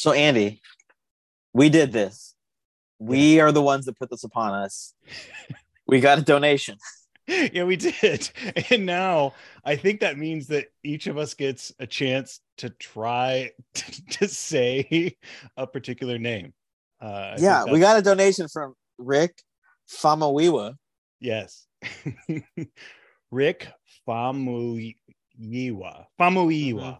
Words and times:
So 0.00 0.12
Andy, 0.12 0.62
we 1.52 1.68
did 1.68 1.92
this. 1.92 2.34
We 2.98 3.38
are 3.40 3.52
the 3.52 3.60
ones 3.60 3.84
that 3.84 3.98
put 3.98 4.08
this 4.08 4.24
upon 4.24 4.54
us. 4.54 4.94
we 5.86 6.00
got 6.00 6.18
a 6.18 6.22
donation. 6.22 6.78
yeah, 7.26 7.64
we 7.64 7.76
did. 7.76 8.30
And 8.70 8.86
now 8.86 9.34
I 9.62 9.76
think 9.76 10.00
that 10.00 10.16
means 10.16 10.46
that 10.46 10.68
each 10.82 11.06
of 11.06 11.18
us 11.18 11.34
gets 11.34 11.74
a 11.78 11.86
chance 11.86 12.40
to 12.56 12.70
try 12.70 13.50
to, 13.74 14.06
to 14.12 14.28
say 14.28 15.18
a 15.58 15.66
particular 15.66 16.18
name. 16.18 16.54
Uh, 16.98 17.36
yeah, 17.36 17.64
we 17.64 17.78
got 17.78 17.98
a 17.98 18.02
donation 18.02 18.48
from 18.48 18.72
Rick 18.96 19.42
Famawiwa. 19.86 20.76
Yes. 21.20 21.66
Rick 23.30 23.68
Famuyiwa. 24.08 24.94
Famuyiwa. 25.38 26.06
Mm-hmm. 26.18 26.90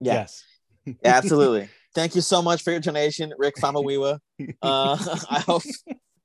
Yeah. 0.00 0.14
Yes. 0.14 0.44
yeah, 0.86 0.94
absolutely. 1.02 1.68
Thank 1.94 2.14
you 2.14 2.20
so 2.20 2.40
much 2.40 2.62
for 2.62 2.70
your 2.70 2.80
donation, 2.80 3.32
Rick 3.38 3.56
Famawiwa. 3.56 4.18
Uh, 4.62 4.96
I 5.30 5.40
hope, 5.40 5.62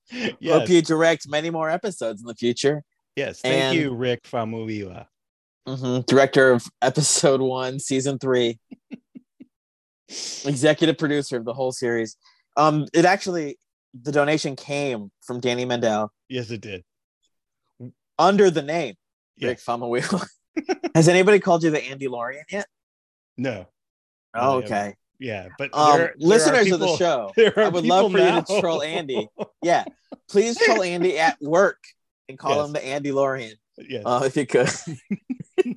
yes. 0.09 0.33
hope 0.47 0.69
you 0.69 0.81
direct 0.81 1.27
many 1.27 1.49
more 1.49 1.69
episodes 1.69 2.21
in 2.21 2.27
the 2.27 2.35
future. 2.35 2.81
Yes, 3.15 3.41
thank 3.41 3.55
and, 3.55 3.77
you, 3.77 3.93
Rick 3.93 4.23
Famuyiwa. 4.23 5.05
Mm-hmm, 5.67 6.01
director 6.07 6.51
of 6.51 6.65
episode 6.81 7.41
one, 7.41 7.79
season 7.79 8.19
three, 8.19 8.59
executive 10.45 10.97
producer 10.97 11.37
of 11.37 11.45
the 11.45 11.53
whole 11.53 11.71
series. 11.71 12.15
Um, 12.55 12.85
it 12.93 13.03
actually 13.03 13.57
the 13.99 14.11
donation 14.11 14.55
came 14.55 15.11
from 15.21 15.39
Danny 15.39 15.65
Mendel. 15.65 16.11
Yes, 16.29 16.51
it 16.51 16.61
did. 16.61 16.83
Under 18.19 18.49
the 18.49 18.61
name 18.61 18.95
yes. 19.37 19.49
Rick 19.49 19.59
Famuyiwa. 19.59 20.27
Has 20.93 21.09
anybody 21.09 21.39
called 21.39 21.63
you 21.63 21.71
the 21.71 21.83
Andy 21.83 22.07
Lorian 22.07 22.45
yet? 22.49 22.67
No. 23.37 23.67
Oh, 24.33 24.57
okay. 24.57 24.95
Yeah, 25.19 25.49
but 25.57 25.69
um, 25.73 25.97
there, 25.97 26.15
listeners 26.17 26.65
people, 26.65 26.83
of 26.83 26.89
the 26.89 26.97
show, 26.97 27.31
I 27.57 27.69
would 27.69 27.85
love 27.85 28.11
for 28.11 28.17
now. 28.17 28.37
you 28.37 28.41
to 28.41 28.61
troll 28.61 28.81
Andy. 28.81 29.29
Yeah, 29.61 29.85
please 30.29 30.57
troll 30.57 30.83
Andy 30.83 31.17
at 31.17 31.37
work 31.41 31.83
and 32.27 32.37
call 32.37 32.55
yes. 32.55 32.65
him 32.65 32.73
the 32.73 32.85
Andy 32.85 33.11
Lorian. 33.11 33.55
Yes, 33.77 34.03
uh, 34.05 34.23
if 34.25 34.35
you 34.35 34.45
could. 34.45 34.69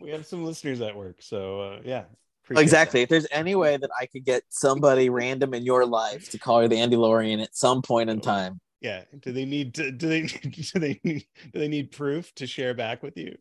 we 0.00 0.10
have 0.10 0.26
some 0.26 0.44
listeners 0.44 0.80
at 0.80 0.96
work, 0.96 1.16
so 1.20 1.60
uh, 1.60 1.80
yeah. 1.84 2.04
Exactly. 2.48 3.00
That. 3.00 3.04
If 3.04 3.08
there's 3.08 3.26
any 3.32 3.56
way 3.56 3.76
that 3.76 3.90
I 4.00 4.06
could 4.06 4.24
get 4.24 4.44
somebody 4.50 5.10
random 5.10 5.52
in 5.52 5.64
your 5.64 5.84
life 5.84 6.30
to 6.30 6.38
call 6.38 6.62
you 6.62 6.68
the 6.68 6.76
Andy 6.76 6.94
Lorian 6.94 7.40
at 7.40 7.56
some 7.56 7.82
point 7.82 8.08
in 8.08 8.20
time. 8.20 8.60
Yeah. 8.80 9.02
Do 9.18 9.32
they 9.32 9.44
need 9.44 9.74
to, 9.74 9.90
do 9.90 10.08
they 10.08 10.22
do 10.22 10.78
they 10.78 11.00
need, 11.02 11.26
do 11.52 11.58
they 11.58 11.66
need 11.66 11.90
proof 11.90 12.32
to 12.36 12.46
share 12.46 12.72
back 12.72 13.02
with 13.02 13.16
you? 13.16 13.36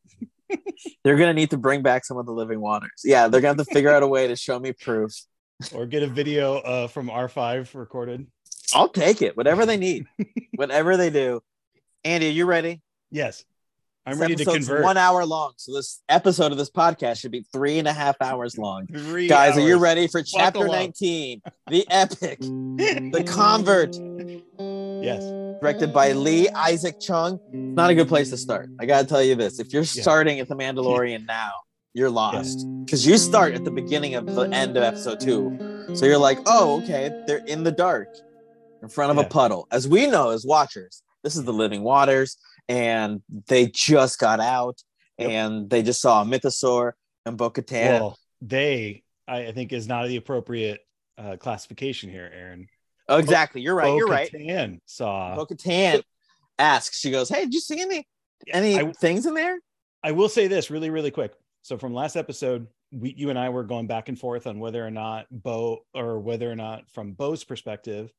they're 1.03 1.17
gonna 1.17 1.33
need 1.33 1.52
to 1.52 1.58
bring 1.58 1.81
back 1.81 2.05
some 2.05 2.17
of 2.17 2.25
the 2.25 2.31
living 2.31 2.59
waters. 2.59 3.02
Yeah, 3.03 3.27
they're 3.27 3.42
gonna 3.42 3.58
have 3.58 3.67
to 3.67 3.73
figure 3.73 3.92
out 3.92 4.03
a 4.03 4.08
way 4.08 4.27
to 4.27 4.36
show 4.36 4.59
me 4.59 4.73
proof 4.73 5.11
or 5.73 5.86
get 5.86 6.03
a 6.03 6.08
video 6.08 6.58
uh, 6.58 6.88
from 6.88 7.08
R5 7.09 7.73
recorded. 7.75 8.28
I'll 8.73 8.89
take 8.89 9.22
it. 9.22 9.38
Whatever 9.38 9.66
they 9.66 9.78
need, 9.78 10.06
whatever 10.56 10.98
they 10.98 11.09
do. 11.09 11.42
Andy, 12.03 12.28
are 12.28 12.31
you 12.31 12.45
ready? 12.45 12.81
Yes. 13.11 13.45
I'm 14.08 14.14
this 14.14 14.20
ready 14.20 14.36
to 14.36 14.45
convert. 14.45 14.83
One 14.83 14.98
hour 14.98 15.26
long, 15.26 15.53
so 15.58 15.73
this 15.73 16.03
episode 16.09 16.52
of 16.52 16.59
this 16.59 16.70
podcast 16.70 17.20
should 17.20 17.31
be 17.31 17.44
three 17.52 17.80
and 17.80 17.88
a 17.88 17.94
half 17.94 18.16
hours 18.22 18.56
long. 18.56 18.86
Three 18.86 19.28
Guys, 19.28 19.53
hours. 19.53 19.64
are 19.64 19.67
you 19.67 19.78
ready 19.80 20.08
for 20.08 20.22
chapter 20.22 20.67
19? 20.67 21.42
The 21.70 21.88
epic, 21.89 22.39
the 22.39 23.23
convert. 23.28 23.95
Yes. 25.03 25.23
Directed 25.59 25.92
by 25.92 26.11
Lee 26.11 26.50
Isaac 26.50 27.00
Chung. 27.00 27.39
Not 27.52 27.89
a 27.89 27.95
good 27.95 28.08
place 28.08 28.30
to 28.30 28.38
start. 28.38 28.70
I 28.80 28.86
gotta 28.86 29.08
tell 29.08 29.23
you 29.23 29.33
this: 29.33 29.59
if 29.59 29.73
you're 29.73 29.86
starting 29.86 30.39
at 30.39 30.48
the 30.50 30.56
Mandalorian 30.56 31.26
now, 31.26 31.53
you're 31.96 32.10
lost 32.10 32.68
because 32.84 33.08
you 33.08 33.18
start 33.18 33.54
at 33.54 33.64
the 33.64 33.72
beginning 33.72 34.16
of 34.16 34.26
the 34.36 34.42
end 34.50 34.76
of 34.76 34.84
episode 34.84 35.20
two. 35.20 35.88
So 35.96 36.06
you're 36.06 36.18
like, 36.18 36.40
oh, 36.46 36.82
okay, 36.84 37.24
they're 37.26 37.46
in 37.46 37.64
the 37.64 37.72
dark 37.72 38.10
in 38.84 38.90
front 38.90 39.12
of 39.12 39.18
yeah. 39.18 39.24
a 39.24 39.30
puddle. 39.30 39.66
As 39.72 39.88
we 39.88 40.06
know 40.06 40.32
as 40.32 40.46
watchers, 40.46 41.02
this 41.23 41.38
is 41.38 41.46
the 41.46 41.54
living 41.54 41.84
waters, 41.84 42.38
and 42.68 43.22
they 43.48 43.68
just 43.68 44.20
got 44.20 44.42
out 44.42 44.84
yep. 45.17 45.30
and 45.30 45.70
they 45.70 45.82
just 45.82 46.02
saw 46.02 46.22
a 46.22 46.26
mythosaur 46.26 46.92
and 47.26 47.38
Bo 47.38 47.50
Katan. 47.50 48.00
Well, 48.00 48.20
they, 48.42 49.04
I 49.26 49.54
think, 49.54 49.72
is 49.72 49.88
not 49.88 50.08
the 50.08 50.17
appropriate 50.17 50.82
uh, 51.17 51.38
classification 51.38 52.10
here, 52.10 52.30
Aaron. 52.36 52.67
Oh, 53.08 53.17
exactly. 53.17 53.61
You're 53.61 53.76
right. 53.76 53.95
You're 53.95 54.08
right. 54.08 54.30
Katan 54.30 54.82
saw 54.86 55.34
Bo 55.34 55.45
Katan 55.45 56.04
asks, 56.60 57.00
she 57.00 57.10
goes, 57.10 57.30
Hey, 57.30 57.45
did 57.45 57.54
you 57.54 57.61
see 57.61 57.80
any 57.80 58.05
any 58.52 58.80
I, 58.80 58.92
things 58.92 59.26
in 59.26 59.34
there? 59.34 59.60
I 60.04 60.11
will 60.11 60.30
say 60.30 60.48
this 60.48 60.70
really, 60.70 60.89
really 60.89 61.11
quick. 61.11 61.32
So 61.65 61.80
from 61.80 61.95
last 61.95 62.15
episode, 62.15 62.67
we, 62.92 63.15
you 63.17 63.31
and 63.31 63.39
I 63.39 63.49
were 63.49 63.64
going 63.64 63.87
back 63.87 64.08
and 64.08 64.20
forth 64.20 64.45
on 64.45 64.59
whether 64.59 64.86
or 64.86 64.92
not 64.92 65.26
Bo, 65.31 65.80
or 65.95 66.20
whether 66.20 66.49
or 66.49 66.55
not 66.55 66.87
from 66.92 67.14
Bo's 67.14 67.43
perspective, 67.43 68.14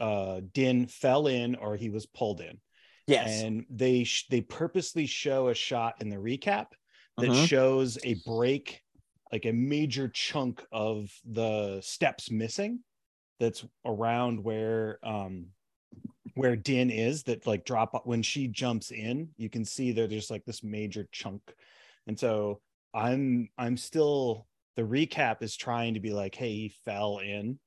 uh, 0.00 0.40
Din 0.54 0.86
fell 0.86 1.26
in 1.26 1.54
or 1.54 1.76
he 1.76 1.90
was 1.90 2.06
pulled 2.06 2.40
in. 2.40 2.58
Yes. 3.06 3.42
And 3.42 3.66
they 3.68 4.04
sh- 4.04 4.28
they 4.30 4.40
purposely 4.40 5.04
show 5.04 5.48
a 5.48 5.54
shot 5.54 5.96
in 6.00 6.08
the 6.08 6.16
recap 6.16 6.68
that 7.18 7.28
mm-hmm. 7.28 7.44
shows 7.44 7.98
a 8.04 8.16
break, 8.24 8.80
like 9.30 9.44
a 9.44 9.52
major 9.52 10.08
chunk 10.08 10.64
of 10.72 11.10
the 11.30 11.82
steps 11.82 12.30
missing. 12.30 12.80
That's 13.38 13.66
around 13.84 14.42
where 14.42 14.98
um 15.02 15.48
where 16.36 16.56
Din 16.56 16.88
is. 16.88 17.24
That 17.24 17.46
like 17.46 17.66
drop 17.66 18.06
when 18.06 18.22
she 18.22 18.48
jumps 18.48 18.92
in, 18.92 19.28
you 19.36 19.50
can 19.50 19.66
see 19.66 19.92
that 19.92 20.08
there's 20.08 20.30
like 20.30 20.46
this 20.46 20.64
major 20.64 21.06
chunk, 21.12 21.42
and 22.06 22.18
so 22.18 22.62
I'm 22.98 23.48
I'm 23.56 23.76
still 23.76 24.46
the 24.76 24.82
recap 24.82 25.42
is 25.42 25.56
trying 25.56 25.94
to 25.94 26.00
be 26.00 26.12
like, 26.12 26.34
hey, 26.34 26.52
he 26.52 26.68
fell 26.84 27.18
in, 27.18 27.58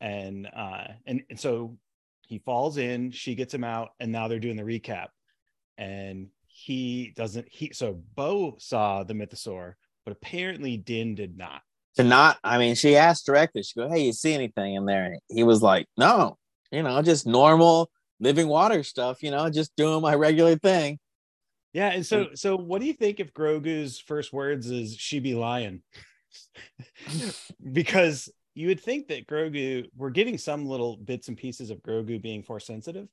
and 0.00 0.46
uh, 0.54 0.84
and 1.06 1.22
and 1.30 1.38
so 1.38 1.78
he 2.26 2.38
falls 2.38 2.76
in, 2.76 3.10
she 3.10 3.34
gets 3.34 3.54
him 3.54 3.64
out, 3.64 3.90
and 4.00 4.10
now 4.10 4.28
they're 4.28 4.40
doing 4.40 4.56
the 4.56 4.62
recap, 4.62 5.08
and 5.78 6.28
he 6.46 7.12
doesn't. 7.16 7.48
He 7.48 7.70
so 7.72 8.00
Bo 8.14 8.56
saw 8.58 9.04
the 9.04 9.14
mythosaur, 9.14 9.74
but 10.04 10.12
apparently 10.12 10.76
Din 10.76 11.14
did 11.14 11.36
not. 11.36 11.62
To 11.96 12.02
not, 12.02 12.38
I 12.42 12.58
mean, 12.58 12.74
she 12.74 12.96
asked 12.96 13.26
directly. 13.26 13.62
She 13.62 13.78
go, 13.78 13.88
"Hey, 13.88 14.04
you 14.04 14.12
see 14.12 14.34
anything 14.34 14.74
in 14.74 14.86
there?" 14.86 15.16
he 15.28 15.44
was 15.44 15.62
like, 15.62 15.86
"No, 15.96 16.36
you 16.72 16.82
know, 16.82 17.00
just 17.02 17.26
normal 17.26 17.90
living 18.18 18.48
water 18.48 18.82
stuff. 18.82 19.22
You 19.22 19.30
know, 19.30 19.48
just 19.50 19.74
doing 19.76 20.02
my 20.02 20.14
regular 20.14 20.56
thing." 20.56 20.98
Yeah, 21.74 21.90
and 21.90 22.06
so 22.06 22.28
so 22.34 22.56
what 22.56 22.80
do 22.80 22.86
you 22.86 22.94
think 22.94 23.20
if 23.20 23.34
Grogu's 23.34 23.98
first 23.98 24.32
words 24.32 24.70
is 24.70 24.96
she 24.96 25.18
be 25.18 25.34
lying? 25.34 25.82
because 27.72 28.30
you 28.54 28.68
would 28.68 28.80
think 28.80 29.08
that 29.08 29.26
Grogu, 29.26 29.86
we're 29.96 30.10
getting 30.10 30.38
some 30.38 30.66
little 30.66 30.96
bits 30.96 31.28
and 31.28 31.36
pieces 31.36 31.70
of 31.70 31.82
Grogu 31.82 32.22
being 32.22 32.42
force 32.42 32.66
sensitive 32.66 33.08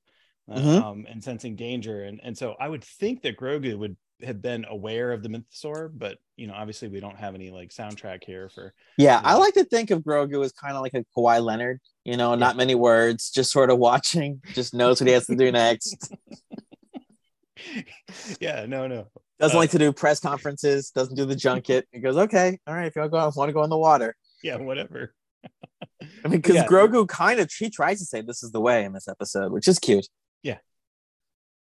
mm-hmm. 0.50 0.84
um, 0.84 1.06
and 1.10 1.24
sensing 1.24 1.56
danger. 1.56 2.04
And, 2.04 2.20
and 2.24 2.38
so 2.38 2.56
I 2.60 2.70
would 2.70 2.84
think 2.84 3.24
that 3.24 3.38
Grogu 3.38 3.78
would 3.78 3.98
have 4.24 4.42
been 4.42 4.66
aware 4.70 5.12
of 5.12 5.24
the 5.24 5.30
mythosaur, 5.30 5.90
but 5.96 6.20
you 6.36 6.46
know, 6.46 6.54
obviously 6.54 6.88
we 6.88 7.00
don't 7.00 7.18
have 7.18 7.34
any 7.34 7.50
like 7.50 7.70
soundtrack 7.70 8.24
here 8.24 8.50
for. 8.50 8.74
Yeah, 8.98 9.18
you 9.18 9.24
know. 9.24 9.30
I 9.30 9.34
like 9.36 9.56
to 9.56 9.64
think 9.64 9.90
of 9.90 10.04
Grogu 10.04 10.46
as 10.46 10.52
kind 10.52 10.76
of 10.76 10.84
like 10.84 10.94
a 10.94 11.04
Kawhi 11.18 11.44
Leonard, 11.44 11.80
you 12.04 12.18
know, 12.18 12.32
yeah. 12.32 12.40
not 12.40 12.58
many 12.58 12.76
words, 12.76 13.32
just 13.32 13.52
sort 13.52 13.72
of 13.72 13.80
watching, 13.80 14.42
just 14.54 14.76
knows 14.76 15.02
what 15.02 15.08
he 15.08 15.14
has 15.14 15.26
to 15.26 15.36
do 15.36 15.52
next. 15.52 16.14
yeah, 18.40 18.66
no, 18.66 18.88
no. 18.88 19.08
Doesn't 19.40 19.56
uh, 19.56 19.60
like 19.60 19.72
to 19.72 19.78
do 19.78 19.92
press 19.92 20.20
conferences. 20.20 20.92
Doesn't 20.92 21.16
do 21.16 21.26
the 21.26 21.36
junket. 21.36 21.88
He 21.92 22.00
goes, 22.00 22.18
okay, 22.18 22.60
all 22.68 22.74
right. 22.74 22.88
If 22.88 22.96
you 22.96 23.02
want 23.02 23.50
to 23.50 23.54
go 23.54 23.64
in 23.64 23.70
the 23.70 23.78
water, 23.78 24.16
yeah, 24.44 24.58
whatever. 24.58 25.14
I 26.24 26.28
mean, 26.28 26.42
because 26.42 26.56
yeah. 26.56 26.68
Grogu 26.68 27.08
kind 27.08 27.40
of 27.40 27.52
he 27.52 27.70
tries 27.70 28.00
to 28.00 28.06
say 28.06 28.22
this 28.22 28.44
is 28.44 28.52
the 28.52 28.62
way 28.62 28.84
in 28.84 28.94
this 28.94 29.08
episode, 29.08 29.52
which 29.52 29.68
is 29.68 29.80
cute. 29.80 30.08
Yeah. 30.44 30.58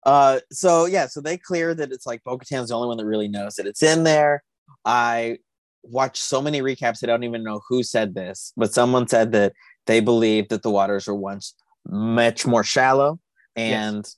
Uh, 0.05 0.39
so 0.51 0.85
yeah, 0.85 1.07
so 1.07 1.21
they 1.21 1.37
clear 1.37 1.73
that 1.73 1.91
it's 1.91 2.05
like 2.05 2.23
Bo-Katan's 2.23 2.69
the 2.69 2.75
only 2.75 2.87
one 2.87 2.97
that 2.97 3.05
really 3.05 3.27
knows 3.27 3.55
that 3.55 3.67
it's 3.67 3.83
in 3.83 4.03
there. 4.03 4.43
I 4.83 5.37
watched 5.83 6.21
so 6.21 6.41
many 6.41 6.61
recaps. 6.61 7.03
I 7.03 7.07
don't 7.07 7.23
even 7.23 7.43
know 7.43 7.61
who 7.69 7.83
said 7.83 8.13
this, 8.13 8.51
but 8.57 8.73
someone 8.73 9.07
said 9.07 9.31
that 9.33 9.53
they 9.85 9.99
believe 9.99 10.49
that 10.49 10.63
the 10.63 10.71
waters 10.71 11.07
were 11.07 11.15
once 11.15 11.55
much 11.87 12.45
more 12.45 12.63
shallow 12.63 13.19
and 13.55 13.97
yes 13.97 14.15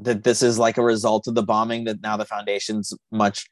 that 0.00 0.24
this 0.24 0.42
is 0.42 0.58
like 0.58 0.78
a 0.78 0.82
result 0.82 1.26
of 1.26 1.34
the 1.34 1.42
bombing 1.42 1.84
that 1.84 2.00
now 2.02 2.16
the 2.16 2.24
foundation's 2.24 2.94
much 3.10 3.48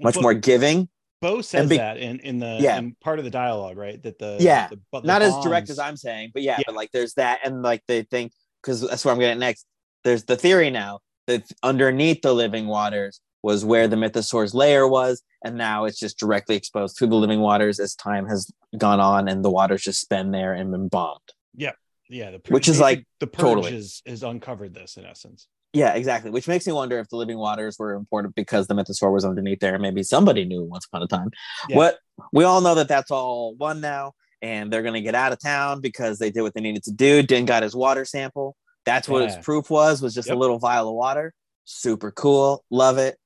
much 0.00 0.18
more 0.20 0.34
giving. 0.34 0.88
Bo 1.20 1.42
says 1.42 1.68
be, 1.68 1.76
that 1.76 1.98
in 1.98 2.20
in 2.20 2.38
the 2.38 2.58
yeah. 2.60 2.78
in 2.78 2.96
part 3.02 3.18
of 3.18 3.24
the 3.24 3.30
dialogue 3.30 3.76
right? 3.76 4.02
That 4.02 4.18
the 4.18 4.38
yeah. 4.40 4.68
the, 4.68 4.76
the 4.76 5.00
not 5.02 5.20
bombs, 5.20 5.34
as 5.34 5.44
direct 5.44 5.68
as 5.68 5.78
i'm 5.78 5.96
saying 5.96 6.30
but 6.32 6.42
yeah, 6.42 6.56
yeah, 6.58 6.64
but 6.66 6.74
like 6.74 6.90
there's 6.92 7.14
that 7.14 7.40
and 7.44 7.62
like 7.62 7.82
they 7.86 8.02
think 8.04 8.32
because 8.62 8.80
that's 8.80 9.04
what 9.04 9.12
i'm 9.12 9.18
getting 9.18 9.38
next. 9.38 9.66
There's 10.02 10.24
the 10.24 10.36
theory 10.36 10.70
now 10.70 11.00
that 11.26 11.50
underneath 11.62 12.22
the 12.22 12.32
living 12.32 12.66
waters 12.66 13.20
was 13.42 13.66
where 13.66 13.86
the 13.86 13.96
mythosaur's 13.96 14.54
lair 14.54 14.88
was 14.88 15.22
and 15.44 15.56
now 15.56 15.84
it's 15.84 15.98
just 15.98 16.18
directly 16.18 16.56
exposed 16.56 16.96
to 16.98 17.06
the 17.06 17.16
living 17.16 17.40
waters 17.40 17.78
as 17.78 17.94
time 17.94 18.26
has 18.26 18.50
gone 18.78 19.00
on 19.00 19.28
and 19.28 19.44
the 19.44 19.50
waters 19.50 19.82
just 19.82 20.08
been 20.08 20.30
there 20.30 20.54
and 20.54 20.70
been 20.70 20.88
bombed. 20.88 21.20
Yeah 21.54 21.72
yeah, 22.10 22.30
the 22.32 22.38
purge, 22.40 22.52
which 22.52 22.68
is 22.68 22.78
like 22.80 23.06
the 23.20 23.26
purge 23.26 23.40
totally. 23.42 23.74
is, 23.74 24.02
is 24.04 24.22
uncovered 24.22 24.74
this 24.74 24.96
in 24.96 25.06
essence. 25.06 25.48
Yeah, 25.72 25.94
exactly. 25.94 26.30
Which 26.32 26.48
makes 26.48 26.66
me 26.66 26.72
wonder 26.72 26.98
if 26.98 27.08
the 27.08 27.16
living 27.16 27.38
waters 27.38 27.76
were 27.78 27.94
important 27.94 28.34
because 28.34 28.66
the 28.66 28.74
mythosaur 28.74 29.12
was 29.12 29.24
underneath 29.24 29.60
there. 29.60 29.78
Maybe 29.78 30.02
somebody 30.02 30.44
knew 30.44 30.64
once 30.64 30.84
upon 30.86 31.02
a 31.02 31.06
time. 31.06 31.30
Yeah. 31.68 31.76
What 31.76 31.98
we 32.32 32.42
all 32.42 32.60
know 32.60 32.74
that 32.74 32.88
that's 32.88 33.12
all 33.12 33.54
one 33.54 33.80
now, 33.80 34.12
and 34.42 34.72
they're 34.72 34.82
gonna 34.82 35.00
get 35.00 35.14
out 35.14 35.32
of 35.32 35.38
town 35.40 35.80
because 35.80 36.18
they 36.18 36.30
did 36.30 36.42
what 36.42 36.54
they 36.54 36.60
needed 36.60 36.82
to 36.84 36.92
do. 36.92 37.22
Din 37.22 37.44
got 37.46 37.62
his 37.62 37.76
water 37.76 38.04
sample. 38.04 38.56
That's 38.84 39.08
what 39.08 39.20
Yeah. 39.22 39.36
his 39.36 39.44
proof 39.44 39.70
was, 39.70 40.02
was 40.02 40.12
just 40.12 40.26
Yep. 40.28 40.36
a 40.36 40.40
little 40.40 40.58
vial 40.58 40.88
of 40.88 40.94
water. 40.96 41.32
Super 41.64 42.10
cool. 42.10 42.64
Love 42.70 42.98
it. 42.98 43.16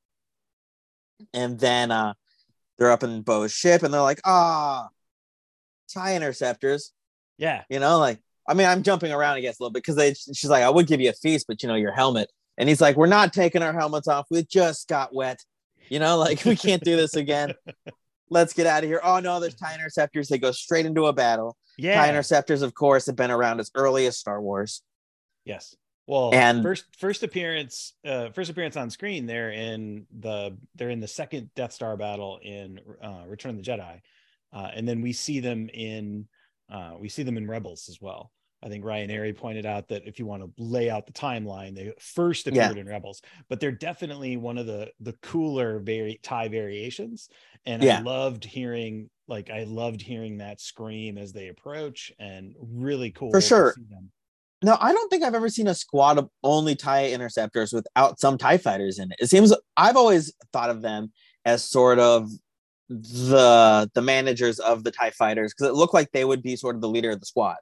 And 1.33 1.59
then 1.59 1.91
uh 1.91 2.13
they're 2.77 2.91
up 2.91 3.05
in 3.05 3.23
Bo's 3.23 3.53
ship 3.53 3.83
and 3.83 3.95
they're 3.95 4.01
like, 4.03 4.21
ah, 4.25 4.89
tie 5.93 6.17
interceptors. 6.17 6.93
Yeah. 7.39 7.63
You 7.71 7.79
know, 7.79 7.99
like 7.99 8.19
I 8.49 8.55
mean, 8.55 8.67
I'm 8.67 8.83
jumping 8.83 9.13
around, 9.13 9.37
I 9.37 9.41
guess, 9.41 9.59
a 9.59 9.63
little 9.63 9.73
bit 9.73 9.83
because 9.83 9.97
they 9.97 10.15
she's 10.15 10.51
like, 10.51 10.63
I 10.63 10.71
would 10.71 10.87
give 10.87 11.01
you 11.01 11.11
a 11.11 11.15
feast, 11.15 11.47
but 11.49 11.63
you 11.63 11.69
know, 11.69 11.75
your 11.75 11.93
helmet. 11.93 12.31
And 12.59 12.69
he's 12.69 12.81
like, 12.81 12.97
We're 12.97 13.07
not 13.07 13.33
taking 13.33 13.63
our 13.63 13.73
helmets 13.73 14.09
off. 14.09 14.27
We 14.31 14.45
just 14.45 14.89
got 14.89 15.15
wet. 15.15 15.41
You 15.89 15.99
know, 15.99 16.17
like 16.19 16.45
we 16.45 16.57
can't 16.57 16.83
do 16.83 16.97
this 16.97 17.15
again. 17.17 17.55
Let's 18.31 18.53
get 18.55 18.67
out 18.67 18.85
of 18.85 18.89
here. 18.91 19.01
Oh 19.03 19.21
no, 19.21 19.39
there's 19.41 19.55
tie 19.55 19.75
interceptors. 19.75 20.29
They 20.29 20.39
go 20.39 20.51
straight 20.53 20.87
into 20.87 21.07
a 21.07 21.13
battle. 21.13 21.57
Yeah. 21.77 21.97
Tie 21.97 22.09
interceptors, 22.09 22.63
of 22.63 22.75
course, 22.75 23.07
have 23.07 23.17
been 23.17 23.31
around 23.31 23.61
as 23.61 23.71
early 23.75 24.07
as 24.07 24.17
Star 24.19 24.41
Wars. 24.41 24.83
Yes. 25.45 25.75
Well, 26.07 26.35
And- 26.35 26.63
first 26.63 26.85
first 26.99 27.23
appearance 27.23 27.95
uh 28.05 28.31
first 28.31 28.51
appearance 28.51 28.77
on 28.77 28.91
screen 28.91 29.27
they're 29.27 29.51
in 29.53 30.07
the 30.19 30.57
they're 30.75 30.91
in 30.91 31.01
the 31.01 31.09
second 31.09 31.51
Death 31.55 31.73
Star 31.73 31.97
battle 31.97 32.39
in 32.43 32.81
uh 33.03 33.25
Return 33.27 33.53
of 33.59 33.65
the 33.65 33.71
Jedi. 33.71 34.01
Uh 34.53 34.69
and 34.75 34.87
then 34.87 35.01
we 35.03 35.13
see 35.13 35.41
them 35.41 35.69
in 35.73 36.29
uh 36.71 36.93
we 36.99 37.09
see 37.09 37.23
them 37.25 37.37
in 37.37 37.49
Rebels 37.49 37.89
as 37.89 38.01
well. 38.01 38.31
I 38.65 38.69
think 38.69 38.85
Ryan 38.85 39.11
Airy 39.11 39.35
pointed 39.35 39.67
out 39.67 39.89
that 39.89 40.07
if 40.07 40.19
you 40.19 40.25
want 40.25 40.43
to 40.43 40.51
lay 40.57 40.89
out 40.89 41.05
the 41.07 41.13
timeline, 41.13 41.75
they 41.75 41.93
first 42.01 42.47
Yeah. 42.47 42.65
appeared 42.71 42.79
in 42.79 42.87
Rebels, 42.91 43.21
but 43.49 43.61
they're 43.61 43.71
definitely 43.71 44.37
one 44.39 44.57
of 44.57 44.67
the 44.67 44.91
the 45.01 45.13
cooler 45.15 45.81
vari- 45.81 46.19
tie 46.23 46.49
variations. 46.49 47.29
And 47.67 47.83
Yeah. 47.83 47.99
I 47.99 48.03
loved 48.03 48.45
hearing 48.45 49.11
like 49.29 49.51
I 49.51 49.65
loved 49.65 50.01
hearing 50.01 50.39
that 50.39 50.61
scream 50.61 51.19
as 51.19 51.33
they 51.33 51.49
approach 51.49 52.11
and 52.19 52.55
really 52.59 53.11
cool 53.11 53.31
For 53.31 53.41
to 53.41 53.47
sure. 53.47 53.75
see 53.77 53.85
them. 53.91 54.11
No, 54.63 54.79
I 54.81 54.93
don't 54.93 55.11
think 55.11 55.23
I've 55.23 55.35
ever 55.35 55.51
seen 55.51 55.67
a 55.67 55.75
squad 55.75 56.17
of 56.17 56.31
only 56.43 56.75
TIE 56.75 57.11
interceptors 57.11 57.73
without 57.73 58.19
some 58.19 58.39
TIE 58.39 58.57
fighters 58.57 58.99
in 58.99 59.13
it. 59.13 59.19
It 59.21 59.29
seems 59.29 59.53
I've 59.77 59.97
always 59.97 60.33
thought 60.55 60.71
of 60.71 60.81
them 60.81 61.13
as 61.45 61.63
sort 61.63 61.99
of 61.99 62.31
the 62.89 63.91
the 63.95 64.03
managers 64.03 64.59
of 64.59 64.85
the 64.85 64.91
TIE 64.91 65.11
fighters 65.11 65.53
because 65.53 65.69
it 65.69 65.75
looked 65.75 65.93
like 65.95 66.11
they 66.13 66.25
would 66.25 66.43
be 66.43 66.57
sort 66.57 66.77
of 66.77 66.81
the 66.81 66.89
leader 66.89 67.11
of 67.11 67.21
the 67.21 67.27
squad. 67.27 67.57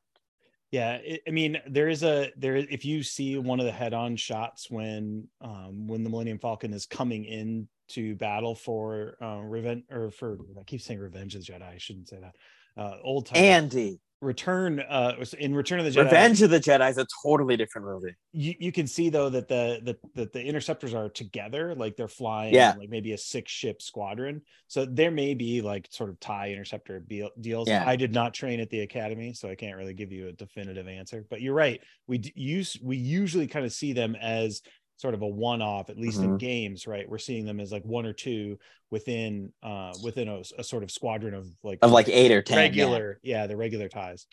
Yeah, 0.72 0.94
it, 0.94 1.20
I 1.28 1.30
mean, 1.30 1.58
there 1.68 1.88
is 1.88 2.02
a 2.02 2.32
there. 2.36 2.56
If 2.56 2.84
you 2.84 3.02
see 3.02 3.36
one 3.36 3.60
of 3.60 3.66
the 3.66 3.72
head-on 3.72 4.16
shots 4.16 4.70
when 4.70 5.28
um 5.42 5.86
when 5.86 6.02
the 6.02 6.10
Millennium 6.10 6.38
Falcon 6.38 6.72
is 6.72 6.86
coming 6.86 7.26
in 7.26 7.68
to 7.90 8.16
battle 8.16 8.54
for 8.54 9.16
uh, 9.22 9.40
revenge 9.42 9.84
or 9.90 10.10
for 10.10 10.38
I 10.58 10.64
keep 10.64 10.80
saying 10.80 10.98
Revenge 10.98 11.34
of 11.34 11.44
the 11.44 11.52
Jedi. 11.52 11.74
I 11.74 11.76
shouldn't 11.76 12.08
say 12.08 12.20
that. 12.20 12.34
Uh, 12.82 12.96
old 13.04 13.26
time 13.26 13.36
Andy, 13.36 14.00
Return. 14.22 14.80
Uh, 14.80 15.16
in 15.38 15.54
Return 15.54 15.80
of 15.80 15.84
the 15.84 15.90
Jedi. 15.90 16.04
Revenge 16.04 16.42
of 16.42 16.50
the 16.50 16.60
Jedi 16.60 16.88
is 16.90 16.96
a 16.96 17.06
totally 17.24 17.56
different 17.56 17.88
movie. 17.88 18.14
You, 18.32 18.54
you 18.58 18.72
can 18.72 18.86
see 18.86 19.10
though 19.10 19.28
that 19.28 19.48
the 19.48 19.80
that 19.82 19.98
that 20.14 20.32
the 20.32 20.42
interceptors 20.42 20.94
are 20.94 21.08
together, 21.08 21.74
like 21.74 21.96
they're 21.96 22.08
flying, 22.08 22.54
Yeah. 22.54 22.74
like 22.78 22.88
maybe 22.88 23.12
a 23.12 23.18
six 23.18 23.50
ship 23.50 23.82
squadron. 23.82 24.42
So 24.68 24.84
there 24.84 25.10
may 25.10 25.34
be 25.34 25.60
like 25.60 25.88
sort 25.90 26.08
of 26.08 26.20
tie 26.20 26.50
interceptor 26.50 27.00
be- 27.00 27.28
deals. 27.40 27.68
Yeah. 27.68 27.84
I 27.86 27.96
did 27.96 28.12
not 28.12 28.32
train 28.32 28.60
at 28.60 28.70
the 28.70 28.80
academy, 28.80 29.34
so 29.34 29.50
I 29.50 29.56
can't 29.56 29.76
really 29.76 29.94
give 29.94 30.12
you 30.12 30.28
a 30.28 30.32
definitive 30.32 30.86
answer. 30.86 31.26
But 31.28 31.42
you're 31.42 31.54
right. 31.54 31.80
We 32.06 32.22
use 32.34 32.78
we 32.80 32.96
usually 32.96 33.48
kind 33.48 33.66
of 33.66 33.72
see 33.72 33.92
them 33.92 34.14
as 34.14 34.62
sort 34.96 35.14
of 35.14 35.22
a 35.22 35.26
one-off, 35.26 35.90
at 35.90 35.98
least 35.98 36.20
in 36.20 36.32
Mhm. 36.36 36.38
games, 36.38 36.86
right? 36.86 37.08
We're 37.08 37.18
seeing 37.18 37.44
them 37.44 37.58
as 37.60 37.72
like 37.72 37.84
one 37.84 38.06
or 38.06 38.12
two 38.12 38.58
within 38.90 39.52
uh 39.62 39.92
within 40.04 40.28
a, 40.28 40.42
a 40.58 40.62
sort 40.64 40.82
of 40.82 40.90
squadron 40.90 41.34
of 41.34 41.46
like 41.62 41.78
Of 41.82 41.90
like 41.90 42.08
eight 42.08 42.30
or 42.30 42.42
ten. 42.42 42.56
regular, 42.58 43.18
yeah. 43.22 43.46
the 43.46 43.56
regular 43.56 43.88
ties. 43.88 44.26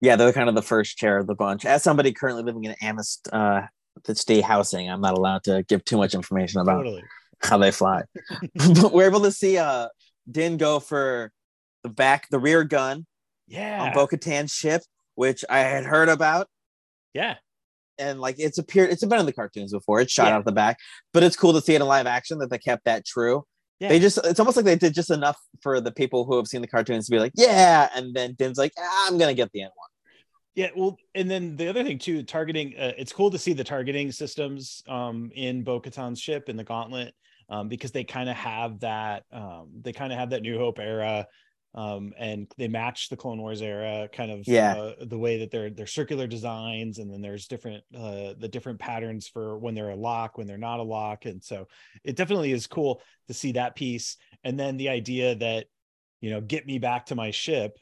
Yeah, 0.00 0.16
they're 0.16 0.32
kind 0.32 0.48
of 0.48 0.54
the 0.54 0.62
first 0.62 0.96
chair 0.98 1.16
of 1.18 1.26
the 1.26 1.34
bunch. 1.34 1.64
As 1.64 1.82
somebody 1.82 2.12
currently 2.12 2.42
living 2.44 2.64
in 2.64 2.74
Amist 2.82 3.28
uh 3.32 3.66
the 4.04 4.14
state 4.14 4.44
housing, 4.44 4.90
I'm 4.90 5.00
not 5.00 5.14
allowed 5.16 5.42
to 5.44 5.62
give 5.68 5.84
too 5.84 5.96
much 5.96 6.14
information 6.14 6.60
about 6.60 6.76
Totally. 6.78 7.02
how 7.40 7.56
they 7.58 7.70
fly. 7.70 8.02
but 8.54 8.92
we're 8.92 9.06
able 9.06 9.22
to 9.22 9.32
see 9.32 9.56
uh 9.58 9.88
Din 10.30 10.56
go 10.58 10.78
for 10.80 11.32
the 11.82 11.88
back, 11.88 12.28
the 12.30 12.38
rear 12.38 12.62
gun 12.64 13.06
Yeah. 13.48 13.82
on 13.82 13.92
Bo-Katan's 13.94 14.52
ship, 14.52 14.82
which 15.14 15.44
I 15.48 15.60
had 15.60 15.84
heard 15.84 16.08
about. 16.10 16.48
yeah. 17.14 17.36
And 17.98 18.20
like 18.20 18.36
it's 18.38 18.58
appeared, 18.58 18.90
it's 18.90 19.04
been 19.04 19.20
in 19.20 19.26
the 19.26 19.32
cartoons 19.32 19.72
before. 19.72 20.00
It's 20.00 20.12
shot 20.12 20.28
Yeah. 20.28 20.36
out 20.36 20.44
the 20.44 20.52
back, 20.52 20.78
but 21.12 21.22
it's 21.22 21.36
cool 21.36 21.52
to 21.54 21.60
see 21.60 21.74
it 21.74 21.80
in 21.80 21.86
live 21.86 22.06
action 22.06 22.38
that 22.38 22.50
they 22.50 22.58
kept 22.58 22.84
that 22.84 23.04
true. 23.06 23.44
Yeah. 23.80 23.88
They 23.90 23.98
just, 23.98 24.18
it's 24.24 24.40
almost 24.40 24.56
like 24.56 24.64
they 24.64 24.76
did 24.76 24.94
just 24.94 25.10
enough 25.10 25.36
for 25.62 25.80
the 25.80 25.92
people 25.92 26.24
who 26.24 26.36
have 26.36 26.46
seen 26.46 26.62
the 26.62 26.66
cartoons 26.66 27.06
to 27.06 27.10
be 27.10 27.18
like, 27.18 27.32
yeah. 27.34 27.88
And 27.94 28.14
then 28.14 28.34
Din's 28.34 28.56
like, 28.58 28.72
ah, 28.78 29.06
I'm 29.06 29.18
going 29.18 29.28
to 29.28 29.34
get 29.34 29.52
the 29.52 29.60
N1. 29.60 29.70
Yeah, 30.54 30.70
well, 30.74 30.96
and 31.14 31.30
then 31.30 31.56
the 31.56 31.68
other 31.68 31.84
thing 31.84 31.98
too, 31.98 32.22
targeting. 32.22 32.74
Uh, 32.78 32.92
it's 32.96 33.12
cool 33.12 33.30
to 33.30 33.38
see 33.38 33.52
the 33.52 33.62
targeting 33.64 34.10
systems 34.10 34.82
um, 34.88 35.30
in 35.34 35.62
Bo-Katan's 35.62 36.18
ship 36.18 36.48
in 36.48 36.56
the 36.56 36.64
Gauntlet 36.64 37.12
um, 37.50 37.68
because 37.68 37.90
they 37.92 38.04
kind 38.04 38.30
of 38.30 38.36
have 38.36 38.80
that. 38.80 39.24
Um, 39.30 39.68
they 39.82 39.92
kind 39.92 40.14
of 40.14 40.18
have 40.18 40.30
that 40.30 40.40
New 40.40 40.56
Hope 40.58 40.78
era, 40.78 41.26
um, 41.76 42.14
and 42.18 42.50
they 42.56 42.68
match 42.68 43.10
the 43.10 43.16
Clone 43.16 43.38
Wars 43.38 43.60
era, 43.60 44.08
kind 44.10 44.30
of. 44.30 44.48
Yeah. 44.48 44.74
Uh, 44.76 44.94
the 45.04 45.18
way 45.18 45.38
that 45.38 45.50
they're 45.50 45.70
they're 45.70 45.86
circular 45.86 46.26
designs, 46.26 46.98
and 46.98 47.12
then 47.12 47.20
there's 47.20 47.46
different 47.46 47.84
uh, 47.94 48.32
the 48.38 48.48
different 48.50 48.80
patterns 48.80 49.28
for 49.28 49.58
when 49.58 49.74
they're 49.74 49.90
a 49.90 49.96
lock, 49.96 50.38
when 50.38 50.46
they're 50.46 50.56
not 50.56 50.80
a 50.80 50.82
lock, 50.82 51.26
and 51.26 51.44
so 51.44 51.68
it 52.02 52.16
definitely 52.16 52.52
is 52.52 52.66
cool 52.66 53.02
to 53.28 53.34
see 53.34 53.52
that 53.52 53.76
piece, 53.76 54.16
and 54.42 54.58
then 54.58 54.78
the 54.78 54.88
idea 54.88 55.34
that 55.34 55.66
you 56.22 56.30
know 56.30 56.40
get 56.40 56.66
me 56.66 56.78
back 56.78 57.06
to 57.06 57.14
my 57.14 57.30
ship 57.30 57.78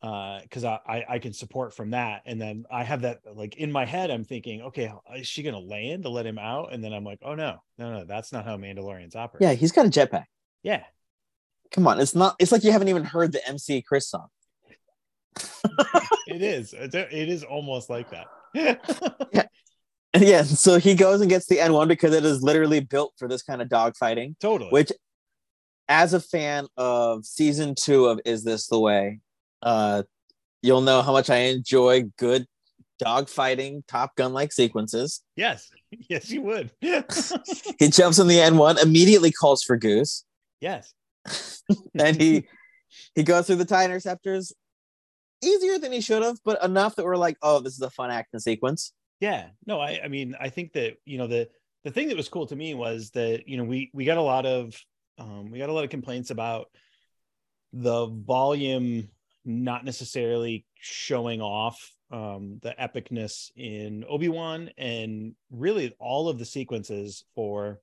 because 0.00 0.64
I, 0.64 0.78
I 0.86 1.04
I 1.10 1.18
can 1.18 1.32
support 1.32 1.74
from 1.74 1.90
that, 1.90 2.22
and 2.26 2.40
then 2.40 2.64
I 2.70 2.84
have 2.84 3.02
that 3.02 3.18
like 3.34 3.56
in 3.56 3.72
my 3.72 3.84
head. 3.84 4.10
I'm 4.10 4.24
thinking, 4.24 4.62
okay, 4.62 4.92
is 5.16 5.26
she 5.26 5.42
gonna 5.42 5.58
land 5.58 6.04
to 6.04 6.08
let 6.08 6.26
him 6.26 6.38
out? 6.38 6.72
And 6.72 6.82
then 6.82 6.92
I'm 6.92 7.04
like, 7.04 7.18
oh 7.22 7.34
no, 7.34 7.58
no, 7.78 7.92
no, 7.92 8.04
that's 8.04 8.32
not 8.32 8.44
how 8.44 8.56
Mandalorians 8.56 9.16
operate. 9.16 9.42
Yeah, 9.42 9.54
he's 9.54 9.72
got 9.72 9.86
a 9.86 9.90
jetpack. 9.90 10.24
yeah, 10.62 10.82
Come 11.72 11.86
on. 11.86 12.00
It's 12.00 12.14
not, 12.14 12.36
it's 12.38 12.52
like 12.52 12.64
you 12.64 12.72
haven't 12.72 12.88
even 12.88 13.04
heard 13.04 13.32
the 13.32 13.46
MC 13.48 13.82
Chris 13.82 14.08
song. 14.08 14.28
it 16.26 16.42
is. 16.42 16.74
It 16.74 16.94
is 16.94 17.42
almost 17.44 17.90
like 17.90 18.10
that. 18.10 19.48
And 20.14 20.22
yeah, 20.24 20.42
so 20.42 20.78
he 20.78 20.94
goes 20.94 21.22
and 21.22 21.30
gets 21.30 21.46
the 21.46 21.56
N1 21.56 21.88
because 21.88 22.14
it 22.14 22.22
is 22.22 22.42
literally 22.42 22.80
built 22.80 23.14
for 23.18 23.28
this 23.28 23.42
kind 23.42 23.62
of 23.62 23.68
dogfighting. 23.68 24.38
totally. 24.40 24.68
which 24.70 24.92
as 25.88 26.12
a 26.14 26.20
fan 26.20 26.66
of 26.76 27.24
season 27.24 27.74
two 27.74 28.06
of 28.06 28.20
is 28.24 28.44
this 28.44 28.68
the 28.68 28.78
way 28.78 29.20
uh 29.62 30.02
you'll 30.62 30.80
know 30.80 31.02
how 31.02 31.12
much 31.12 31.28
i 31.28 31.36
enjoy 31.36 32.02
good 32.18 32.46
dogfighting 33.02 33.82
top 33.88 34.14
gun 34.16 34.32
like 34.32 34.52
sequences 34.52 35.22
yes, 35.34 35.70
yes, 35.90 36.30
you 36.30 36.42
would. 36.42 36.70
he 36.80 37.88
jumps 37.88 38.18
in 38.18 38.28
the 38.28 38.36
n1 38.38 38.82
immediately 38.82 39.32
calls 39.32 39.62
for 39.62 39.76
goose 39.76 40.24
yes. 40.60 40.94
and 41.98 42.20
he 42.20 42.46
he 43.14 43.22
goes 43.22 43.46
through 43.46 43.56
the 43.56 43.64
tie 43.64 43.84
interceptors. 43.84 44.52
Easier 45.44 45.76
than 45.78 45.90
he 45.90 46.00
should 46.00 46.22
have 46.22 46.38
but 46.44 46.62
enough 46.62 46.94
that 46.96 47.04
we're 47.04 47.16
like 47.16 47.36
oh 47.42 47.60
this 47.60 47.74
is 47.74 47.80
a 47.80 47.90
fun 47.90 48.10
action 48.10 48.38
sequence. 48.40 48.92
Yeah. 49.20 49.48
No 49.66 49.80
i 49.80 50.00
i 50.04 50.08
mean 50.08 50.34
i 50.40 50.48
think 50.48 50.72
that 50.72 50.96
you 51.04 51.18
know 51.18 51.26
the 51.26 51.48
the 51.84 51.90
thing 51.90 52.08
that 52.08 52.16
was 52.16 52.28
cool 52.28 52.46
to 52.46 52.56
me 52.56 52.74
was 52.74 53.10
that 53.10 53.48
you 53.48 53.56
know 53.56 53.64
we 53.64 53.90
we 53.92 54.04
got 54.04 54.18
a 54.18 54.22
lot 54.22 54.46
of 54.46 54.74
um 55.18 55.50
we 55.50 55.58
got 55.58 55.68
a 55.68 55.72
lot 55.72 55.84
of 55.84 55.90
complaints 55.90 56.30
about 56.30 56.66
the 57.72 58.06
volume 58.06 59.08
not 59.44 59.84
necessarily 59.84 60.66
showing 60.74 61.40
off 61.40 61.92
um 62.10 62.58
the 62.62 62.74
epicness 62.80 63.50
in 63.56 64.04
obi-wan 64.08 64.70
and 64.78 65.34
really 65.50 65.94
all 65.98 66.28
of 66.28 66.38
the 66.38 66.44
sequences 66.44 67.24
for 67.34 67.80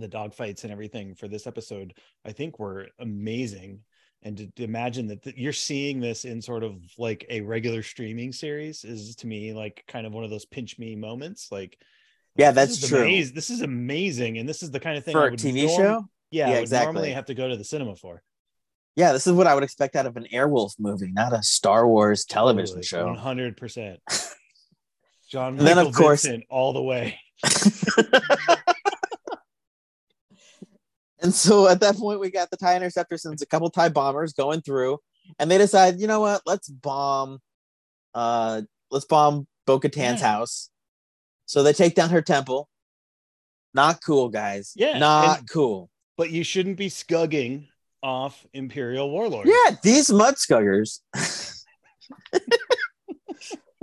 the 0.00 0.08
dogfights 0.08 0.62
and 0.64 0.72
everything 0.72 1.14
for 1.14 1.28
this 1.28 1.46
episode 1.46 1.94
i 2.24 2.32
think 2.32 2.58
were 2.58 2.88
amazing. 2.98 3.80
And 4.22 4.36
to, 4.38 4.46
to 4.56 4.64
imagine 4.64 5.06
that 5.08 5.22
th- 5.22 5.36
you're 5.36 5.52
seeing 5.52 6.00
this 6.00 6.24
in 6.24 6.42
sort 6.42 6.64
of 6.64 6.74
like 6.98 7.26
a 7.28 7.42
regular 7.42 7.82
streaming 7.82 8.32
series 8.32 8.82
is 8.82 9.14
to 9.16 9.26
me 9.28 9.52
like 9.52 9.84
kind 9.86 10.04
of 10.06 10.12
one 10.14 10.24
of 10.24 10.30
those 10.30 10.44
pinch 10.46 10.78
me 10.80 10.96
moments. 10.96 11.52
Like 11.52 11.78
Yeah, 12.34 12.50
that's 12.50 12.88
true. 12.88 13.04
amaz- 13.04 13.34
this 13.34 13.50
is 13.50 13.60
amazing. 13.60 14.38
And 14.38 14.48
this 14.48 14.64
is 14.64 14.70
the 14.72 14.80
kind 14.80 14.96
of 14.98 15.04
thing 15.04 15.12
for 15.12 15.26
a 15.28 15.32
tv 15.32 15.66
norm- 15.66 15.76
show? 15.80 16.08
yeah, 16.32 16.48
Yeah, 16.50 16.56
exactly. 16.56 16.92
normally 16.94 17.12
have 17.12 17.26
to 17.26 17.34
go 17.34 17.46
to 17.46 17.56
the 17.56 17.62
cinema 17.62 17.94
for. 17.94 18.22
Yeah 18.96 19.12
this 19.12 19.26
is 19.28 19.32
what 19.34 19.46
i 19.46 19.54
would 19.54 19.62
expect 19.62 19.94
out 19.94 20.06
of 20.06 20.16
an 20.16 20.26
airwolf 20.32 20.72
movie 20.80 21.12
not 21.12 21.32
a 21.32 21.42
star 21.42 21.86
wars 21.86 22.24
television 22.24 22.82
show. 22.82 23.04
100 23.06 23.56
percent. 23.56 24.00
John 25.30 25.58
And 25.58 25.66
then, 25.66 25.78
of 25.78 25.92
course- 25.94 26.22
Vincent 26.24 26.44
all 26.50 26.72
the 26.72 26.82
way 26.82 27.20
And 31.26 31.34
so 31.34 31.66
at 31.72 31.80
that 31.80 31.96
point, 31.96 32.20
we 32.20 32.30
got 32.30 32.50
the 32.50 32.56
TIE 32.56 32.76
interceptors 32.76 33.24
and 33.24 33.36
a 33.42 33.46
couple 33.46 33.68
TIE 33.68 33.88
bombers 33.88 34.32
going 34.32 34.60
through, 34.62 34.98
and 35.38 35.50
they 35.50 35.58
decide, 35.58 36.00
you 36.00 36.06
know 36.06 36.20
what, 36.20 36.40
let's 36.46 36.68
bomb, 36.68 37.40
uh, 38.14 38.62
let's 38.92 39.04
bomb 39.06 39.46
Bo 39.66 39.80
Katan's 39.80 40.20
Yeah. 40.20 40.28
house. 40.32 40.70
So 41.46 41.62
they 41.62 41.72
take 41.72 41.94
down 41.96 42.10
her 42.10 42.22
temple. 42.22 42.68
Not 43.74 44.00
cool, 44.04 44.28
guys. 44.30 44.72
Yeah, 44.76 44.98
Not 44.98 45.40
and- 45.40 45.50
cool. 45.50 45.90
but 46.16 46.30
you 46.30 46.44
shouldn't 46.44 46.76
be 46.76 46.88
scugging 46.88 47.66
off 48.02 48.46
Imperial 48.52 49.10
warlords. 49.10 49.50
Yeah, 49.50 49.76
these 49.82 50.08
mudskuggers. 50.10 51.00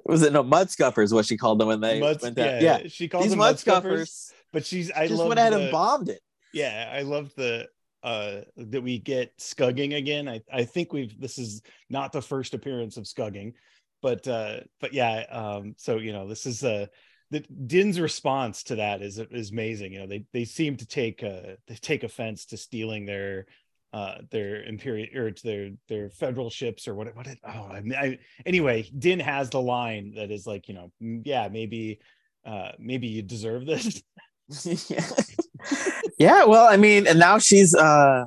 was 0.05 0.21
it 0.23 0.31
no 0.33 0.43
mudscuffers? 0.43 1.13
What 1.13 1.25
she 1.25 1.37
called 1.37 1.59
them 1.59 1.67
when 1.67 1.81
they 1.81 1.99
Muds- 1.99 2.23
went 2.23 2.35
down? 2.35 2.61
yeah, 2.61 2.79
Yeah, 2.79 2.87
she 2.87 3.07
called 3.09 3.25
these 3.25 3.31
them 3.31 3.39
mudscuffers, 3.39 3.83
mudscuffers 3.83 4.31
but 4.53 4.65
she's 4.65 4.91
I 4.91 5.07
just 5.07 5.19
love 5.19 5.27
went 5.27 5.39
ahead 5.39 5.53
the, 5.53 5.59
and 5.63 5.71
bombed 5.71 6.09
it. 6.09 6.21
Yeah 6.53 6.91
i 6.93 7.01
love 7.01 7.33
the 7.35 7.67
uh 8.03 8.41
that 8.57 8.81
we 8.81 8.99
get 8.99 9.35
scugging 9.37 9.95
again. 9.95 10.27
I 10.27 10.41
i 10.51 10.63
think 10.65 10.91
we've 10.91 11.19
this 11.19 11.37
is 11.37 11.61
not 11.89 12.11
the 12.11 12.21
first 12.21 12.53
appearance 12.53 12.97
of 12.97 13.05
scugging 13.05 13.53
but 14.01 14.27
uh 14.27 14.57
but 14.81 14.93
yeah 14.93 15.25
um 15.31 15.73
so 15.77 15.97
you 15.97 16.11
know 16.11 16.27
this 16.27 16.45
is 16.45 16.63
uh 16.63 16.85
the 17.31 17.39
din's 17.65 17.99
response 17.99 18.61
to 18.63 18.75
that 18.75 19.01
is 19.01 19.17
is 19.31 19.51
amazing. 19.51 19.91
You 19.91 20.01
know 20.01 20.07
they 20.07 20.25
they 20.33 20.45
seem 20.45 20.77
to 20.77 20.85
take 20.85 21.23
uh 21.23 21.55
they 21.67 21.75
take 21.75 22.03
offense 22.03 22.45
to 22.47 22.57
stealing 22.57 23.05
their 23.05 23.47
uh 23.91 24.19
their 24.29 24.63
imperial 24.63 25.07
or 25.17 25.31
their 25.43 25.71
their 25.87 26.09
federal 26.11 26.51
ships 26.51 26.87
or 26.87 26.93
what 26.93 27.15
what 27.15 27.25
it, 27.27 27.39
oh 27.43 27.71
I, 27.71 27.81
I 27.97 28.19
anyway 28.45 28.83
din 28.97 29.19
has 29.19 29.49
the 29.49 29.61
line 29.61 30.13
that 30.15 30.29
is 30.29 30.45
like 30.45 30.67
you 30.67 30.75
know 30.75 30.91
"Mm, 31.01 31.23
yeah 31.25 31.47
maybe 31.47 31.99
uh 32.45 32.73
maybe 32.77 33.07
you 33.07 33.23
deserve 33.23 33.65
this. 33.65 34.03
yeah, 36.17 36.45
well, 36.45 36.67
I 36.67 36.77
mean, 36.77 37.07
and 37.07 37.19
now 37.19 37.37
she's 37.39 37.73
uh 37.75 38.25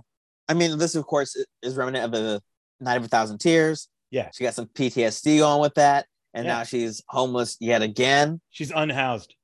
I 0.49 0.55
mean, 0.55 0.79
this 0.79 0.95
of 0.95 1.05
course 1.07 1.37
is 1.63 1.77
remnant 1.77 2.05
of 2.05 2.11
the 2.13 2.41
Night 2.81 2.97
of 2.97 3.05
a 3.05 3.09
Thousand 3.09 3.39
Tears. 3.39 3.89
Yeah. 4.11 4.31
She 4.35 4.45
got 4.45 4.55
some 4.55 4.67
PTSD 4.67 5.39
going 5.39 5.61
with 5.61 5.75
that, 5.75 6.07
and 6.35 6.45
Yeah. 6.47 6.59
now 6.59 6.63
she's 6.65 7.03
homeless 7.09 7.57
yet 7.61 7.83
again. 7.83 8.41
she's 8.51 8.71
unhoused 8.71 9.35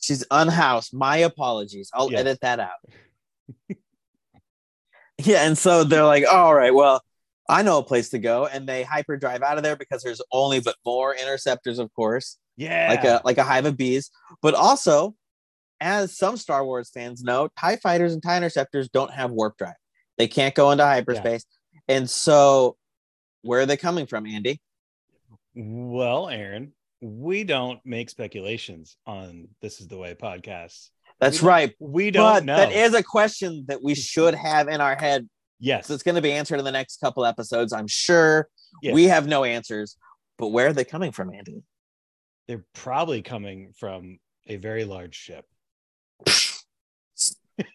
She's 0.00 0.24
unhoused. 0.32 0.92
My 0.92 1.18
apologies. 1.18 1.88
I'll 1.94 2.10
Yes. 2.10 2.20
edit 2.22 2.38
that 2.42 2.58
out. 2.58 2.80
yeah, 5.18 5.46
and 5.46 5.56
so 5.56 5.84
they're 5.84 6.04
like, 6.04 6.24
all 6.30 6.52
right, 6.54 6.74
well, 6.74 7.00
I 7.48 7.62
know 7.62 7.78
a 7.78 7.82
place 7.84 8.08
to 8.10 8.18
go, 8.18 8.46
and 8.46 8.68
they 8.68 8.82
hyperdrive 8.82 9.42
out 9.42 9.58
of 9.58 9.62
there 9.62 9.76
because 9.76 10.02
there's 10.02 10.20
only 10.32 10.58
but 10.60 10.74
more 10.84 11.14
interceptors, 11.14 11.78
of 11.78 11.92
course, 11.94 12.38
yeah 12.56 12.88
like 12.88 13.04
a 13.04 13.20
like 13.24 13.38
a 13.38 13.44
hive 13.44 13.66
of 13.66 13.76
bees. 13.76 14.10
But 14.42 14.54
also, 14.54 15.14
as 15.82 16.16
some 16.16 16.36
Star 16.36 16.64
Wars 16.64 16.90
fans 16.94 17.22
know, 17.22 17.48
TIE 17.58 17.76
fighters 17.76 18.12
and 18.12 18.22
TIE 18.22 18.36
interceptors 18.36 18.88
don't 18.88 19.12
have 19.12 19.30
warp 19.30 19.58
drive. 19.58 19.74
They 20.18 20.28
can't 20.28 20.54
go 20.54 20.70
into 20.70 20.84
hyperspace. 20.84 21.44
And 21.88 22.08
so 22.08 22.76
where 23.42 23.60
are 23.60 23.66
they 23.66 23.76
coming 23.76 24.06
from, 24.06 24.26
Andy? 24.26 24.60
Well, 25.54 26.28
Aaron, 26.28 26.72
we 27.00 27.44
don't 27.44 27.80
make 27.84 28.08
speculations 28.10 28.96
on 29.06 29.48
This 29.60 29.80
Is 29.80 29.88
the 29.88 29.96
Way 29.98 30.14
podcast. 30.14 30.88
That's 31.20 31.42
We 31.42 31.48
right. 31.48 31.74
We 31.78 32.10
don't 32.10 32.32
But 32.36 32.44
know. 32.44 32.56
that 32.56 32.72
is 32.72 32.94
a 32.94 33.02
question 33.02 33.64
that 33.68 33.82
we 33.82 33.94
should 33.94 34.34
have 34.34 34.68
in 34.68 34.80
our 34.80 34.94
head. 34.96 35.28
yes. 35.58 35.86
So 35.88 35.94
it's 35.94 36.02
going 36.02 36.14
to 36.14 36.22
be 36.22 36.32
answered 36.32 36.58
in 36.58 36.64
the 36.64 36.72
next 36.72 37.00
couple 37.00 37.24
episodes, 37.26 37.72
I'm 37.72 37.86
sure. 37.88 38.48
Yes. 38.82 38.94
We 38.94 39.04
have 39.04 39.26
no 39.26 39.44
answers, 39.44 39.96
but 40.38 40.48
where 40.48 40.68
are 40.68 40.72
they 40.72 40.84
coming 40.84 41.12
from, 41.12 41.32
Andy? 41.34 41.62
They're 42.48 42.64
probably 42.74 43.22
coming 43.22 43.72
from 43.78 44.18
a 44.46 44.56
very 44.56 44.84
large 44.84 45.14
ship. 45.14 45.44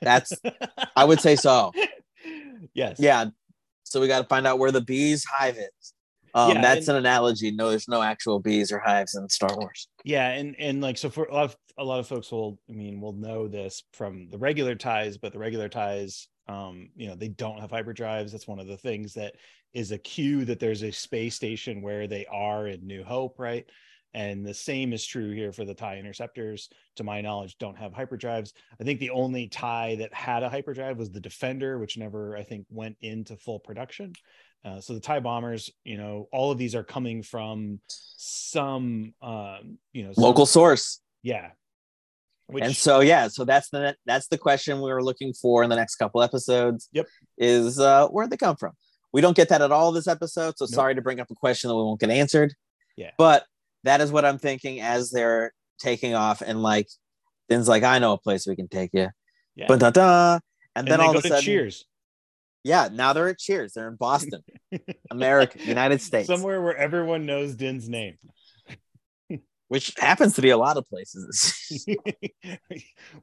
That's, 0.01 0.33
I 0.95 1.05
would 1.05 1.19
say 1.21 1.35
so. 1.35 1.71
yes. 2.73 2.97
Yeah. 2.99 3.25
So 3.83 4.01
we 4.01 4.07
got 4.07 4.21
to 4.21 4.27
find 4.27 4.45
out 4.45 4.59
where 4.59 4.71
the 4.71 4.81
bees 4.81 5.23
hive 5.25 5.57
is. 5.57 5.93
Um, 6.33 6.51
Yeah, 6.55 6.61
that's 6.61 6.87
and- 6.87 6.97
an 6.97 7.05
analogy. 7.05 7.51
No, 7.51 7.69
there's 7.69 7.87
no 7.87 8.01
actual 8.01 8.39
bees 8.39 8.71
or 8.71 8.79
hives 8.79 9.15
in 9.15 9.29
Star 9.29 9.55
Wars. 9.55 9.87
Yeah, 10.03 10.29
and 10.29 10.55
and 10.59 10.81
like 10.81 10.97
so 10.97 11.09
for 11.09 11.25
a 11.25 11.33
lot 11.33 11.45
of 11.45 11.57
a 11.77 11.83
lot 11.83 11.99
of 11.99 12.07
folks 12.07 12.31
will 12.31 12.59
I 12.69 12.73
mean 12.73 12.99
will 12.99 13.13
know 13.13 13.47
this 13.47 13.83
from 13.93 14.29
the 14.29 14.37
regular 14.37 14.75
ties, 14.75 15.17
but 15.17 15.31
the 15.31 15.39
regular 15.39 15.69
ties, 15.69 16.27
um, 16.47 16.89
you 16.95 17.07
know, 17.07 17.15
they 17.15 17.29
don't 17.29 17.59
have 17.61 17.71
hyperdrives. 17.71 18.31
That's 18.31 18.47
one 18.47 18.59
of 18.59 18.67
the 18.67 18.77
things 18.77 19.13
that 19.13 19.35
is 19.73 19.91
a 19.91 19.97
cue 19.97 20.43
that 20.45 20.59
there's 20.59 20.83
a 20.83 20.91
space 20.91 21.35
station 21.35 21.81
where 21.81 22.07
they 22.07 22.25
are 22.31 22.67
in 22.67 22.85
New 22.85 23.03
Hope, 23.03 23.39
right? 23.39 23.65
And 24.17 24.43
the 24.43 24.53
same 24.53 24.93
is 24.93 25.05
true 25.05 25.31
here 25.31 25.51
for 25.51 25.63
the 25.63 25.75
tie 25.75 25.97
interceptors. 25.99 26.69
To 26.95 27.03
my 27.03 27.21
knowledge, 27.21 27.55
don't 27.59 27.77
have 27.77 27.91
hyperdrives. 27.93 28.51
I 28.81 28.83
think 28.83 28.99
the 28.99 29.11
only 29.11 29.47
tie 29.47 29.95
that 29.99 30.11
had 30.11 30.41
a 30.41 30.49
hyperdrive 30.49 30.97
was 30.97 31.11
the 31.11 31.19
Defender, 31.19 31.77
which 31.77 31.97
never 31.97 32.35
I 32.35 32.41
think 32.43 32.65
went 32.71 32.95
into 33.01 33.37
full 33.37 33.59
production. 33.59 34.13
Uh, 34.65 34.81
so 34.81 34.93
the 34.95 34.99
tie 34.99 35.19
bombers, 35.19 35.69
you 35.83 35.97
know, 35.97 36.27
all 36.31 36.49
of 36.51 36.57
these 36.57 36.73
are 36.73 36.83
coming 36.83 37.21
from 37.21 37.79
some, 37.87 39.13
um, 39.21 39.77
you 39.93 40.03
know, 40.03 40.13
some- 40.13 40.23
Local 40.23 40.45
source. 40.47 40.99
yeah. 41.21 41.51
Which, 42.47 42.63
and 42.63 42.75
so 42.75 43.01
yeah, 43.01 43.27
so 43.27 43.43
that's 43.43 43.69
the 43.71 43.93
that's 44.05 44.29
the 44.29 44.37
question 44.37 44.77
we 44.81 44.89
were 44.89 45.03
looking 45.03 45.33
for 45.33 45.63
in 45.63 45.69
the 45.69 45.75
next 45.75 45.97
couple 45.97 46.23
episodes. 46.23 46.87
Yep. 46.93 47.05
Is 47.37 47.77
uh 47.77 48.07
where'd 48.07 48.29
they 48.29 48.37
come 48.37 48.55
from? 48.55 48.71
We 49.11 49.19
don't 49.19 49.35
get 49.35 49.49
that 49.49 49.61
at 49.61 49.71
all 49.73 49.91
this 49.91 50.07
episode, 50.07 50.57
so 50.57 50.63
Nope. 50.63 50.69
sorry 50.73 50.95
to 50.95 51.01
bring 51.01 51.19
up 51.19 51.29
a 51.29 51.35
question 51.35 51.67
that 51.67 51.75
we 51.75 51.83
won't 51.83 51.99
get 51.99 52.09
answered. 52.09 52.53
Yeah. 52.95 53.11
But 53.17 53.43
that 53.87 54.01
is 54.01 54.11
what 54.11 54.25
I'm 54.25 54.37
thinking 54.37 54.81
as 54.81 55.09
they're 55.09 55.53
taking 55.79 56.13
off, 56.13 56.41
and 56.41 56.61
like 56.61 56.87
Din's 57.49 57.67
like, 57.67 57.83
I 57.83 57.99
know 57.99 58.13
a 58.13 58.17
place 58.17 58.45
we 58.47 58.55
can 58.55 58.67
take 58.67 58.91
you. 58.93 59.09
yeah. 59.55 59.65
But 59.67 59.79
da 59.79 59.89
da. 59.89 60.33
And, 60.75 60.87
and 60.87 60.87
then 60.87 61.01
all 61.01 61.17
of 61.17 61.23
a 61.23 61.27
sudden, 61.27 61.43
Cheers, 61.43 61.85
yeah, 62.63 62.89
now 62.91 63.13
they're 63.13 63.29
at 63.29 63.39
Cheers. 63.39 63.73
They're 63.73 63.87
in 63.87 63.95
Boston, 63.95 64.43
America, 65.11 65.59
United 65.63 66.01
States, 66.01 66.27
somewhere 66.27 66.61
where 66.61 66.77
everyone 66.77 67.25
knows 67.25 67.55
Din's 67.55 67.89
name, 67.89 68.17
which 69.69 69.93
happens 69.97 70.35
to 70.35 70.41
be 70.41 70.51
a 70.51 70.57
lot 70.57 70.77
of 70.77 70.85
places. 70.85 71.87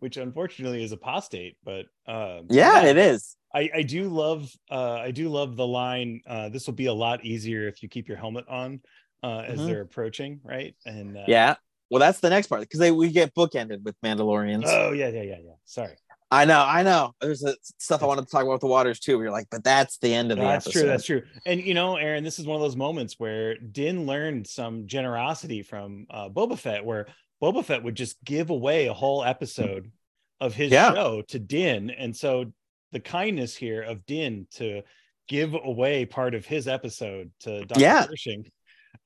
which 0.00 0.16
unfortunately 0.16 0.83
is 0.83 0.92
apostate. 0.92 1.56
But 1.62 1.87
um, 2.06 2.47
yeah, 2.50 2.85
it 2.85 2.97
is. 2.97 3.37
I, 3.54 3.71
I 3.73 3.83
do 3.83 4.09
love 4.09 4.50
uh, 4.71 4.94
I 4.94 5.12
do 5.12 5.28
love 5.28 5.56
the 5.56 5.66
line. 5.66 6.23
Uh, 6.26 6.49
this 6.49 6.66
will 6.66 6.75
be 6.75 6.87
a 6.87 6.94
lot 6.94 7.25
easier 7.25 7.68
if 7.68 7.83
you 7.83 7.88
keep 7.88 8.09
your 8.09 8.16
helmet 8.16 8.47
on 8.49 8.80
uh, 9.25 9.40
as 9.49 9.59
Mhm. 9.59 9.66
they're 9.66 9.81
approaching, 9.81 10.40
right? 10.45 10.75
And 10.85 11.16
uh, 11.16 11.25
Yeah. 11.26 11.54
Well, 11.90 12.00
that's 12.00 12.21
the 12.21 12.31
next 12.31 12.49
part 12.49 12.61
because 12.62 12.81
they 12.81 12.90
we 12.90 13.11
get 13.11 13.35
bookended 13.35 13.83
with 13.83 13.95
Mandalorians. 14.02 14.64
Oh 14.66 14.93
yeah, 14.93 15.09
yeah, 15.09 15.23
yeah, 15.23 15.38
yeah. 15.45 15.52
Sorry. 15.64 15.95
I 16.31 16.45
know, 16.47 16.64
I 16.66 16.83
know. 16.83 17.14
There's 17.21 17.45
a, 17.45 17.54
stuff 17.78 18.02
I 18.02 18.07
wanted 18.07 18.25
to 18.26 18.31
talk 18.31 18.43
about 18.43 18.52
with 18.52 18.61
the 18.62 18.66
waters 18.66 18.99
too. 18.99 19.19
We're 19.19 19.31
like, 19.31 19.47
but 19.50 19.62
that's 19.62 19.99
the 19.99 20.12
end 20.12 20.33
of 20.33 20.38
the 20.38 20.43
No, 20.43 20.49
that's 20.50 20.66
episode. 20.66 20.81
true. 20.81 20.88
That's 20.88 21.04
true. 21.04 21.23
And 21.47 21.61
you 21.61 21.75
know, 21.75 21.97
Aaron, 21.97 22.25
this 22.25 22.38
is 22.40 22.47
one 22.47 22.57
of 22.57 22.62
those 22.62 22.75
moments 22.76 23.14
where 23.19 23.57
Din 23.57 24.07
learned 24.07 24.47
some 24.47 24.87
generosity 24.88 25.62
from 25.62 26.07
uh, 26.11 26.28
Boba 26.31 26.59
Fett, 26.59 26.85
where 26.85 27.07
Boba 27.43 27.64
Fett 27.64 27.83
would 27.85 27.95
just 27.95 28.23
give 28.25 28.50
away 28.50 28.87
a 28.87 28.95
whole 28.95 29.23
episode 29.23 29.93
of 30.40 30.54
his 30.54 30.73
Yeah. 30.73 30.93
show 30.95 31.23
to 31.28 31.38
Din, 31.38 31.90
and 31.90 32.16
so 32.16 32.52
the 32.93 33.00
kindness 33.00 33.54
here 33.54 33.83
of 33.83 34.04
Din 34.07 34.47
to 34.54 34.83
give 35.28 35.54
away 35.54 36.04
part 36.07 36.35
of 36.35 36.45
his 36.47 36.66
episode 36.66 37.31
to 37.40 37.64
Dr. 37.66 37.81
Yeah. 37.81 38.07
Pershing. 38.07 38.47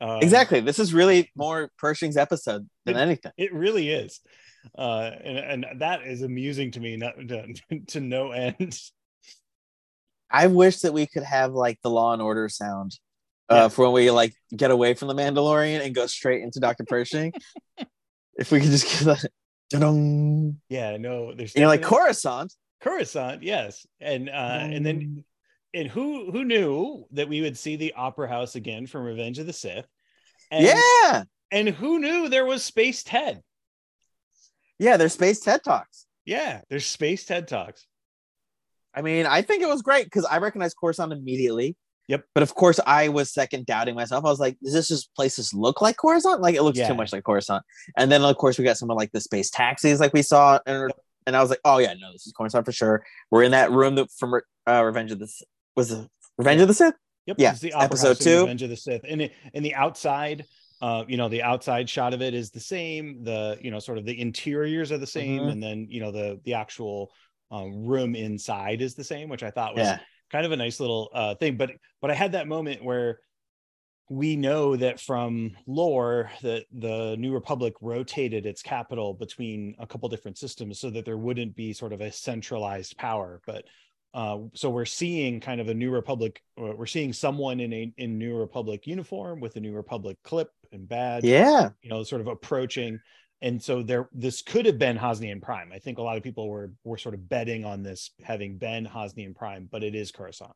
Um, 0.00 0.18
exactly. 0.22 0.60
This 0.60 0.78
is 0.78 0.94
really 0.94 1.30
more 1.36 1.70
Pershing's 1.78 2.16
episode 2.16 2.68
than 2.84 2.96
It- 2.96 3.00
anything. 3.00 3.32
It 3.36 3.52
really 3.52 3.88
is, 3.90 4.20
uh, 4.76 5.10
and 5.24 5.64
and 5.64 5.80
that 5.80 6.02
is 6.06 6.22
amusing 6.22 6.70
to 6.72 6.80
me, 6.80 6.96
not 6.96 7.14
to, 7.28 7.54
to 7.88 8.00
no 8.00 8.32
end. 8.32 8.78
I 10.30 10.46
wish 10.48 10.80
that 10.80 10.92
we 10.92 11.06
could 11.06 11.22
have 11.22 11.52
like 11.52 11.78
the 11.82 11.90
Law 11.90 12.12
and 12.12 12.20
Order 12.20 12.48
sound 12.48 12.98
uh, 13.50 13.54
Yeah. 13.54 13.68
for 13.68 13.84
when 13.86 13.92
we 13.94 14.10
like 14.10 14.34
get 14.54 14.70
away 14.70 14.94
from 14.94 15.08
the 15.08 15.14
Mandalorian 15.14 15.84
and 15.84 15.94
go 15.94 16.06
straight 16.06 16.42
into 16.42 16.60
Doctor 16.60 16.84
Pershing. 16.86 17.32
if 18.38 18.52
we 18.52 18.60
could 18.60 18.70
just 18.70 18.84
get 18.84 19.04
that, 19.20 19.30
dun-dun. 19.70 20.60
Yeah, 20.68 20.96
no, 20.98 21.34
there's 21.34 21.54
you 21.54 21.62
know, 21.62 21.68
like 21.68 21.82
Coruscant. 21.82 22.52
Coruscant, 22.82 23.42
yes, 23.42 23.86
and 24.00 24.28
uh, 24.28 24.32
and 24.60 24.84
then 24.86 25.24
and 25.74 25.88
who 25.88 26.30
who 26.30 26.44
knew 26.44 27.04
that 27.12 27.28
we 27.28 27.40
would 27.40 27.56
see 27.58 27.76
the 27.76 27.94
Opera 27.94 28.28
House 28.28 28.54
again 28.54 28.86
from 28.86 29.02
Revenge 29.04 29.38
of 29.38 29.46
the 29.46 29.52
Sith? 29.52 29.86
And, 30.50 30.64
yeah, 30.64 31.24
and 31.50 31.68
who 31.68 31.98
knew 31.98 32.28
there 32.28 32.46
was 32.46 32.62
Space 32.64 33.02
Ted? 33.02 33.42
yeah, 34.78 34.96
there's 34.96 35.12
space 35.14 35.40
TED 35.40 35.64
talks. 35.64 36.06
Yeah, 36.24 36.60
there's 36.70 36.86
Space 36.86 37.24
Ted 37.24 37.48
talks. 37.48 37.86
I 38.94 39.02
mean, 39.02 39.26
I 39.26 39.42
think 39.42 39.62
it 39.62 39.68
was 39.68 39.82
great 39.82 40.04
because 40.04 40.24
I 40.24 40.38
recognized 40.38 40.76
Coruscant 40.80 41.12
immediately. 41.12 41.76
Yep. 42.08 42.24
But 42.34 42.42
of 42.42 42.54
course, 42.54 42.80
I 42.86 43.08
was 43.08 43.32
second 43.32 43.66
doubting 43.66 43.94
myself. 43.94 44.24
I 44.24 44.28
was 44.30 44.40
like, 44.40 44.56
does 44.62 44.72
this 44.72 44.88
just 44.88 45.14
places 45.14 45.52
look 45.52 45.82
like 45.82 45.96
Coruscant? 45.98 46.40
Like 46.40 46.54
it 46.54 46.62
looks 46.62 46.78
Yeah. 46.78 46.88
too 46.88 46.94
much 46.94 47.12
like 47.12 47.24
Coruscant. 47.24 47.62
And 47.96 48.10
then 48.10 48.22
of 48.22 48.36
course 48.38 48.56
we 48.58 48.64
got 48.64 48.78
some 48.78 48.90
of 48.90 48.96
like 48.96 49.12
the 49.12 49.20
space 49.20 49.50
taxis 49.50 50.00
like 50.00 50.14
we 50.14 50.22
saw, 50.22 50.58
and, 50.64 50.90
and 51.26 51.36
I 51.36 51.40
was 51.42 51.50
like, 51.50 51.60
oh 51.64 51.78
yeah, 51.78 51.92
no, 51.98 52.10
this 52.12 52.26
is 52.26 52.32
Coruscant 52.32 52.64
for 52.64 52.72
sure. 52.72 53.04
We're 53.30 53.42
in 53.42 53.50
that 53.50 53.72
room 53.72 53.96
that 53.96 54.10
from 54.18 54.40
uh, 54.66 54.82
Revenge 54.84 55.12
of 55.12 55.18
the 55.18 55.28
was 55.78 55.92
it 55.92 56.08
Revenge 56.36 56.60
of 56.60 56.68
the 56.68 56.74
Sith? 56.74 56.94
Yep, 57.26 57.36
Yeah, 57.38 57.52
it's 57.52 57.60
the 57.60 57.72
episode 57.72 58.18
two. 58.18 58.40
Revenge 58.40 58.62
of 58.62 58.70
the 58.70 58.76
Sith, 58.76 59.02
and 59.08 59.22
it, 59.22 59.32
and 59.54 59.64
the 59.64 59.74
outside. 59.74 60.44
Uh, 60.80 61.04
you 61.08 61.16
know, 61.16 61.28
the 61.28 61.42
outside 61.42 61.90
shot 61.90 62.14
of 62.14 62.22
it 62.22 62.34
is 62.34 62.50
the 62.50 62.60
same. 62.60 63.24
The 63.24 63.58
you 63.60 63.70
know, 63.70 63.78
sort 63.80 63.98
of 63.98 64.04
the 64.04 64.20
interiors 64.20 64.92
are 64.92 64.98
the 64.98 65.06
same, 65.06 65.40
Mhm. 65.40 65.52
and 65.52 65.62
then 65.62 65.86
you 65.88 66.00
know 66.00 66.12
the 66.12 66.40
the 66.44 66.54
actual 66.54 67.10
um, 67.50 67.84
room 67.86 68.14
inside 68.14 68.82
is 68.82 68.94
the 68.94 69.02
same, 69.04 69.28
which 69.28 69.42
I 69.42 69.50
thought 69.50 69.74
was 69.74 69.86
Yeah. 69.86 69.98
kind 70.30 70.44
of 70.46 70.52
a 70.52 70.56
nice 70.56 70.80
little 70.80 71.10
uh, 71.14 71.34
thing. 71.36 71.56
But 71.56 71.72
but 72.00 72.10
I 72.10 72.14
had 72.14 72.32
that 72.32 72.46
moment 72.46 72.84
where 72.84 73.18
we 74.10 74.36
know 74.36 74.76
that 74.76 75.00
from 75.00 75.56
lore 75.66 76.30
that 76.42 76.64
the 76.72 77.16
New 77.18 77.32
Republic 77.34 77.74
rotated 77.82 78.46
its 78.46 78.62
capital 78.62 79.12
between 79.14 79.74
a 79.78 79.86
couple 79.86 80.08
different 80.08 80.38
systems 80.38 80.78
so 80.80 80.88
that 80.90 81.04
there 81.04 81.18
wouldn't 81.18 81.54
be 81.54 81.72
sort 81.72 81.92
of 81.92 82.00
a 82.00 82.10
centralized 82.12 82.96
power. 82.96 83.40
But 83.46 83.64
uh, 84.14 84.38
so 84.54 84.70
we're 84.70 84.84
seeing 84.84 85.40
kind 85.40 85.60
of 85.60 85.68
a 85.68 85.74
New 85.74 85.90
Republic. 85.90 86.42
We're 86.56 86.86
seeing 86.86 87.12
someone 87.12 87.60
in 87.60 87.72
a 87.72 87.92
in 87.96 88.18
New 88.18 88.36
Republic 88.36 88.86
uniform 88.86 89.40
with 89.40 89.56
a 89.56 89.60
New 89.60 89.72
Republic 89.72 90.16
clip 90.24 90.50
and 90.72 90.88
badge. 90.88 91.24
Yeah, 91.24 91.70
you 91.82 91.90
know, 91.90 92.02
sort 92.02 92.20
of 92.20 92.26
approaching. 92.26 93.00
And 93.40 93.62
so 93.62 93.84
there, 93.84 94.08
this 94.12 94.42
could 94.42 94.66
have 94.66 94.78
been 94.78 94.96
Hosnian 94.96 95.40
Prime. 95.40 95.70
I 95.72 95.78
think 95.78 95.98
a 95.98 96.02
lot 96.02 96.16
of 96.16 96.24
people 96.24 96.48
were 96.48 96.72
were 96.84 96.98
sort 96.98 97.14
of 97.14 97.28
betting 97.28 97.64
on 97.64 97.82
this 97.82 98.10
having 98.24 98.58
been 98.58 98.84
Hosnian 98.84 99.34
Prime, 99.34 99.68
but 99.70 99.84
it 99.84 99.94
is 99.94 100.10
Coruscant 100.10 100.52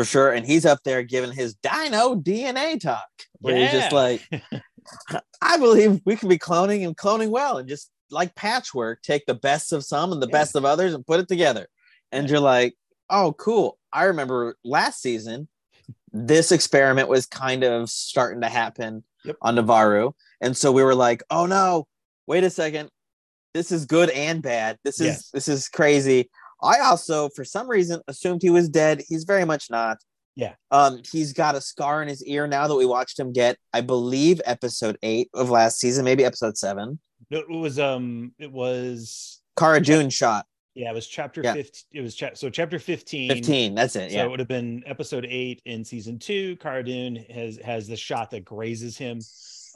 for 0.00 0.04
sure. 0.04 0.32
And 0.32 0.46
he's 0.46 0.64
up 0.64 0.78
there 0.82 1.02
giving 1.02 1.30
his 1.30 1.54
Dino 1.56 2.14
DNA 2.14 2.80
talk, 2.80 3.08
where 3.40 3.54
yeah. 3.54 3.64
he's 3.64 3.80
just 3.80 3.92
like, 3.92 4.26
"I 5.42 5.58
believe 5.58 6.00
we 6.06 6.16
can 6.16 6.30
be 6.30 6.38
cloning 6.38 6.86
and 6.86 6.96
cloning 6.96 7.28
well, 7.28 7.58
and 7.58 7.68
just 7.68 7.90
like 8.10 8.34
patchwork, 8.34 9.02
take 9.02 9.26
the 9.26 9.34
best 9.34 9.74
of 9.74 9.84
some 9.84 10.12
and 10.12 10.22
the 10.22 10.26
yeah. 10.26 10.32
best 10.32 10.56
of 10.56 10.64
others 10.64 10.94
and 10.94 11.06
put 11.06 11.20
it 11.20 11.28
together." 11.28 11.66
And 12.12 12.28
you're 12.28 12.40
like, 12.40 12.74
oh, 13.08 13.34
cool. 13.38 13.78
I 13.92 14.04
remember 14.04 14.56
last 14.64 15.02
season, 15.02 15.48
this 16.12 16.52
experiment 16.52 17.08
was 17.08 17.26
kind 17.26 17.64
of 17.64 17.90
starting 17.90 18.40
to 18.42 18.48
happen 18.48 19.04
yep. 19.24 19.36
on 19.42 19.56
Nevarro. 19.56 20.12
And 20.40 20.56
so 20.56 20.72
we 20.72 20.82
were 20.82 20.94
like, 20.94 21.22
oh 21.30 21.46
no, 21.46 21.86
wait 22.26 22.44
a 22.44 22.50
second. 22.50 22.90
This 23.52 23.72
is 23.72 23.84
good 23.86 24.10
and 24.10 24.42
bad. 24.42 24.78
This 24.84 25.00
is 25.00 25.06
yes. 25.06 25.30
this 25.32 25.48
is 25.48 25.68
crazy. 25.68 26.30
I 26.62 26.80
also, 26.80 27.30
for 27.30 27.44
some 27.44 27.68
reason, 27.68 28.00
assumed 28.06 28.42
he 28.42 28.50
was 28.50 28.68
dead. 28.68 29.02
He's 29.08 29.24
very 29.24 29.44
much 29.44 29.70
not. 29.70 29.98
Yeah. 30.36 30.54
Um, 30.70 31.00
he's 31.10 31.32
got 31.32 31.54
a 31.54 31.60
scar 31.60 32.02
in 32.02 32.08
his 32.08 32.24
ear 32.24 32.46
now 32.46 32.68
that 32.68 32.74
we 32.74 32.86
watched 32.86 33.18
him 33.18 33.32
get, 33.32 33.56
I 33.72 33.80
believe, 33.80 34.40
episode 34.44 34.96
eight 35.02 35.28
of 35.34 35.50
last 35.50 35.78
season, 35.78 36.04
maybe 36.04 36.24
episode 36.24 36.56
seven. 36.56 37.00
No, 37.30 37.38
it 37.38 37.50
was 37.50 37.78
um, 37.78 38.32
it 38.38 38.52
was 38.52 39.42
Cara 39.58 39.80
Dune 39.80 40.10
shot. 40.10 40.46
Yeah, 40.74 40.90
it 40.90 40.94
was 40.94 41.06
chapter 41.06 41.42
yeah. 41.42 41.54
15. 41.54 41.84
It 41.92 42.00
was 42.00 42.14
cha- 42.14 42.34
so 42.34 42.48
chapter 42.48 42.78
15. 42.78 43.28
15, 43.28 43.74
that's 43.74 43.96
it. 43.96 44.12
Yeah. 44.12 44.20
So 44.20 44.26
it 44.26 44.30
would 44.30 44.38
have 44.38 44.48
been 44.48 44.82
episode 44.86 45.26
eight 45.28 45.60
in 45.64 45.84
season 45.84 46.18
two. 46.18 46.56
Cara 46.56 46.84
Dune 46.84 47.16
has 47.28 47.58
has 47.58 47.88
the 47.88 47.96
shot 47.96 48.30
that 48.30 48.44
grazes 48.44 48.96
him. 48.96 49.20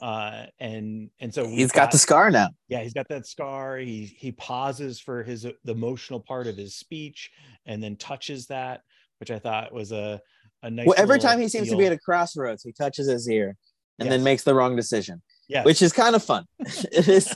Uh 0.01 0.45
and 0.59 1.09
and 1.19 1.33
so 1.33 1.47
he's 1.47 1.71
got, 1.71 1.83
got, 1.83 1.91
the 1.91 1.97
scar 1.97 2.31
now. 2.31 2.49
Yeah, 2.67 2.81
he's 2.81 2.93
got 2.93 3.07
that 3.09 3.27
scar. 3.27 3.77
He 3.77 4.05
he 4.05 4.31
pauses 4.31 4.99
for 4.99 5.23
his 5.23 5.43
the 5.43 5.71
emotional 5.71 6.19
part 6.19 6.47
of 6.47 6.57
his 6.57 6.75
speech 6.75 7.31
and 7.65 7.81
then 7.81 7.95
touches 7.95 8.47
that, 8.47 8.81
which 9.19 9.31
I 9.31 9.39
thought 9.39 9.73
was 9.73 9.91
a 9.91 10.21
a 10.63 10.69
nice 10.69 10.87
Well, 10.87 10.95
every 10.97 11.19
time 11.19 11.39
he 11.39 11.47
seems 11.47 11.69
to 11.69 11.77
be 11.77 11.85
at 11.85 11.93
a 11.93 11.99
crossroads, 11.99 12.63
he 12.63 12.71
touches 12.71 13.07
his 13.07 13.29
ear 13.29 13.55
and 13.99 14.07
yes. 14.07 14.13
then 14.13 14.23
makes 14.23 14.43
the 14.43 14.53
wrong 14.53 14.75
decision. 14.75 15.21
Yeah. 15.47 15.63
Which 15.63 15.81
is 15.81 15.93
kind 15.93 16.15
of 16.15 16.23
fun. 16.23 16.45
it 16.59 17.07
is 17.07 17.33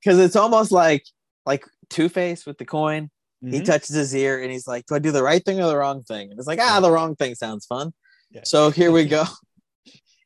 because 0.00 0.18
it's 0.18 0.36
almost 0.36 0.72
like 0.72 1.04
like 1.46 1.64
Two 1.90 2.08
Face 2.08 2.46
with 2.46 2.58
the 2.58 2.64
coin. 2.64 3.10
Mm-hmm. 3.44 3.54
He 3.54 3.60
touches 3.62 3.94
his 3.94 4.14
ear 4.14 4.42
and 4.42 4.50
he's 4.50 4.66
like, 4.66 4.86
"Do 4.86 4.94
I 4.94 4.98
do 4.98 5.12
the 5.12 5.22
right 5.22 5.44
thing 5.44 5.60
or 5.60 5.68
the 5.68 5.76
wrong 5.76 6.02
thing?" 6.02 6.30
And 6.30 6.38
it's 6.38 6.48
like, 6.48 6.60
"Ah, 6.60 6.80
the 6.80 6.90
wrong 6.90 7.16
thing 7.16 7.34
sounds 7.34 7.66
fun." 7.66 7.92
Yeah. 8.30 8.42
So 8.44 8.70
here 8.70 8.90
we 8.90 9.04
go. 9.06 9.24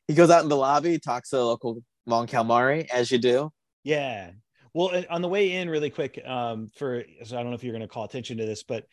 he 0.08 0.14
goes 0.14 0.30
out 0.30 0.42
in 0.42 0.48
the 0.48 0.56
lobby, 0.56 0.98
talks 0.98 1.30
to 1.30 1.36
the 1.36 1.44
local 1.44 1.82
Mon 2.06 2.26
Calamari, 2.26 2.88
as 2.88 3.10
you 3.10 3.18
do. 3.18 3.52
Yeah. 3.84 4.30
Well, 4.74 5.04
on 5.10 5.20
the 5.20 5.28
way 5.28 5.52
in, 5.52 5.68
really 5.68 5.90
quick, 5.90 6.22
um, 6.26 6.70
for 6.74 7.04
so 7.24 7.36
I 7.36 7.42
don't 7.42 7.50
know 7.50 7.54
if 7.54 7.62
you're 7.62 7.74
going 7.74 7.82
to 7.82 7.88
call 7.88 8.04
attention 8.04 8.38
to 8.38 8.46
this, 8.46 8.62
but 8.62 8.86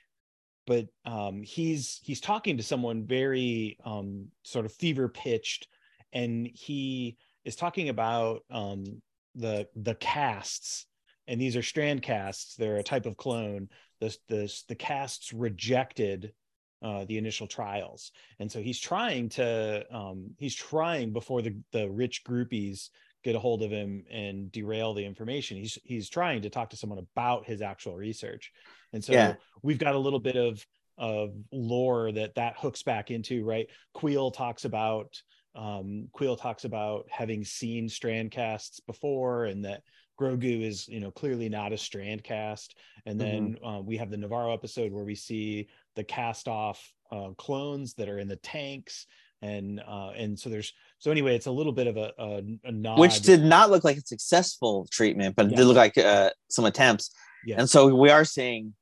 but 0.68 0.88
um, 1.06 1.42
he's 1.42 2.00
he's 2.04 2.22
talking 2.22 2.58
to 2.58 2.64
someone 2.64 3.06
very 3.06 3.78
um, 3.86 4.28
sort 4.44 4.66
of 4.66 4.74
fever 4.74 5.08
pitched, 5.08 5.68
and 6.12 6.50
he 6.54 7.18
is 7.46 7.56
talking 7.56 7.90
about 7.90 8.44
um, 8.52 9.02
the 9.36 9.68
the 9.76 9.96
casts 9.96 10.86
and 11.30 11.40
these 11.40 11.56
are 11.56 11.62
strand 11.62 12.02
casts. 12.02 12.56
They're 12.56 12.78
a 12.78 12.84
type 12.84 13.06
of 13.06 13.16
clone. 13.16 13.70
The 14.02 14.18
the 14.28 14.54
the 14.68 14.76
casts 14.76 15.32
rejected 15.32 16.34
uh, 16.82 17.06
the 17.06 17.18
initial 17.18 17.48
trials, 17.48 18.12
and 18.40 18.52
so 18.52 18.62
he's 18.62 18.80
trying 18.80 19.30
to 19.30 19.86
um, 19.96 20.32
he's 20.38 20.56
trying 20.56 21.14
before 21.14 21.42
the 21.42 21.56
the 21.72 21.90
rich 21.90 22.24
groupies 22.24 22.90
get 23.24 23.36
a 23.36 23.40
hold 23.40 23.62
of 23.62 23.70
him 23.70 24.06
and 24.10 24.52
derail 24.52 24.94
the 24.94 25.06
information. 25.06 25.58
He's 25.58 25.78
he's 25.84 26.10
trying 26.10 26.42
to 26.42 26.50
talk 26.50 26.72
to 26.72 26.78
someone 26.78 27.00
about 27.00 27.46
his 27.46 27.62
actual 27.62 27.96
research, 27.96 28.52
and 28.92 29.04
so 29.04 29.14
yeah. 29.14 29.36
we've 29.62 29.80
got 29.80 29.96
a 29.96 30.00
little 30.00 30.20
bit 30.20 30.36
of 30.36 30.66
of 30.98 31.32
lore 31.52 32.12
that 32.12 32.36
that 32.36 32.58
hooks 32.58 32.82
back 32.82 33.12
into. 33.12 33.46
Right, 33.46 33.68
Kuiil 33.96 34.34
talks 34.34 34.66
about 34.66 35.22
um, 35.54 36.08
Kuiil 36.16 36.40
talks 36.40 36.66
about 36.66 37.06
having 37.12 37.44
seen 37.44 37.88
strand 37.88 38.32
casts 38.32 38.80
before, 38.80 39.46
and 39.46 39.66
that 39.66 39.84
Grogu 40.20 40.62
is, 40.62 40.88
you 40.88 41.00
know, 41.00 41.12
clearly 41.12 41.50
not 41.50 41.72
a 41.74 41.78
strand 41.78 42.24
cast. 42.24 42.76
And 43.06 43.20
then 43.20 43.56
mm-hmm. 43.56 43.66
uh, 43.66 43.80
we 43.82 43.98
have 43.98 44.12
the 44.12 44.18
Nevarro 44.18 44.54
episode 44.54 44.92
where 44.92 45.04
we 45.04 45.16
see 45.16 45.70
the 45.96 46.04
cast 46.04 46.48
off 46.48 46.92
uh, 47.12 47.30
clones 47.38 47.94
that 47.96 48.10
are 48.10 48.20
in 48.20 48.28
the 48.28 48.36
tanks. 48.38 49.06
And 49.42 49.82
uh, 49.88 50.12
and 50.18 50.38
so 50.38 50.50
there's 50.50 50.74
so 50.98 51.12
anyway, 51.12 51.36
it's 51.36 51.46
a 51.46 51.52
little 51.52 51.72
bit 51.72 51.88
of 51.88 51.96
a, 51.96 52.12
a, 52.18 52.44
a 52.66 52.72
nod. 52.72 53.00
Which 53.00 53.22
did 53.22 53.42
not 53.42 53.70
look 53.70 53.86
like 53.86 53.96
a 53.96 54.02
successful 54.02 54.86
treatment, 54.92 55.38
but 55.38 55.46
it 55.46 55.56
did 55.56 55.66
look 55.66 55.78
like 55.78 55.98
uh, 55.98 56.32
some 56.50 56.66
attempts. 56.66 57.12
Yeah. 57.46 57.56
And 57.58 57.70
so 57.70 57.96
we 57.96 58.10
are 58.10 58.26
seeing 58.26 58.74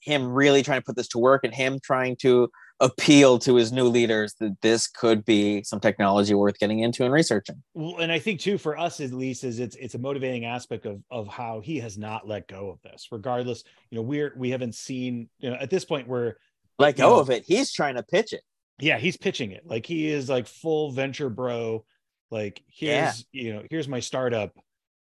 him 0.00 0.26
really 0.26 0.62
trying 0.62 0.80
to 0.80 0.84
put 0.84 0.96
this 0.96 1.08
to 1.08 1.18
work 1.18 1.44
and 1.44 1.54
him 1.54 1.78
trying 1.82 2.16
to 2.16 2.48
appeal 2.80 3.38
to 3.38 3.54
his 3.54 3.72
new 3.72 3.84
leaders 3.84 4.34
that 4.40 4.56
this 4.62 4.88
could 4.88 5.24
be 5.24 5.62
some 5.62 5.80
technology 5.80 6.34
worth 6.34 6.58
getting 6.58 6.80
into 6.80 7.04
and 7.04 7.12
researching. 7.12 7.62
Well, 7.74 7.98
and 7.98 8.10
I 8.10 8.18
think 8.18 8.40
too 8.40 8.56
for 8.58 8.78
us 8.78 9.00
at 9.00 9.12
least 9.12 9.44
is 9.44 9.60
it's 9.60 9.76
it's 9.76 9.94
a 9.94 9.98
motivating 9.98 10.46
aspect 10.46 10.86
of 10.86 11.02
of 11.10 11.28
how 11.28 11.60
he 11.60 11.78
has 11.80 11.98
not 11.98 12.26
let 12.26 12.48
go 12.48 12.70
of 12.70 12.80
this. 12.82 13.08
Regardless, 13.12 13.64
you 13.90 13.96
know, 13.96 14.02
we're 14.02 14.32
we 14.36 14.50
haven't 14.50 14.74
seen, 14.74 15.28
you 15.38 15.50
know, 15.50 15.56
at 15.56 15.70
this 15.70 15.84
point 15.84 16.08
we're 16.08 16.34
let 16.78 16.96
go 16.96 17.10
know, 17.10 17.20
of 17.20 17.30
it. 17.30 17.44
He's 17.46 17.72
trying 17.72 17.96
to 17.96 18.02
pitch 18.02 18.32
it. 18.32 18.42
Yeah, 18.80 18.98
he's 18.98 19.16
pitching 19.16 19.52
it. 19.52 19.62
Like 19.66 19.84
he 19.84 20.08
is 20.08 20.28
like 20.30 20.46
full 20.46 20.90
venture 20.90 21.28
bro. 21.28 21.84
Like 22.30 22.62
here's, 22.66 23.26
yeah. 23.32 23.42
you 23.42 23.52
know, 23.52 23.62
here's 23.70 23.88
my 23.88 24.00
startup. 24.00 24.52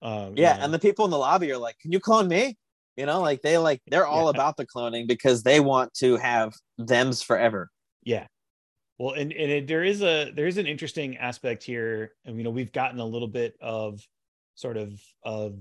Um, 0.02 0.34
yeah, 0.36 0.54
you 0.54 0.60
know. 0.60 0.66
and 0.66 0.74
the 0.74 0.80
people 0.80 1.06
in 1.06 1.12
the 1.12 1.18
lobby 1.18 1.52
are 1.52 1.58
like, 1.58 1.78
"Can 1.80 1.92
you 1.92 2.00
clone 2.00 2.28
me?" 2.28 2.58
You 2.98 3.06
know, 3.06 3.22
like 3.22 3.42
they 3.44 3.58
like 3.60 3.82
they're 3.88 4.08
all 4.08 4.26
yeah. 4.26 4.32
about 4.32 4.58
the 4.58 4.66
cloning 4.66 5.08
because 5.08 5.44
they 5.44 5.60
want 5.60 5.94
to 5.96 6.18
have 6.18 6.54
them's 6.80 7.22
forever. 7.22 7.70
Yeah. 8.04 8.26
Well, 8.98 9.14
and, 9.14 9.32
and 9.32 9.52
it, 9.52 9.68
there 9.68 9.84
is 9.84 10.02
a 10.02 10.32
there 10.32 10.48
is 10.48 10.58
an 10.58 10.66
interesting 10.66 11.18
aspect 11.18 11.64
here. 11.64 12.14
And 12.26 12.38
you 12.38 12.44
know, 12.44 12.50
we've 12.50 12.72
gotten 12.72 13.00
a 13.00 13.06
little 13.06 13.28
bit 13.28 13.54
of 13.62 14.02
sort 14.56 14.78
of 14.78 15.00
of 15.24 15.60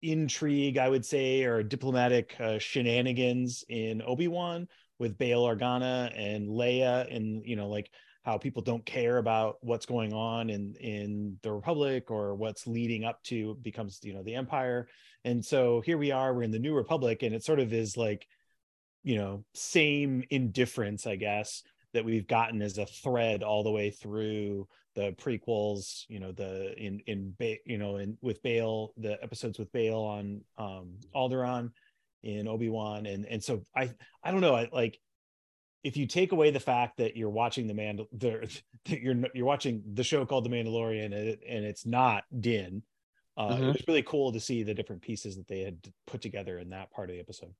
intrigue, 0.00 0.78
I 0.78 0.88
would 0.88 1.04
say, 1.04 1.44
or 1.44 1.62
diplomatic 1.62 2.34
uh, 2.40 2.58
shenanigans 2.58 3.64
in 3.68 4.00
Obi 4.00 4.28
Wan 4.28 4.66
with 4.98 5.18
Bail 5.18 5.44
Organa 5.44 6.10
and 6.16 6.48
Leia, 6.48 7.14
and 7.14 7.44
you 7.44 7.56
know, 7.56 7.68
like 7.68 7.90
how 8.22 8.38
people 8.38 8.62
don't 8.62 8.84
care 8.84 9.18
about 9.18 9.56
what's 9.60 9.86
going 9.86 10.12
on 10.12 10.50
in 10.50 10.74
in 10.80 11.36
the 11.42 11.52
Republic 11.52 12.10
or 12.10 12.34
what's 12.34 12.66
leading 12.66 13.04
up 13.04 13.22
to 13.24 13.56
becomes 13.62 14.00
you 14.02 14.14
know 14.14 14.22
the 14.22 14.34
Empire 14.34 14.88
and 15.28 15.44
so 15.44 15.82
here 15.82 15.98
we 15.98 16.10
are, 16.10 16.32
we're 16.32 16.42
in 16.42 16.50
the 16.50 16.58
New 16.58 16.74
Republic, 16.74 17.22
and 17.22 17.34
it 17.34 17.44
sort 17.44 17.60
of 17.60 17.74
is 17.74 17.98
like, 17.98 18.26
you 19.02 19.16
know, 19.16 19.44
same 19.52 20.24
indifference, 20.30 21.06
I 21.06 21.16
guess, 21.16 21.62
that 21.92 22.06
we've 22.06 22.26
gotten 22.26 22.62
as 22.62 22.78
a 22.78 22.86
thread 22.86 23.42
all 23.42 23.62
the 23.62 23.70
way 23.70 23.90
through 23.90 24.68
the 24.94 25.12
prequels, 25.12 26.04
you 26.08 26.18
know, 26.18 26.32
the 26.32 26.74
in 26.82 27.00
in 27.06 27.34
you 27.66 27.76
know, 27.76 27.96
in 27.96 28.16
with 28.22 28.42
Bail, 28.42 28.94
the 28.96 29.22
episodes 29.22 29.58
with 29.58 29.70
Bail 29.70 29.98
on 29.98 30.40
um 30.56 30.94
Alderaan 31.14 31.72
in 32.22 32.48
Obi-Wan. 32.48 33.04
And 33.04 33.26
and 33.26 33.44
so 33.44 33.62
I 33.76 33.92
I 34.24 34.30
don't 34.30 34.40
know, 34.40 34.56
I 34.56 34.70
like 34.72 34.98
if 35.84 35.98
you 35.98 36.06
take 36.06 36.32
away 36.32 36.50
the 36.50 36.58
fact 36.58 36.96
that 36.96 37.16
you're 37.16 37.28
watching 37.28 37.66
the 37.66 37.74
man 37.74 38.00
the, 38.12 38.60
that 38.86 39.00
you're 39.00 39.16
you're 39.34 39.46
watching 39.46 39.82
the 39.92 40.04
show 40.04 40.24
called 40.24 40.44
The 40.44 40.50
Mandalorian 40.50 41.04
and, 41.04 41.14
it, 41.14 41.40
and 41.46 41.66
it's 41.66 41.84
not 41.84 42.24
Din, 42.40 42.82
uh, 43.38 43.50
mm-hmm. 43.50 43.64
it 43.64 43.66
was 43.68 43.84
really 43.86 44.02
cool 44.02 44.32
to 44.32 44.40
see 44.40 44.64
the 44.64 44.74
different 44.74 45.00
pieces 45.00 45.36
that 45.36 45.46
they 45.46 45.60
had 45.60 45.78
put 46.08 46.20
together 46.20 46.58
in 46.58 46.70
that 46.70 46.90
part 46.90 47.08
of 47.08 47.14
the 47.14 47.20
episode. 47.20 47.54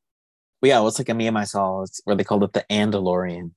Well, 0.60 0.68
yeah, 0.70 0.80
it 0.80 0.82
was 0.82 0.98
like 0.98 1.08
a 1.08 1.14
meme 1.14 1.36
I 1.36 1.44
saw 1.44 1.84
where 2.02 2.16
they 2.16 2.24
called 2.24 2.42
it 2.42 2.52
the 2.52 2.66
Andalorian. 2.68 3.52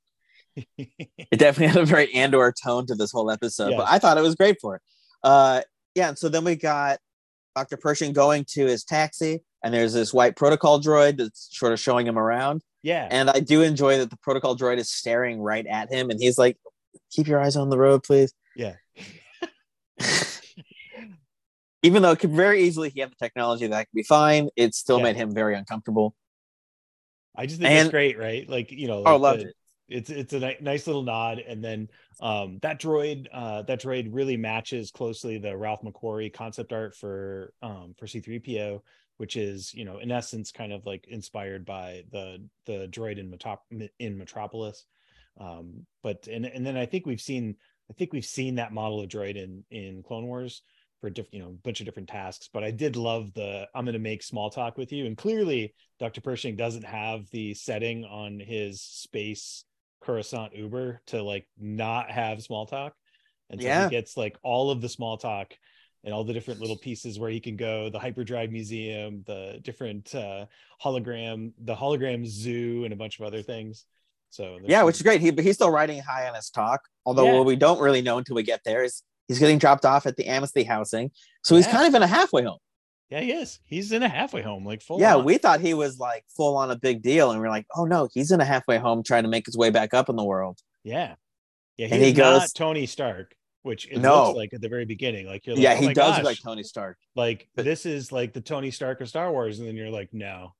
it 0.77 1.39
definitely 1.39 1.67
had 1.67 1.77
a 1.77 1.85
very 1.85 2.13
Andor 2.13 2.53
tone 2.63 2.85
to 2.85 2.95
this 2.95 3.11
whole 3.11 3.31
episode, 3.31 3.69
yes. 3.69 3.77
but 3.77 3.87
I 3.89 3.97
thought 3.97 4.19
it 4.19 4.21
was 4.21 4.35
great 4.35 4.57
for 4.61 4.75
it. 4.75 4.81
Uh, 5.23 5.61
yeah, 5.95 6.09
and 6.09 6.17
so 6.17 6.29
then 6.29 6.43
we 6.43 6.55
got 6.55 6.99
Dr. 7.55 7.77
Pershing 7.77 8.13
going 8.13 8.45
to 8.49 8.67
his 8.67 8.83
taxi, 8.83 9.43
and 9.63 9.73
there's 9.73 9.93
this 9.93 10.13
white 10.13 10.35
protocol 10.35 10.79
droid 10.79 11.17
that's 11.17 11.49
sort 11.51 11.73
of 11.73 11.79
showing 11.79 12.05
him 12.05 12.19
around. 12.19 12.61
Yeah. 12.83 13.07
And 13.09 13.31
I 13.31 13.39
do 13.39 13.63
enjoy 13.63 13.97
that 13.97 14.11
the 14.11 14.17
protocol 14.17 14.55
droid 14.55 14.77
is 14.77 14.91
staring 14.91 15.41
right 15.41 15.65
at 15.65 15.91
him, 15.91 16.11
and 16.11 16.19
he's 16.19 16.37
like, 16.37 16.57
"Keep 17.11 17.27
your 17.27 17.41
eyes 17.41 17.55
on 17.55 17.69
the 17.69 17.79
road, 17.79 18.03
please." 18.03 18.31
Yeah. 18.55 18.75
Even 21.83 22.01
though 22.01 22.11
it 22.11 22.19
could 22.19 22.31
very 22.31 22.63
easily 22.63 22.89
he 22.89 22.99
had 22.99 23.11
the 23.11 23.15
technology 23.15 23.67
that 23.67 23.87
could 23.87 23.95
be 23.95 24.03
fine, 24.03 24.49
it 24.55 24.75
still 24.75 24.97
yeah. 24.97 25.03
made 25.05 25.15
him 25.15 25.33
very 25.33 25.55
uncomfortable. 25.55 26.15
I 27.35 27.45
just 27.45 27.59
think 27.59 27.71
and, 27.71 27.87
it's 27.87 27.91
great, 27.91 28.17
right? 28.17 28.47
Like 28.47 28.71
you 28.71 28.87
know, 28.87 28.99
oh, 28.99 29.01
like 29.01 29.13
oh, 29.13 29.17
loved 29.17 29.41
the, 29.41 29.47
it. 29.47 29.55
It's 29.87 30.09
it's 30.09 30.33
a 30.33 30.39
ni- 30.39 30.57
nice 30.61 30.87
little 30.87 31.03
nod, 31.03 31.39
and 31.39 31.63
then 31.63 31.89
um, 32.21 32.59
that 32.61 32.79
droid 32.79 33.27
uh, 33.33 33.63
that 33.63 33.81
droid 33.81 34.09
really 34.11 34.37
matches 34.37 34.91
closely 34.91 35.37
the 35.37 35.55
Ralph 35.55 35.81
McQuarrie 35.81 36.33
concept 36.33 36.71
art 36.71 36.95
for 36.95 37.53
um, 37.61 37.95
for 37.97 38.05
C3PO, 38.05 38.81
which 39.17 39.35
is 39.35 39.73
you 39.73 39.85
know 39.85 39.97
in 39.97 40.11
essence 40.11 40.51
kind 40.51 40.71
of 40.71 40.85
like 40.85 41.07
inspired 41.07 41.65
by 41.65 42.03
the 42.11 42.47
the 42.65 42.87
droid 42.89 43.17
in 43.17 43.31
Metrop- 43.31 43.89
in 43.99 44.17
Metropolis. 44.17 44.85
Um, 45.39 45.85
but 46.03 46.27
and 46.27 46.45
and 46.45 46.65
then 46.65 46.77
I 46.77 46.85
think 46.85 47.05
we've 47.05 47.21
seen 47.21 47.55
I 47.89 47.93
think 47.93 48.13
we've 48.13 48.25
seen 48.25 48.55
that 48.55 48.73
model 48.73 49.01
of 49.01 49.09
droid 49.09 49.35
in 49.35 49.63
in 49.71 50.03
Clone 50.03 50.25
Wars 50.25 50.61
for 51.01 51.09
different, 51.09 51.33
you 51.33 51.39
know, 51.41 51.49
a 51.49 51.63
bunch 51.63 51.81
of 51.81 51.85
different 51.85 52.07
tasks. 52.07 52.49
But 52.53 52.63
I 52.63 52.71
did 52.71 52.95
love 52.95 53.33
the 53.33 53.67
I'm 53.75 53.83
going 53.83 53.93
to 53.93 53.99
make 53.99 54.23
small 54.23 54.49
talk 54.49 54.77
with 54.77 54.93
you. 54.93 55.05
And 55.05 55.17
clearly, 55.17 55.73
Dr. 55.99 56.21
Pershing 56.21 56.55
doesn't 56.55 56.85
have 56.85 57.29
the 57.31 57.53
setting 57.53 58.05
on 58.05 58.39
his 58.39 58.81
space 58.81 59.65
Coruscant 60.01 60.55
Uber 60.55 61.01
to 61.07 61.21
like 61.21 61.47
not 61.59 62.09
have 62.09 62.41
small 62.41 62.65
talk. 62.65 62.93
And 63.49 63.59
so 63.59 63.67
yeah. 63.67 63.85
he 63.85 63.89
gets 63.91 64.15
like 64.15 64.37
all 64.43 64.71
of 64.71 64.79
the 64.79 64.89
small 64.89 65.17
talk 65.17 65.53
and 66.03 66.13
all 66.13 66.23
the 66.23 66.33
different 66.33 66.59
little 66.59 66.77
pieces 66.77 67.19
where 67.19 67.29
he 67.29 67.39
can 67.39 67.55
go 67.55 67.89
the 67.89 67.99
hyperdrive 67.99 68.51
museum 68.51 69.23
the 69.27 69.59
different 69.61 70.13
uh 70.15 70.45
hologram 70.83 71.51
the 71.63 71.75
hologram 71.75 72.25
zoo 72.25 72.83
and 72.83 72.93
a 72.93 72.95
bunch 72.95 73.19
of 73.19 73.25
other 73.25 73.41
things 73.41 73.85
so 74.29 74.57
yeah 74.65 74.83
which 74.83 74.95
is 74.95 75.01
great 75.01 75.21
he 75.21 75.31
but 75.31 75.43
he's 75.43 75.55
still 75.55 75.69
riding 75.69 76.01
high 76.01 76.27
on 76.27 76.33
his 76.33 76.49
talk 76.49 76.81
although 77.05 77.25
yeah. 77.25 77.33
what 77.33 77.45
we 77.45 77.55
don't 77.55 77.79
really 77.79 78.01
know 78.01 78.17
until 78.17 78.35
we 78.35 78.43
get 78.43 78.61
there 78.65 78.83
is 78.83 79.03
He's 79.27 79.39
getting 79.39 79.57
dropped 79.57 79.85
off 79.85 80.05
at 80.05 80.17
the 80.17 80.27
Amnesty 80.27 80.63
housing. 80.63 81.11
So 81.43 81.55
he's 81.55 81.67
kind 81.67 81.87
of 81.87 81.93
in 81.93 82.03
a 82.03 82.07
halfway 82.07 82.43
home. 82.43 82.59
Yeah, 83.11 83.19
he 83.19 83.33
is. 83.33 83.59
He's 83.65 83.91
in 83.91 84.03
a 84.03 84.07
halfway 84.07 84.41
home, 84.41 84.65
like 84.65 84.81
full. 84.81 84.99
Yeah, 85.01 85.17
on. 85.17 85.25
we 85.25 85.37
thought 85.37 85.59
he 85.59 85.73
was 85.73 85.99
like 85.99 86.23
full 86.35 86.55
on 86.55 86.71
a 86.71 86.77
big 86.77 87.01
deal, 87.01 87.31
and 87.31 87.41
we're 87.41 87.49
like, 87.49 87.67
oh 87.75 87.83
no, 87.83 88.07
he's 88.13 88.31
in 88.31 88.39
a 88.39 88.45
halfway 88.45 88.77
home 88.77 89.03
trying 89.03 89.23
to 89.23 89.29
make 89.29 89.45
his 89.45 89.57
way 89.57 89.69
back 89.69 89.93
up 89.93 90.07
in 90.07 90.15
the 90.15 90.23
world. 90.23 90.59
Yeah, 90.85 91.15
yeah. 91.75 91.87
He 91.87 91.93
and 91.93 92.01
he 92.01 92.13
goes 92.13 92.53
Tony 92.53 92.85
Stark, 92.85 93.35
which 93.63 93.85
it 93.91 93.97
no. 93.99 94.27
looks 94.27 94.37
like 94.37 94.53
at 94.53 94.61
the 94.61 94.69
very 94.69 94.85
beginning. 94.85 95.27
Like 95.27 95.45
you're 95.45 95.57
like, 95.57 95.63
yeah, 95.63 95.73
oh 95.77 95.87
he 95.87 95.93
does 95.93 96.15
look 96.15 96.25
like 96.25 96.41
Tony 96.41 96.63
Stark. 96.63 96.97
Like 97.13 97.49
but, 97.53 97.65
this 97.65 97.85
is 97.85 98.13
like 98.13 98.31
the 98.31 98.39
Tony 98.39 98.71
Stark 98.71 99.01
of 99.01 99.09
Star 99.09 99.29
Wars, 99.29 99.59
and 99.59 99.67
then 99.67 99.75
you're 99.75 99.89
like, 99.89 100.13
no, 100.13 100.53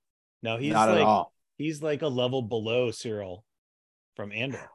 no, 0.43 0.58
he's 0.58 0.74
not 0.74 0.89
like, 0.89 0.97
at 0.97 1.04
all. 1.04 1.32
He's 1.58 1.82
like 1.82 2.02
a 2.02 2.08
level 2.10 2.41
below 2.41 2.89
Syril 2.89 3.43
from 4.17 4.34
Andor. 4.34 4.69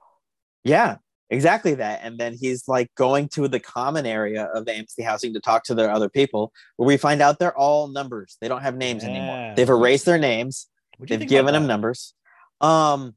Yeah, 0.64 0.96
exactly 1.30 1.74
that 1.74 2.00
and 2.02 2.18
then 2.18 2.34
he's 2.34 2.68
like 2.68 2.88
going 2.94 3.28
to 3.28 3.48
the 3.48 3.58
common 3.58 4.06
area 4.06 4.44
of 4.54 4.64
the 4.64 4.72
amnesty 4.72 5.02
housing 5.02 5.32
to 5.34 5.40
talk 5.40 5.64
to 5.64 5.74
their 5.74 5.90
other 5.90 6.08
people 6.08 6.52
where 6.76 6.86
we 6.86 6.96
find 6.96 7.20
out 7.20 7.38
they're 7.38 7.56
all 7.56 7.88
numbers. 7.88 8.36
They 8.40 8.48
don't 8.48 8.62
have 8.62 8.76
names 8.76 9.02
yeah. 9.02 9.10
anymore 9.10 9.54
they've 9.56 9.68
erased 9.68 10.04
their 10.04 10.18
names. 10.18 10.68
They've 10.98 11.26
given 11.26 11.52
them 11.52 11.66
numbers. 11.66 12.14
Um 12.60 13.14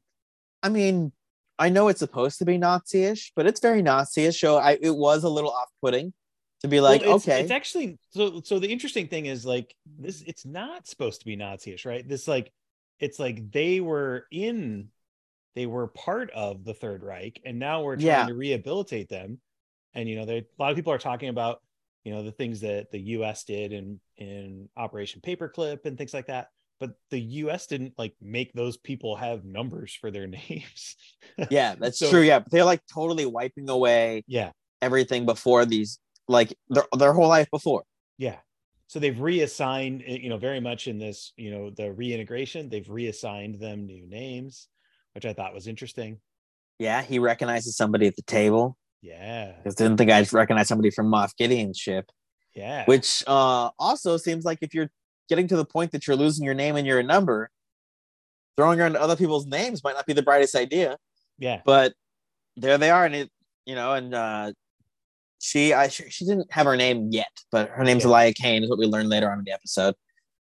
i 0.62 0.68
mean 0.68 1.14
i 1.58 1.70
know 1.70 1.88
it's 1.88 2.00
supposed 2.00 2.40
to 2.40 2.46
be 2.46 2.58
nazi-ish 2.58 3.32
but 3.34 3.48
it's 3.48 3.62
very 3.62 3.82
nazi-ish 3.82 4.42
so 4.42 4.58
I, 4.58 4.78
it 4.82 4.94
was 4.94 5.24
a 5.24 5.30
little 5.30 5.52
off-putting 5.52 6.14
to 6.62 6.68
be 6.68 6.82
like 6.82 7.02
well, 7.02 7.16
it's, 7.16 7.28
okay. 7.28 7.42
it's 7.42 7.52
actually 7.52 7.98
so 8.10 8.42
so 8.44 8.60
the 8.60 8.68
interesting 8.68 9.08
thing 9.08 9.26
is 9.26 9.46
like 9.46 9.74
this 9.98 10.22
it's 10.28 10.46
not 10.46 10.88
supposed 10.88 11.22
to 11.22 11.26
be 11.26 11.36
nazi-ish 11.36 11.86
right? 11.86 12.08
This 12.08 12.28
like 12.28 12.52
it's 13.00 13.20
like 13.20 13.52
they 13.52 13.80
were 13.80 14.26
in 14.32 14.90
they 15.56 15.66
were 15.66 15.88
part 15.88 16.32
of 16.32 16.64
the 16.64 16.74
Third 16.74 17.04
Reich, 17.04 17.42
and 17.46 17.60
now 17.60 17.82
we're 17.84 17.96
trying 17.96 18.08
yeah. 18.08 18.26
to 18.26 18.34
rehabilitate 18.34 19.10
them. 19.10 19.40
And 19.94 20.08
you 20.08 20.16
know, 20.16 20.26
they, 20.26 20.38
a 20.38 20.46
lot 20.60 20.72
of 20.72 20.76
people 20.76 20.94
are 20.94 21.00
talking 21.00 21.30
about 21.30 21.62
you 22.04 22.14
know 22.14 22.24
the 22.24 22.32
things 22.32 22.62
that 22.62 22.92
the 22.92 23.00
U.S. 23.00 23.44
did 23.44 23.74
in 23.74 24.00
in 24.18 24.70
Operation 24.78 25.22
Paperclip 25.22 25.86
and 25.86 25.98
things 25.98 26.14
like 26.14 26.28
that. 26.28 26.50
But 26.80 26.92
the 27.10 27.20
U.S. 27.20 27.68
didn't 27.68 27.94
like 27.98 28.16
make 28.22 28.54
those 28.54 28.78
people 28.78 29.16
have 29.16 29.44
numbers 29.44 29.98
for 30.00 30.12
their 30.12 30.28
names. 30.50 30.96
yeah, 31.50 31.76
that's 31.76 32.00
so, 32.00 32.10
true. 32.10 32.22
Yeah, 32.22 32.40
but 32.40 32.52
they're 32.52 32.64
like 32.64 32.82
totally 32.92 33.26
wiping 33.26 33.70
away. 33.70 34.24
Yeah, 34.28 34.52
everything 34.82 35.26
before 35.26 35.66
these, 35.66 36.00
like 36.28 36.56
their 36.70 36.86
their 36.98 37.14
whole 37.14 37.28
life 37.28 37.50
before. 37.52 37.84
Yeah, 38.18 38.38
so 38.90 39.00
they've 39.00 39.20
reassigned 39.20 40.04
eh, 40.06 40.18
you 40.22 40.30
know 40.30 40.38
very 40.38 40.60
much 40.60 40.88
in 40.88 40.98
this 40.98 41.32
you 41.38 41.52
know 41.52 41.70
the 41.70 41.94
reintegration 41.94 42.68
they've 42.68 42.90
reassigned 42.90 43.56
them 43.56 43.86
new 43.86 44.06
names 44.08 44.68
which 45.14 45.26
I 45.26 45.34
thought 45.34 45.54
was 45.54 45.68
interesting. 45.68 46.20
Yeah, 46.78 47.02
he 47.02 47.20
recognizes 47.20 47.76
somebody 47.76 48.08
at 48.08 48.16
the 48.16 48.22
table. 48.24 48.78
Yeah. 49.02 49.54
Because 49.58 49.76
didn't 49.76 49.98
think 49.98 50.12
I'd 50.12 50.32
recognize 50.34 50.68
somebody 50.68 50.92
from 50.92 51.12
Moff 51.12 51.36
Gideon's 51.38 51.78
ship. 51.78 52.10
Yeah. 52.56 52.86
Which 52.86 53.24
uh, 53.28 53.70
also 53.78 54.18
seems 54.18 54.46
like 54.46 54.60
if 54.62 54.74
you're 54.74 54.90
getting 55.28 55.48
to 55.48 55.58
the 55.58 55.66
point 55.66 55.92
that 55.92 56.08
you're 56.08 56.16
losing 56.16 56.46
your 56.46 56.54
name 56.54 56.76
and 56.76 56.88
your 56.88 57.02
number, 57.04 57.50
throwing 58.58 58.80
around 58.82 58.98
other 58.98 59.16
people's 59.16 59.46
names 59.46 59.84
might 59.84 59.96
not 59.96 60.06
be 60.06 60.14
the 60.14 60.24
brightest 60.24 60.56
idea. 60.56 60.98
Yeah. 61.38 61.62
But 61.66 61.94
there 62.58 62.78
they 62.78 62.90
are, 62.90 63.06
and 63.06 63.16
it, 63.16 63.30
you 63.66 63.76
know, 63.76 63.94
and 63.94 64.14
uh, 64.14 64.52
she, 65.40 65.74
I, 65.74 65.88
she 65.88 66.26
didn't 66.26 66.52
have 66.52 66.66
her 66.66 66.76
name 66.76 67.10
yet, 67.12 67.32
but 67.52 67.70
her 67.70 67.84
name's 67.84 68.04
yeah. 68.04 68.10
Elia 68.10 68.34
Kane, 68.34 68.64
is 68.64 68.70
what 68.70 68.80
we 68.80 68.86
learned 68.86 69.10
later 69.10 69.32
on 69.32 69.40
in 69.40 69.46
the 69.46 69.54
episode. 69.54 69.96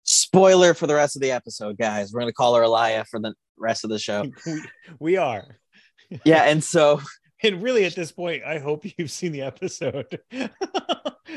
Spoiler 0.05 0.74
for 0.74 0.87
the 0.87 0.94
rest 0.94 1.16
of 1.16 1.22
the 1.22 1.33
episode, 1.33 1.79
guys. 1.79 2.12
We're 2.12 2.20
gonna 2.20 2.33
call 2.33 2.55
her 2.55 2.62
Elia 2.62 3.05
for 3.11 3.18
the 3.18 3.35
rest 3.58 3.84
of 3.84 3.90
the 3.90 3.98
show. 3.98 4.24
we 4.98 5.16
are. 5.16 5.58
yeah, 6.24 6.44
and 6.44 6.62
so 6.62 7.00
and 7.42 7.62
really 7.62 7.84
at 7.84 7.94
this 7.94 8.12
point, 8.12 8.42
I 8.44 8.58
hope 8.58 8.84
you've 8.98 9.10
seen 9.10 9.32
the 9.32 9.42
episode. 9.42 10.18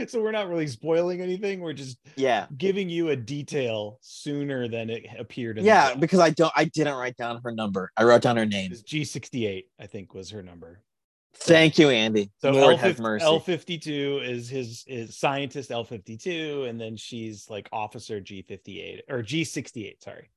so 0.07 0.21
we're 0.21 0.31
not 0.31 0.49
really 0.49 0.67
spoiling 0.67 1.21
anything. 1.21 1.61
We're 1.61 1.73
just 1.73 1.97
yeah 2.15 2.47
giving 2.57 2.89
you 2.89 3.09
a 3.09 3.15
detail 3.15 3.99
sooner 4.01 4.67
than 4.67 4.89
it 4.89 5.05
appeared. 5.17 5.59
yeah, 5.59 5.95
because 5.95 6.19
I 6.19 6.29
don't, 6.31 6.53
I 6.55 6.65
didn't 6.65 6.95
write 6.95 7.17
down 7.17 7.41
her 7.43 7.51
number. 7.51 7.91
I 7.97 8.03
wrote 8.03 8.21
down 8.21 8.37
her 8.37 8.45
name. 8.45 8.73
G 8.85 9.03
sixty 9.03 9.45
eight, 9.45 9.69
I 9.79 9.87
think, 9.87 10.13
was 10.13 10.29
her 10.31 10.43
number. 10.43 10.83
Thank 11.39 11.77
you, 11.77 11.89
Andy. 11.89 12.31
So 12.41 12.51
Lord 12.51 12.79
L, 12.81 13.17
L 13.21 13.39
fifty 13.39 13.77
two 13.77 14.19
is 14.23 14.49
his 14.49 14.83
is 14.87 15.17
scientist 15.17 15.71
L 15.71 15.83
fifty 15.83 16.17
two, 16.17 16.65
and 16.67 16.81
then 16.81 16.97
she's 16.97 17.49
like 17.49 17.69
officer 17.71 18.19
G 18.19 18.41
fifty 18.41 18.81
eight 18.81 19.03
or 19.07 19.21
G 19.21 19.43
sixty 19.43 19.87
eight. 19.87 20.01
Sorry. 20.01 20.29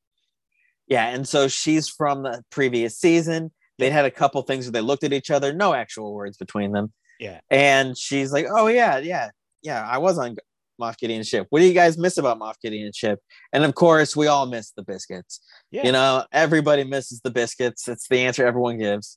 Yeah, 0.90 1.06
and 1.06 1.26
so 1.26 1.48
she's 1.48 1.88
from 1.88 2.24
the 2.24 2.42
previous 2.50 2.98
season. 2.98 3.52
They 3.78 3.90
had 3.90 4.04
a 4.04 4.10
couple 4.10 4.42
things 4.42 4.66
where 4.66 4.72
they 4.72 4.80
looked 4.82 5.04
at 5.04 5.12
each 5.12 5.30
other, 5.30 5.54
no 5.54 5.72
actual 5.72 6.12
words 6.12 6.36
between 6.36 6.72
them. 6.72 6.92
Yeah. 7.18 7.40
And 7.48 7.96
she's 7.96 8.32
like, 8.32 8.46
"Oh 8.50 8.66
yeah, 8.66 8.98
yeah, 8.98 9.30
yeah. 9.62 9.86
I 9.88 9.98
was 9.98 10.18
on 10.18 10.36
Moff 10.80 10.98
Gideon's 10.98 11.28
ship. 11.28 11.46
What 11.50 11.60
do 11.60 11.66
you 11.66 11.74
guys 11.74 11.96
miss 11.96 12.18
about 12.18 12.40
Moff 12.40 12.54
Gideon's 12.62 12.96
ship?" 12.96 13.20
And 13.52 13.64
of 13.64 13.74
course, 13.74 14.16
we 14.16 14.26
all 14.26 14.46
miss 14.46 14.72
the 14.72 14.82
biscuits. 14.82 15.40
Yeah. 15.70 15.86
You 15.86 15.92
know, 15.92 16.24
everybody 16.32 16.84
misses 16.84 17.20
the 17.20 17.30
biscuits. 17.30 17.86
It's 17.86 18.08
the 18.08 18.18
answer 18.20 18.44
everyone 18.44 18.78
gives. 18.78 19.16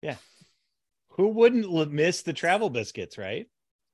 Yeah. 0.00 0.16
Who 1.10 1.28
wouldn't 1.28 1.92
miss 1.92 2.22
the 2.22 2.32
travel 2.32 2.70
biscuits, 2.70 3.18
right? 3.18 3.46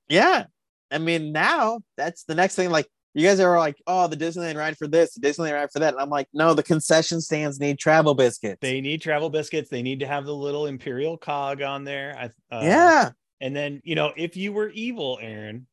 Yeah. 0.09 0.45
I 0.91 0.99
mean, 0.99 1.33
now 1.33 1.81
that's 1.97 2.23
the 2.25 2.37
next 2.37 2.55
thing. 2.55 2.71
Like, 2.71 2.87
you 3.15 3.27
guys 3.27 3.41
are 3.41 3.59
like, 3.59 3.77
oh, 3.87 4.07
the 4.07 4.17
Disneyland 4.17 4.57
ride 4.57 4.77
for 4.77 4.87
this, 4.87 5.15
the 5.15 5.27
Disneyland 5.27 5.55
ride 5.55 5.71
for 5.73 5.79
that. 5.81 5.95
And 5.95 6.01
I'm 6.01 6.11
like, 6.11 6.29
no, 6.33 6.55
the 6.55 6.63
concession 6.63 7.21
stands 7.21 7.59
need 7.59 7.79
travel 7.79 8.15
biscuits. 8.15 8.59
They 8.61 8.81
need 8.81 9.03
travel 9.03 9.31
biscuits. 9.31 9.71
They 9.71 9.83
need 9.83 10.01
to 10.01 10.07
have 10.07 10.25
the 10.25 10.35
little 10.35 10.67
Imperial 10.67 11.17
cog 11.17 11.63
on 11.63 11.85
there. 11.85 12.33
Uh, 12.53 12.61
yeah. 12.63 13.11
And 13.41 13.55
then, 13.57 13.81
you 13.85 13.95
know, 13.95 14.13
if 14.17 14.37
you 14.37 14.53
were 14.53 14.69
evil, 14.69 15.19
Aaron, 15.21 15.67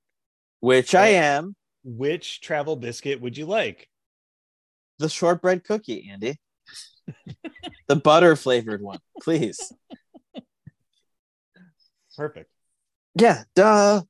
which 0.59 0.95
I 0.95 1.07
am, 1.07 1.55
which 1.83 2.41
travel 2.41 2.75
biscuit 2.75 3.21
would 3.21 3.37
you 3.37 3.45
like? 3.45 3.89
The 4.99 5.09
shortbread 5.09 5.63
cookie, 5.63 6.09
Andy. 6.11 6.39
the 7.87 7.95
butter 7.95 8.35
flavored 8.35 8.81
one, 8.81 8.99
please. 9.21 9.71
Perfect. 12.17 12.49
Yeah, 13.19 13.43
duh. 13.55 14.01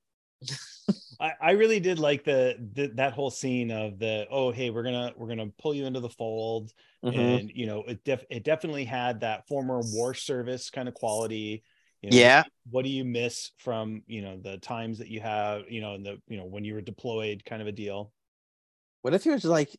I, 1.19 1.33
I 1.41 1.51
really 1.51 1.79
did 1.79 1.97
like 1.97 2.23
the, 2.23 2.55
the, 2.73 2.87
that 2.95 3.13
whole 3.13 3.31
scene 3.31 3.71
of 3.71 3.97
the 3.99 4.27
oh 4.29 4.51
hey 4.51 4.69
we're 4.69 4.83
gonna 4.83 5.13
we're 5.15 5.27
gonna 5.27 5.49
pull 5.57 5.73
you 5.73 5.85
into 5.85 5.99
the 5.99 6.09
fold. 6.09 6.71
Mm-hmm. 7.03 7.19
and 7.19 7.51
you 7.53 7.67
know 7.67 7.83
it 7.83 8.03
def 8.03 8.23
it 8.31 8.43
definitely 8.43 8.83
had 8.83 9.19
that 9.19 9.47
former 9.47 9.79
war 9.93 10.15
service 10.15 10.71
kind 10.71 10.87
of 10.87 10.95
quality 10.95 11.63
you 12.05 12.11
know, 12.11 12.17
yeah. 12.17 12.43
what 12.69 12.83
do 12.83 12.89
you 12.89 13.03
miss 13.03 13.49
from 13.57 14.03
you 14.05 14.21
know 14.21 14.37
the 14.37 14.57
times 14.57 14.99
that 14.99 15.07
you 15.07 15.21
have 15.21 15.63
you 15.69 15.81
know 15.81 15.97
the 15.97 16.21
you 16.27 16.37
know 16.37 16.45
when 16.45 16.63
you 16.63 16.75
were 16.75 16.81
deployed 16.81 17.43
kind 17.45 17.63
of 17.63 17.67
a 17.67 17.71
deal? 17.71 18.11
What 19.01 19.15
if 19.15 19.25
you're 19.25 19.35
just 19.37 19.45
like 19.45 19.75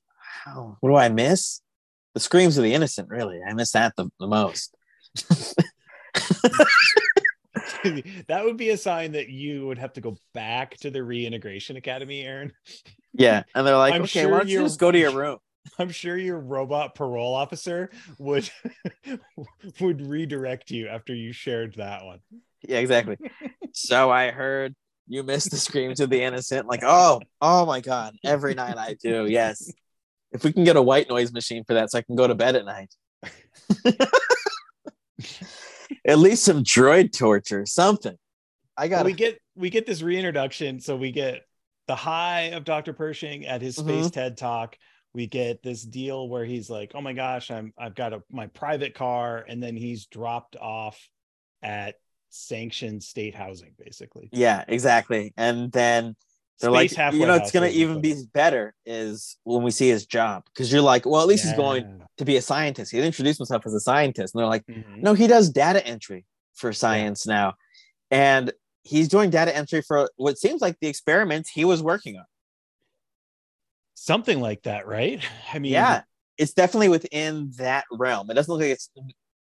what 0.80 0.90
do 0.90 0.96
i 0.96 1.08
miss? 1.08 1.60
The 2.14 2.20
screams 2.20 2.58
of 2.58 2.64
the 2.64 2.74
innocent 2.74 3.08
really. 3.10 3.40
I 3.46 3.52
miss 3.52 3.72
that 3.72 3.94
the, 3.96 4.10
the 4.18 4.26
most 4.26 4.74
that 8.28 8.44
would 8.44 8.56
be 8.56 8.70
a 8.70 8.76
sign 8.76 9.12
that 9.12 9.28
you 9.28 9.66
would 9.66 9.78
have 9.78 9.92
to 9.94 10.00
go 10.00 10.16
back 10.34 10.76
to 10.78 10.90
the 10.90 11.02
reintegration 11.02 11.76
academy, 11.76 12.22
Aaron. 12.22 12.52
Yeah, 13.12 13.42
and 13.54 13.66
they're 13.66 13.76
like, 13.76 13.94
I'm 13.94 14.02
okay, 14.02 14.22
sure 14.22 14.30
why 14.30 14.38
don't 14.38 14.48
you 14.48 14.62
just 14.62 14.80
go 14.80 14.90
to 14.90 14.98
your 14.98 15.10
room? 15.16 15.38
I'm 15.78 15.90
sure 15.90 16.16
your 16.16 16.38
robot 16.38 16.94
parole 16.94 17.34
officer 17.34 17.90
would 18.18 18.48
would 19.80 20.06
redirect 20.06 20.70
you 20.70 20.86
after 20.88 21.14
you 21.14 21.32
shared 21.32 21.74
that 21.74 22.04
one. 22.04 22.20
Yeah, 22.62 22.78
exactly. 22.78 23.16
so 23.72 24.10
I 24.10 24.30
heard 24.30 24.74
you 25.08 25.24
missed 25.24 25.50
the 25.50 25.56
screams 25.56 25.98
of 25.98 26.08
the 26.08 26.22
innocent. 26.22 26.68
Like, 26.68 26.82
oh, 26.84 27.20
oh 27.40 27.66
my 27.66 27.80
god, 27.80 28.16
every 28.24 28.54
night 28.54 28.78
I 28.78 28.94
do. 28.94 29.26
Yes, 29.26 29.72
if 30.30 30.44
we 30.44 30.52
can 30.52 30.62
get 30.62 30.76
a 30.76 30.82
white 30.82 31.08
noise 31.08 31.32
machine 31.32 31.64
for 31.64 31.74
that, 31.74 31.90
so 31.90 31.98
I 31.98 32.02
can 32.02 32.14
go 32.14 32.28
to 32.28 32.34
bed 32.34 32.54
at 32.54 32.64
night 32.64 32.94
at 36.06 36.18
least 36.18 36.44
some 36.44 36.62
droid 36.62 37.12
torture, 37.12 37.66
something. 37.66 38.16
I 38.76 38.88
got. 38.88 38.96
Well, 38.96 39.04
we 39.06 39.12
get 39.14 39.38
we 39.54 39.70
get 39.70 39.86
this 39.86 40.02
reintroduction, 40.02 40.80
so 40.80 40.96
we 40.96 41.12
get 41.12 41.42
the 41.88 41.96
high 41.96 42.50
of 42.52 42.64
Dr. 42.64 42.92
Pershing 42.92 43.46
at 43.46 43.62
his 43.62 43.76
space 43.76 44.06
mm-hmm. 44.06 44.08
TED 44.08 44.36
talk. 44.36 44.76
we 45.14 45.26
get 45.26 45.62
this 45.62 45.82
deal 45.82 46.28
where 46.28 46.44
he's 46.44 46.68
like, 46.70 46.92
"Oh 46.94 47.00
my 47.00 47.12
gosh, 47.12 47.50
I'm 47.50 47.72
I've 47.78 47.94
got 47.94 48.12
a, 48.12 48.22
my 48.30 48.46
private 48.48 48.94
car," 48.94 49.44
and 49.48 49.62
then 49.62 49.76
he's 49.76 50.06
dropped 50.06 50.56
off 50.56 51.08
at 51.62 51.96
sanctioned 52.28 53.02
state 53.02 53.34
housing, 53.34 53.72
basically. 53.78 54.28
Yeah, 54.32 54.64
exactly. 54.68 55.32
And 55.36 55.72
then 55.72 56.16
they're 56.60 56.70
Space 56.70 56.96
like, 56.96 57.12
you 57.14 57.26
know, 57.26 57.34
it's 57.34 57.50
gonna 57.50 57.68
even 57.68 58.00
be 58.00 58.14
better 58.32 58.74
is 58.86 59.36
when 59.44 59.62
we 59.62 59.70
see 59.70 59.88
his 59.88 60.06
job 60.06 60.44
because 60.46 60.72
you're 60.72 60.80
like, 60.80 61.04
well, 61.04 61.20
at 61.20 61.26
least 61.26 61.42
he's 61.42 61.52
going 61.52 62.02
to 62.16 62.24
be 62.24 62.36
a 62.36 62.42
scientist. 62.42 62.92
He 62.92 63.00
introduced 63.00 63.38
himself 63.38 63.66
as 63.66 63.74
a 63.74 63.80
scientist, 63.80 64.34
and 64.34 64.40
they're 64.40 64.48
like, 64.48 64.64
Mhm. 64.66 65.02
no, 65.02 65.12
he 65.14 65.26
does 65.26 65.50
data 65.50 65.86
entry 65.86 66.24
for 66.54 66.72
science 66.72 67.26
now, 67.26 67.54
and 68.10 68.52
he's 68.82 69.08
doing 69.08 69.28
data 69.30 69.54
entry 69.54 69.82
for 69.82 70.10
what 70.16 70.38
seems 70.38 70.62
like 70.62 70.78
the 70.80 70.88
experiments 70.88 71.50
he 71.50 71.64
was 71.64 71.82
working 71.82 72.16
on. 72.16 72.24
Something 73.94 74.40
like 74.40 74.62
that, 74.62 74.86
right? 74.86 75.22
I 75.52 75.58
mean, 75.58 75.72
yeah, 75.72 76.02
it's 76.38 76.52
definitely 76.52 76.88
within 76.88 77.52
that 77.58 77.84
realm. 77.92 78.30
It 78.30 78.34
doesn't 78.34 78.50
look 78.52 78.62
like 78.62 78.70
it's. 78.70 78.90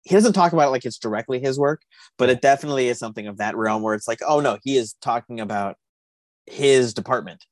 He 0.03 0.15
doesn't 0.15 0.33
talk 0.33 0.53
about 0.53 0.69
it 0.69 0.71
like 0.71 0.87
it's 0.87 0.99
directly 0.99 1.39
his 1.39 1.59
work, 1.59 1.83
but 2.17 2.31
it 2.31 2.41
definitely 2.41 2.89
is 2.89 2.99
something 2.99 3.27
of 3.27 3.39
that 3.39 3.57
realm 3.57 3.83
where 3.83 3.95
it's 3.95 4.09
like, 4.09 4.21
oh 4.27 4.41
no, 4.41 4.59
he 4.63 4.77
is 4.77 4.95
talking 5.03 5.39
about 5.39 5.77
his 6.51 6.95
department. 6.95 7.45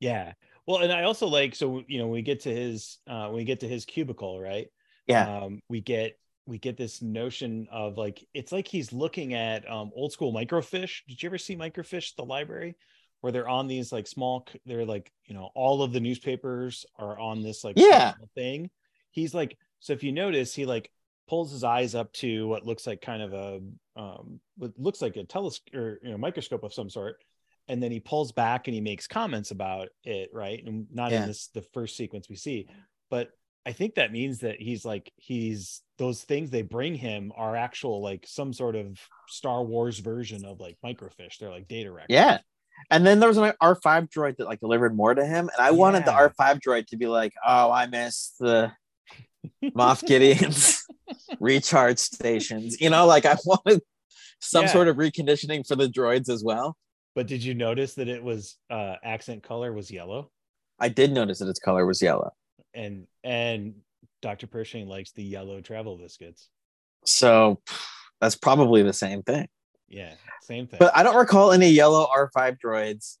Yeah. 0.00 0.32
Well, 0.66 0.82
and 0.82 0.92
I 0.92 1.04
also 1.04 1.26
like 1.26 1.54
so 1.54 1.82
you 1.86 1.98
know 1.98 2.08
we 2.08 2.22
get 2.22 2.40
to 2.40 2.54
his 2.54 2.98
uh 3.06 3.26
when 3.26 3.36
we 3.36 3.44
get 3.44 3.60
to 3.60 3.68
his 3.68 3.84
cubicle, 3.84 4.40
right? 4.40 4.68
Yeah. 5.06 5.28
Um 5.44 5.60
we 5.68 5.80
get 5.80 6.18
we 6.46 6.58
get 6.58 6.76
this 6.76 7.00
notion 7.02 7.68
of 7.70 7.96
like 7.96 8.26
it's 8.34 8.52
like 8.52 8.68
he's 8.68 8.92
looking 8.92 9.34
at 9.34 9.70
um 9.70 9.90
old 9.94 10.12
school 10.12 10.32
microfiche. 10.32 11.02
Did 11.08 11.22
you 11.22 11.28
ever 11.28 11.38
see 11.38 11.56
microfiche 11.56 12.14
the 12.16 12.24
library 12.24 12.76
where 13.20 13.32
they're 13.32 13.48
on 13.48 13.66
these 13.66 13.92
like 13.92 14.06
small 14.06 14.46
they're 14.66 14.84
like, 14.84 15.10
you 15.26 15.34
know, 15.34 15.50
all 15.54 15.82
of 15.82 15.92
the 15.92 16.00
newspapers 16.00 16.84
are 16.98 17.18
on 17.18 17.42
this 17.42 17.64
like 17.64 17.76
Yeah. 17.78 18.14
thing. 18.34 18.70
He's 19.10 19.34
like 19.34 19.56
so 19.80 19.92
if 19.92 20.02
you 20.02 20.12
notice 20.12 20.54
he 20.54 20.66
like 20.66 20.90
pulls 21.28 21.50
his 21.52 21.64
eyes 21.64 21.94
up 21.94 22.12
to 22.14 22.46
what 22.48 22.66
looks 22.66 22.86
like 22.86 23.00
kind 23.00 23.22
of 23.22 23.32
a 23.32 23.60
um 24.00 24.40
what 24.56 24.72
looks 24.78 25.00
like 25.00 25.16
a 25.16 25.24
telescope 25.24 25.74
or 25.74 25.98
you 26.02 26.10
know 26.10 26.18
microscope 26.18 26.64
of 26.64 26.74
some 26.74 26.90
sort 26.90 27.16
and 27.68 27.82
then 27.82 27.90
he 27.90 28.00
pulls 28.00 28.32
back 28.32 28.66
and 28.68 28.74
he 28.74 28.80
makes 28.80 29.06
comments 29.06 29.50
about 29.50 29.88
it 30.04 30.30
right 30.32 30.62
and 30.66 30.86
not 30.92 31.10
Yeah. 31.10 31.22
in 31.22 31.28
this 31.28 31.48
the 31.48 31.62
first 31.72 31.96
sequence 31.96 32.28
we 32.28 32.36
see 32.36 32.68
but 33.10 33.30
i 33.66 33.72
think 33.72 33.94
that 33.94 34.12
means 34.12 34.40
that 34.40 34.60
he's 34.60 34.84
like 34.84 35.12
he's 35.16 35.82
those 35.98 36.22
things 36.22 36.50
they 36.50 36.62
bring 36.62 36.94
him 36.94 37.32
are 37.36 37.56
actual 37.56 38.02
like 38.02 38.24
some 38.26 38.52
sort 38.52 38.76
of 38.76 38.98
star 39.28 39.62
wars 39.64 39.98
version 40.00 40.44
of 40.44 40.60
like 40.60 40.76
microfiche 40.84 41.38
they're 41.38 41.50
like 41.50 41.68
data 41.68 41.90
records 41.90 42.06
Yeah. 42.10 42.38
And 42.90 43.06
then 43.06 43.20
there 43.20 43.28
was 43.28 43.38
an 43.38 43.52
R5 43.62 44.10
droid 44.10 44.36
that 44.38 44.46
like 44.46 44.58
delivered 44.58 44.96
more 44.96 45.14
to 45.14 45.24
him. 45.24 45.48
And 45.56 45.64
I 45.64 45.70
wanted 45.70 46.04
the 46.04 46.10
R5 46.10 46.60
droid 46.60 46.88
to 46.88 46.96
be 46.96 47.06
like, 47.06 47.32
oh, 47.46 47.70
I 47.70 47.86
miss 47.86 48.32
the 48.40 48.72
Moff 49.64 50.04
Gideon's 50.04 50.82
recharge 51.40 51.98
stations. 52.00 52.80
You 52.80 52.90
know, 52.90 53.06
like 53.06 53.26
I 53.26 53.36
wanted 53.44 53.80
some 54.40 54.64
Yeah. 54.64 54.72
sort 54.72 54.88
of 54.88 54.96
reconditioning 54.96 55.66
for 55.66 55.76
the 55.76 55.86
droids 55.86 56.28
as 56.28 56.42
well. 56.42 56.76
But 57.14 57.26
did 57.26 57.42
you 57.44 57.54
notice 57.54 57.94
that 57.94 58.08
it 58.08 58.22
was 58.22 58.56
uh 58.70 58.94
accent 59.02 59.42
color 59.42 59.72
was 59.72 59.90
yellow 59.90 60.30
I 60.80 60.88
did 60.88 61.12
notice 61.12 61.38
that 61.38 61.48
its 61.48 61.60
color 61.60 61.86
was 61.86 62.02
yellow. 62.02 62.32
and 62.74 63.06
and 63.22 63.74
dr 64.22 64.46
pershing 64.48 64.88
likes 64.88 65.12
the 65.12 65.22
yellow 65.22 65.60
travel 65.60 65.96
biscuits 65.98 66.48
So 67.04 67.60
that's 68.20 68.36
probably 68.36 68.82
the 68.82 68.92
same 68.92 69.22
thing. 69.22 69.48
yeah 69.88 70.14
same 70.42 70.66
thing 70.66 70.78
But 70.78 70.96
I 70.96 71.02
don't 71.02 71.16
recall 71.16 71.52
any 71.52 71.68
yellow 71.70 72.06
R5 72.16 72.58
droids. 72.64 73.18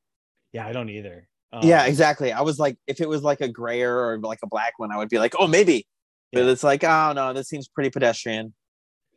yeah 0.52 0.66
i 0.66 0.72
don't 0.72 0.88
either 0.90 1.28
um, 1.52 1.68
yeah, 1.68 1.84
exactly. 1.86 2.32
I 2.32 2.40
was 2.40 2.58
like, 2.58 2.76
if 2.88 3.00
it 3.00 3.08
was 3.08 3.22
like 3.22 3.40
a 3.40 3.46
grayer 3.46 3.96
or 3.96 4.18
like 4.18 4.40
a 4.42 4.46
black 4.48 4.72
one, 4.76 4.90
I 4.90 4.96
would 4.96 5.08
be 5.08 5.20
like, 5.20 5.36
oh, 5.38 5.46
maybe. 5.46 5.86
But 6.32 6.46
Yeah. 6.46 6.50
it's 6.50 6.64
like, 6.64 6.82
oh 6.82 7.12
no, 7.14 7.32
this 7.32 7.46
seems 7.48 7.68
pretty 7.68 7.90
pedestrian. 7.90 8.52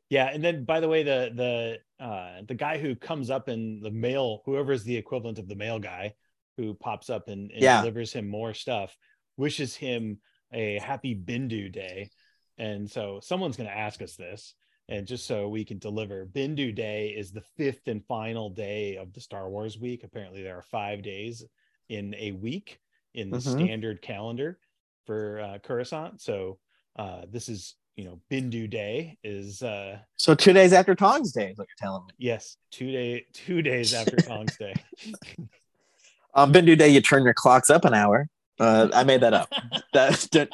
Yeah, 0.10 0.30
and 0.32 0.44
then 0.44 0.64
by 0.64 0.80
the 0.80 0.88
way, 0.88 1.04
the 1.04 1.32
the 1.36 2.04
uh 2.04 2.42
the 2.48 2.56
guy 2.56 2.78
who 2.78 2.96
comes 2.96 3.30
up 3.30 3.50
in 3.50 3.82
the 3.82 3.92
mail, 3.92 4.42
whoever 4.46 4.72
is 4.72 4.84
the 4.84 4.96
equivalent 4.96 5.40
of 5.40 5.48
the 5.48 5.56
mail 5.56 5.80
guy 5.80 6.14
who 6.56 6.74
pops 6.74 7.10
up 7.10 7.28
and, 7.28 7.52
and 7.52 7.62
Yeah. 7.62 7.82
delivers 7.82 8.14
him 8.14 8.28
more 8.28 8.54
stuff, 8.54 8.96
wishes 9.36 9.76
him 9.76 10.20
a 10.54 10.80
happy 10.80 11.14
Benduday. 11.14 12.10
And 12.58 12.90
so 12.90 13.20
someone's 13.22 13.58
gonna 13.58 13.70
ask 13.70 14.02
us 14.02 14.16
this, 14.16 14.56
and 14.88 15.06
just 15.06 15.28
so 15.28 15.50
we 15.50 15.66
can 15.66 15.78
deliver, 15.78 16.26
Benduday 16.26 17.16
is 17.16 17.32
the 17.32 17.44
fifth 17.58 17.88
and 17.88 18.04
final 18.06 18.50
day 18.50 18.96
of 18.96 19.14
the 19.14 19.22
Star 19.22 19.50
Wars 19.50 19.78
week. 19.78 20.04
Apparently, 20.04 20.42
there 20.42 20.58
are 20.58 20.64
five 20.64 21.04
days 21.04 21.44
in 21.90 22.16
a 22.16 22.32
week 22.32 22.80
in 23.14 23.30
the 23.30 23.38
Mhm. 23.38 23.42
standard 23.42 24.02
calendar 24.02 24.58
for 25.06 25.40
uh, 25.42 25.60
Coruscant. 25.60 26.22
So 26.22 26.60
uh, 26.98 27.26
this 27.30 27.50
is 27.50 27.76
you 27.98 28.06
know 28.06 28.22
Benduday 28.32 29.18
is 29.24 29.62
uh, 29.64 29.98
So 30.16 30.36
two 30.36 30.54
days 30.54 30.72
after 30.72 30.96
Taungsday 30.96 31.52
is 31.52 31.58
what 31.58 31.68
you're 31.68 31.80
telling 31.80 32.06
me. 32.06 32.14
Yes, 32.18 32.56
two 32.72 32.92
day, 32.92 33.26
two 33.34 33.62
days 33.62 33.94
after 33.94 34.16
Taungsday. 34.16 34.74
On 36.34 36.54
Benduday, 36.54 36.94
you 36.94 37.02
turn 37.02 37.24
your 37.24 37.34
clocks 37.34 37.70
up 37.70 37.84
an 37.84 37.96
hour. 37.96 38.30
Uh, 38.60 38.90
I 38.94 39.04
made 39.04 39.22
that 39.22 39.34
up. 39.34 39.52
That's 39.94 40.28
that- 40.28 40.50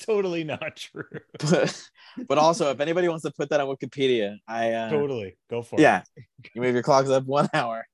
totally 0.00 0.44
not 0.44 0.76
true. 0.76 1.04
but, 1.50 1.88
but 2.26 2.38
also, 2.38 2.70
if 2.70 2.80
anybody 2.80 3.08
wants 3.08 3.24
to 3.24 3.30
put 3.30 3.50
that 3.50 3.60
on 3.60 3.68
Wikipedia, 3.68 4.38
I 4.48 4.72
uh, 4.72 4.90
Totally, 4.90 5.36
go 5.50 5.62
for 5.62 5.78
it. 5.78 5.82
yeah, 5.82 6.02
you 6.54 6.62
move 6.62 6.72
your 6.74 6.82
clocks 6.82 7.10
up 7.10 7.24
one 7.24 7.48
hour. 7.52 7.86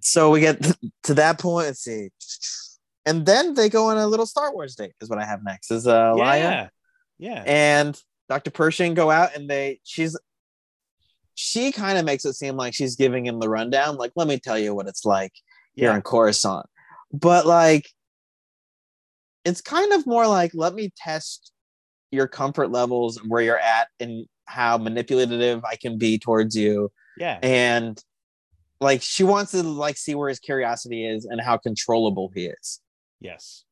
So 0.00 0.30
we 0.30 0.40
get 0.40 0.60
to 1.04 1.14
that 1.14 1.38
point. 1.38 1.66
Let's 1.66 1.80
see, 1.80 2.08
and 3.06 3.26
then 3.26 3.54
they 3.54 3.68
go 3.68 3.86
on 3.86 3.98
a 3.98 4.06
little 4.06 4.26
Star 4.26 4.52
Wars 4.52 4.74
date. 4.74 4.92
Is 5.00 5.08
what 5.08 5.18
I 5.18 5.24
have 5.24 5.42
next. 5.44 5.70
Is 5.70 5.86
uh, 5.86 6.10
Elia 6.10 6.24
yeah, 6.38 6.68
yeah, 7.18 7.42
and 7.46 8.00
Dr. 8.28 8.50
Pershing 8.50 8.94
go 8.94 9.10
out, 9.10 9.34
and 9.34 9.48
they 9.48 9.80
she's 9.84 10.16
she 11.34 11.72
kind 11.72 11.98
of 11.98 12.04
makes 12.04 12.24
it 12.24 12.34
seem 12.34 12.56
like 12.56 12.74
she's 12.74 12.96
giving 12.96 13.26
him 13.26 13.40
the 13.40 13.48
rundown. 13.48 13.96
Like, 13.96 14.12
let 14.16 14.28
me 14.28 14.38
tell 14.38 14.58
you 14.58 14.74
what 14.74 14.86
it's 14.86 15.04
like 15.04 15.32
here 15.74 15.90
yeah, 15.90 15.96
in 15.96 16.02
Coruscant. 16.02 16.66
But 17.12 17.46
like, 17.46 17.88
it's 19.44 19.60
kind 19.60 19.92
of 19.92 20.06
more 20.06 20.26
like, 20.26 20.52
let 20.54 20.74
me 20.74 20.92
test 20.96 21.52
your 22.10 22.28
comfort 22.28 22.70
levels 22.70 23.16
and 23.16 23.30
where 23.30 23.42
you're 23.42 23.58
at 23.58 23.88
and 23.98 24.26
how 24.44 24.76
manipulative 24.78 25.64
I 25.64 25.76
can 25.76 25.98
be 25.98 26.18
towards 26.18 26.56
you. 26.56 26.92
yeah, 27.16 27.38
And 27.42 28.02
like, 28.80 29.02
she 29.02 29.24
wants 29.24 29.52
to 29.52 29.62
like 29.62 29.96
see 29.96 30.14
where 30.14 30.28
his 30.28 30.38
curiosity 30.38 31.06
is 31.06 31.24
and 31.24 31.40
how 31.40 31.56
controllable 31.56 32.30
he 32.34 32.46
is. 32.46 32.80
Yes, 33.22 33.64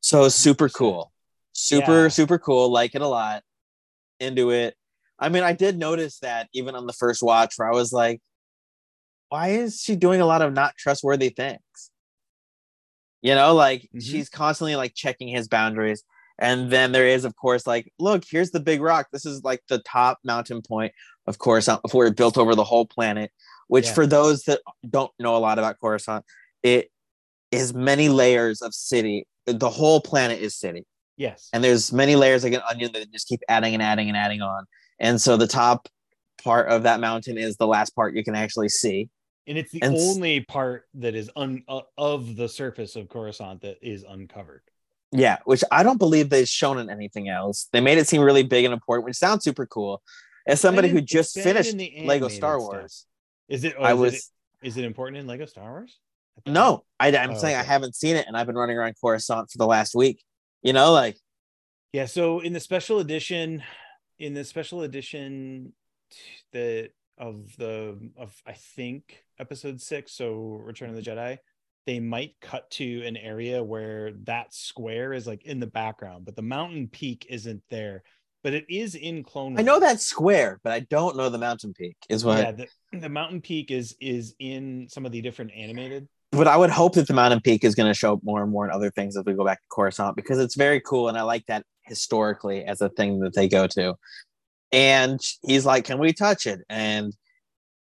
So 0.00 0.28
super 0.28 0.68
cool. 0.68 1.12
Super, 1.52 2.04
Yeah. 2.04 2.08
super 2.08 2.38
cool. 2.38 2.70
Like 2.70 2.94
it 2.94 3.02
a 3.02 3.08
lot. 3.08 3.42
Into 4.20 4.50
it. 4.50 4.76
I 5.18 5.28
mean, 5.28 5.42
I 5.42 5.52
did 5.52 5.76
notice 5.78 6.18
that 6.20 6.48
even 6.52 6.74
on 6.74 6.86
the 6.86 6.92
first 6.92 7.22
watch 7.22 7.54
where 7.56 7.68
I 7.68 7.74
was 7.74 7.92
like, 7.92 8.20
why 9.28 9.48
is 9.48 9.80
she 9.80 9.96
doing 9.96 10.20
a 10.20 10.26
lot 10.26 10.42
of 10.42 10.52
not 10.52 10.76
trustworthy 10.76 11.30
things? 11.30 11.60
You 13.22 13.34
know, 13.34 13.54
like 13.54 13.88
Mhm. 13.94 14.02
she's 14.02 14.28
constantly 14.28 14.76
like 14.76 14.94
checking 14.94 15.28
his 15.28 15.48
boundaries. 15.48 16.04
And 16.38 16.70
then 16.70 16.92
there 16.92 17.06
is, 17.06 17.24
of 17.24 17.34
course, 17.34 17.66
like, 17.66 17.92
look, 17.98 18.22
here's 18.30 18.52
the 18.52 18.60
big 18.60 18.80
rock. 18.80 19.08
This 19.12 19.26
is 19.26 19.42
like 19.42 19.60
the 19.68 19.80
top 19.80 20.20
mountain 20.22 20.62
point, 20.62 20.92
of 21.26 21.38
course, 21.38 21.68
before 21.82 22.06
it 22.06 22.16
built 22.16 22.38
over 22.38 22.54
the 22.54 22.62
whole 22.64 22.86
planet. 22.86 23.32
Which, 23.66 23.86
Yeah. 23.86 23.94
for 23.94 24.06
those 24.06 24.44
that 24.44 24.60
don't 24.88 25.12
know 25.18 25.36
a 25.36 25.38
lot 25.38 25.58
about 25.58 25.78
Coruscant, 25.80 26.24
it 26.62 26.90
is 27.50 27.74
many 27.74 28.08
layers 28.08 28.62
of 28.62 28.74
city. 28.74 29.26
The 29.46 29.70
whole 29.70 30.00
planet 30.00 30.40
is 30.40 30.54
city 30.54 30.84
yes, 31.18 31.50
and 31.52 31.62
there's 31.62 31.92
many 31.92 32.16
layers 32.16 32.44
like 32.44 32.52
an 32.54 32.62
onion 32.70 32.90
that 32.92 33.10
just 33.12 33.28
keep 33.28 33.40
adding 33.48 33.74
and 33.74 33.82
adding 33.82 34.08
and 34.08 34.16
adding 34.16 34.40
on 34.40 34.64
and 34.98 35.20
so 35.20 35.36
the 35.36 35.46
top 35.46 35.88
part 36.42 36.68
of 36.68 36.84
that 36.84 37.00
mountain 37.00 37.36
is 37.36 37.56
the 37.56 37.66
last 37.66 37.94
part 37.94 38.14
you 38.14 38.24
can 38.24 38.34
actually 38.34 38.68
see 38.68 39.08
and 39.46 39.58
it's 39.58 39.72
the 39.72 39.82
and 39.82 39.96
only 39.96 40.40
part 40.40 40.84
that 40.94 41.14
is 41.14 41.30
un 41.36 41.62
uh, 41.68 41.80
of 41.96 42.36
the 42.36 42.48
surface 42.48 42.94
of 42.96 43.08
Coruscant 43.08 43.60
that 43.62 43.76
is 43.82 44.04
uncovered. 44.08 44.62
yeah 45.10 45.38
which 45.44 45.64
i 45.72 45.82
don't 45.82 45.98
believe 45.98 46.30
they've 46.30 46.48
shown 46.48 46.78
in 46.78 46.88
anything 46.88 47.28
else 47.28 47.68
they 47.72 47.80
made 47.80 47.98
it 47.98 48.06
seem 48.06 48.22
really 48.22 48.44
big 48.44 48.64
and 48.64 48.72
important 48.72 49.04
which 49.04 49.16
sounds 49.16 49.42
super 49.42 49.66
cool 49.66 50.00
as 50.46 50.60
somebody 50.60 50.88
who 50.88 51.00
just 51.00 51.34
finished 51.38 51.76
the 51.76 52.02
lego 52.04 52.28
star 52.28 52.60
stuff. 52.60 52.68
wars 52.72 53.06
Is 53.48 53.64
it? 53.64 53.74
oh, 53.78 53.82
i 53.82 53.92
is 53.92 53.98
was 53.98 54.14
It, 54.14 54.22
is 54.68 54.76
it 54.76 54.84
important 54.84 55.18
in 55.18 55.26
Lego 55.26 55.46
Star 55.46 55.70
Wars? 55.70 55.98
No 56.46 56.84
I, 57.00 57.16
i'm 57.16 57.32
Oh, 57.32 57.38
saying 57.38 57.56
i 57.56 57.62
haven't 57.62 57.94
seen 57.94 58.16
it 58.16 58.26
and 58.26 58.36
i've 58.36 58.46
been 58.46 58.56
running 58.56 58.76
around 58.76 58.94
coruscant 59.00 59.50
for 59.50 59.58
the 59.58 59.66
last 59.66 59.94
week 59.94 60.22
you 60.62 60.72
know 60.72 60.92
like 60.92 61.16
Yeah, 61.92 62.06
so 62.06 62.40
in 62.40 62.52
the 62.52 62.60
special 62.60 62.98
edition, 62.98 63.62
in 64.18 64.34
the 64.34 64.44
special 64.44 64.82
edition 64.82 65.72
the 66.52 66.90
of 67.16 67.56
the 67.56 67.98
of 68.16 68.34
I 68.46 68.52
think 68.52 69.24
episode 69.38 69.80
six, 69.80 70.12
so 70.12 70.60
Return 70.64 70.90
of 70.90 70.96
the 70.96 71.02
Jedi, 71.02 71.38
they 71.86 72.00
might 72.00 72.34
cut 72.40 72.70
to 72.72 73.02
an 73.06 73.16
area 73.16 73.62
where 73.62 74.12
that 74.24 74.54
square 74.54 75.12
is 75.12 75.26
like 75.26 75.44
in 75.44 75.60
the 75.60 75.66
background, 75.66 76.24
but 76.24 76.36
the 76.36 76.42
mountain 76.42 76.88
peak 76.88 77.26
isn't 77.30 77.62
there. 77.70 78.02
But 78.44 78.54
it 78.54 78.66
is 78.68 78.94
in 78.94 79.24
Clone 79.24 79.58
i 79.58 79.62
know 79.62 79.80
that 79.80 80.00
square 80.00 80.60
but 80.62 80.72
i 80.72 80.80
don't 80.80 81.16
know 81.16 81.28
the 81.28 81.38
mountain 81.38 81.74
peak 81.74 81.96
is 82.08 82.24
what 82.24 82.38
yeah, 82.38 82.52
the, 82.52 82.66
the 82.98 83.08
mountain 83.08 83.40
peak 83.40 83.70
is 83.72 83.96
is 84.00 84.34
in 84.38 84.86
some 84.88 85.04
of 85.04 85.12
the 85.12 85.20
different 85.20 85.50
animated. 85.56 86.08
But 86.38 86.48
I 86.48 86.56
would 86.56 86.70
hope 86.70 86.94
that 86.94 87.08
the 87.08 87.14
mountain 87.14 87.40
peak 87.40 87.64
is 87.64 87.74
going 87.74 87.88
to 87.88 87.94
show 87.94 88.14
up 88.14 88.20
more 88.22 88.42
and 88.42 88.50
more 88.50 88.64
in 88.64 88.70
other 88.70 88.90
things 88.90 89.16
as 89.16 89.24
we 89.24 89.34
go 89.34 89.44
back 89.44 89.58
to 89.58 89.68
Coruscant 89.70 90.16
because 90.16 90.38
it's 90.38 90.54
very 90.54 90.80
cool 90.80 91.08
and 91.08 91.18
I 91.18 91.22
like 91.22 91.44
that 91.46 91.64
historically 91.82 92.64
as 92.64 92.80
a 92.80 92.88
thing 92.88 93.20
that 93.20 93.34
they 93.34 93.48
go 93.48 93.66
to. 93.66 93.94
And 94.70 95.20
he's 95.42 95.66
like, 95.66 95.84
"Can 95.84 95.98
we 95.98 96.12
touch 96.12 96.46
it?" 96.46 96.60
And 96.68 97.14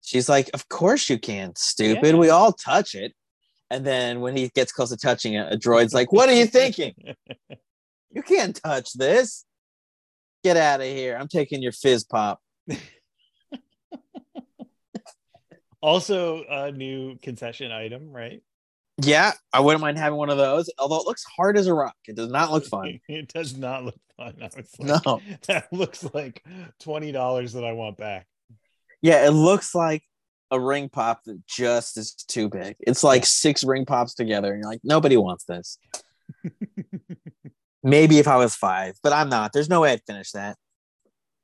she's 0.02 0.28
like, 0.28 0.48
"Of 0.54 0.68
course 0.68 1.08
you 1.10 1.18
can, 1.18 1.52
stupid. 1.56 2.14
Yeah. 2.14 2.20
We 2.20 2.30
all 2.30 2.52
touch 2.52 2.94
it." 2.94 3.12
And 3.70 3.84
then 3.84 4.20
when 4.20 4.36
he 4.36 4.48
gets 4.54 4.72
close 4.72 4.90
to 4.90 4.96
touching 4.96 5.34
it, 5.34 5.52
a 5.52 5.56
droid's 5.56 5.92
like, 5.92 6.12
"What 6.12 6.28
are 6.28 6.34
you 6.34 6.46
thinking? 6.46 6.94
You 8.12 8.22
can't 8.22 8.58
touch 8.64 8.94
this. 8.94 9.44
Get 10.42 10.56
out 10.56 10.80
of 10.80 10.86
here. 10.86 11.18
I'm 11.20 11.28
taking 11.28 11.60
your 11.60 11.72
fizz 11.72 12.04
pop." 12.04 12.40
Also 15.82 16.44
a 16.48 16.72
new 16.72 17.18
concession 17.18 17.72
item, 17.72 18.10
right? 18.10 18.42
Yeah, 19.02 19.32
I 19.52 19.60
wouldn't 19.60 19.82
mind 19.82 19.98
having 19.98 20.16
one 20.18 20.30
of 20.30 20.38
those. 20.38 20.70
Although 20.78 21.00
it 21.00 21.06
looks 21.06 21.24
hard 21.36 21.58
as 21.58 21.66
a 21.66 21.74
rock, 21.74 21.94
it 22.06 22.16
does 22.16 22.30
not 22.30 22.50
look 22.50 22.64
fun. 22.68 22.98
It 23.08 23.28
does 23.32 23.56
not 23.56 23.84
look 23.84 23.94
fun. 24.16 24.34
Like, 24.40 24.66
No. 24.78 25.20
that 25.48 25.70
looks 25.72 26.02
like 26.14 26.42
twenty 26.80 27.12
dollars 27.12 27.52
that 27.52 27.64
I 27.64 27.72
want 27.72 27.98
back. 27.98 28.26
Yeah, 29.02 29.26
it 29.26 29.30
looks 29.32 29.74
like 29.74 30.02
a 30.50 30.58
ring 30.58 30.88
pop 30.88 31.24
that 31.24 31.42
just 31.46 31.98
is 31.98 32.14
too 32.14 32.48
big. 32.48 32.76
It's 32.80 33.04
like 33.04 33.26
six 33.26 33.62
ring 33.64 33.84
pops 33.84 34.14
together, 34.14 34.52
and 34.52 34.62
you're 34.62 34.70
like, 34.70 34.80
nobody 34.82 35.16
wants 35.16 35.44
this. 35.44 35.78
Maybe 37.82 38.18
if 38.18 38.26
I 38.26 38.36
was 38.36 38.54
five, 38.54 38.94
but 39.02 39.12
I'm 39.12 39.28
not. 39.28 39.52
There's 39.52 39.68
no 39.68 39.82
way 39.82 39.92
I'd 39.92 40.02
finish 40.06 40.32
that. 40.32 40.56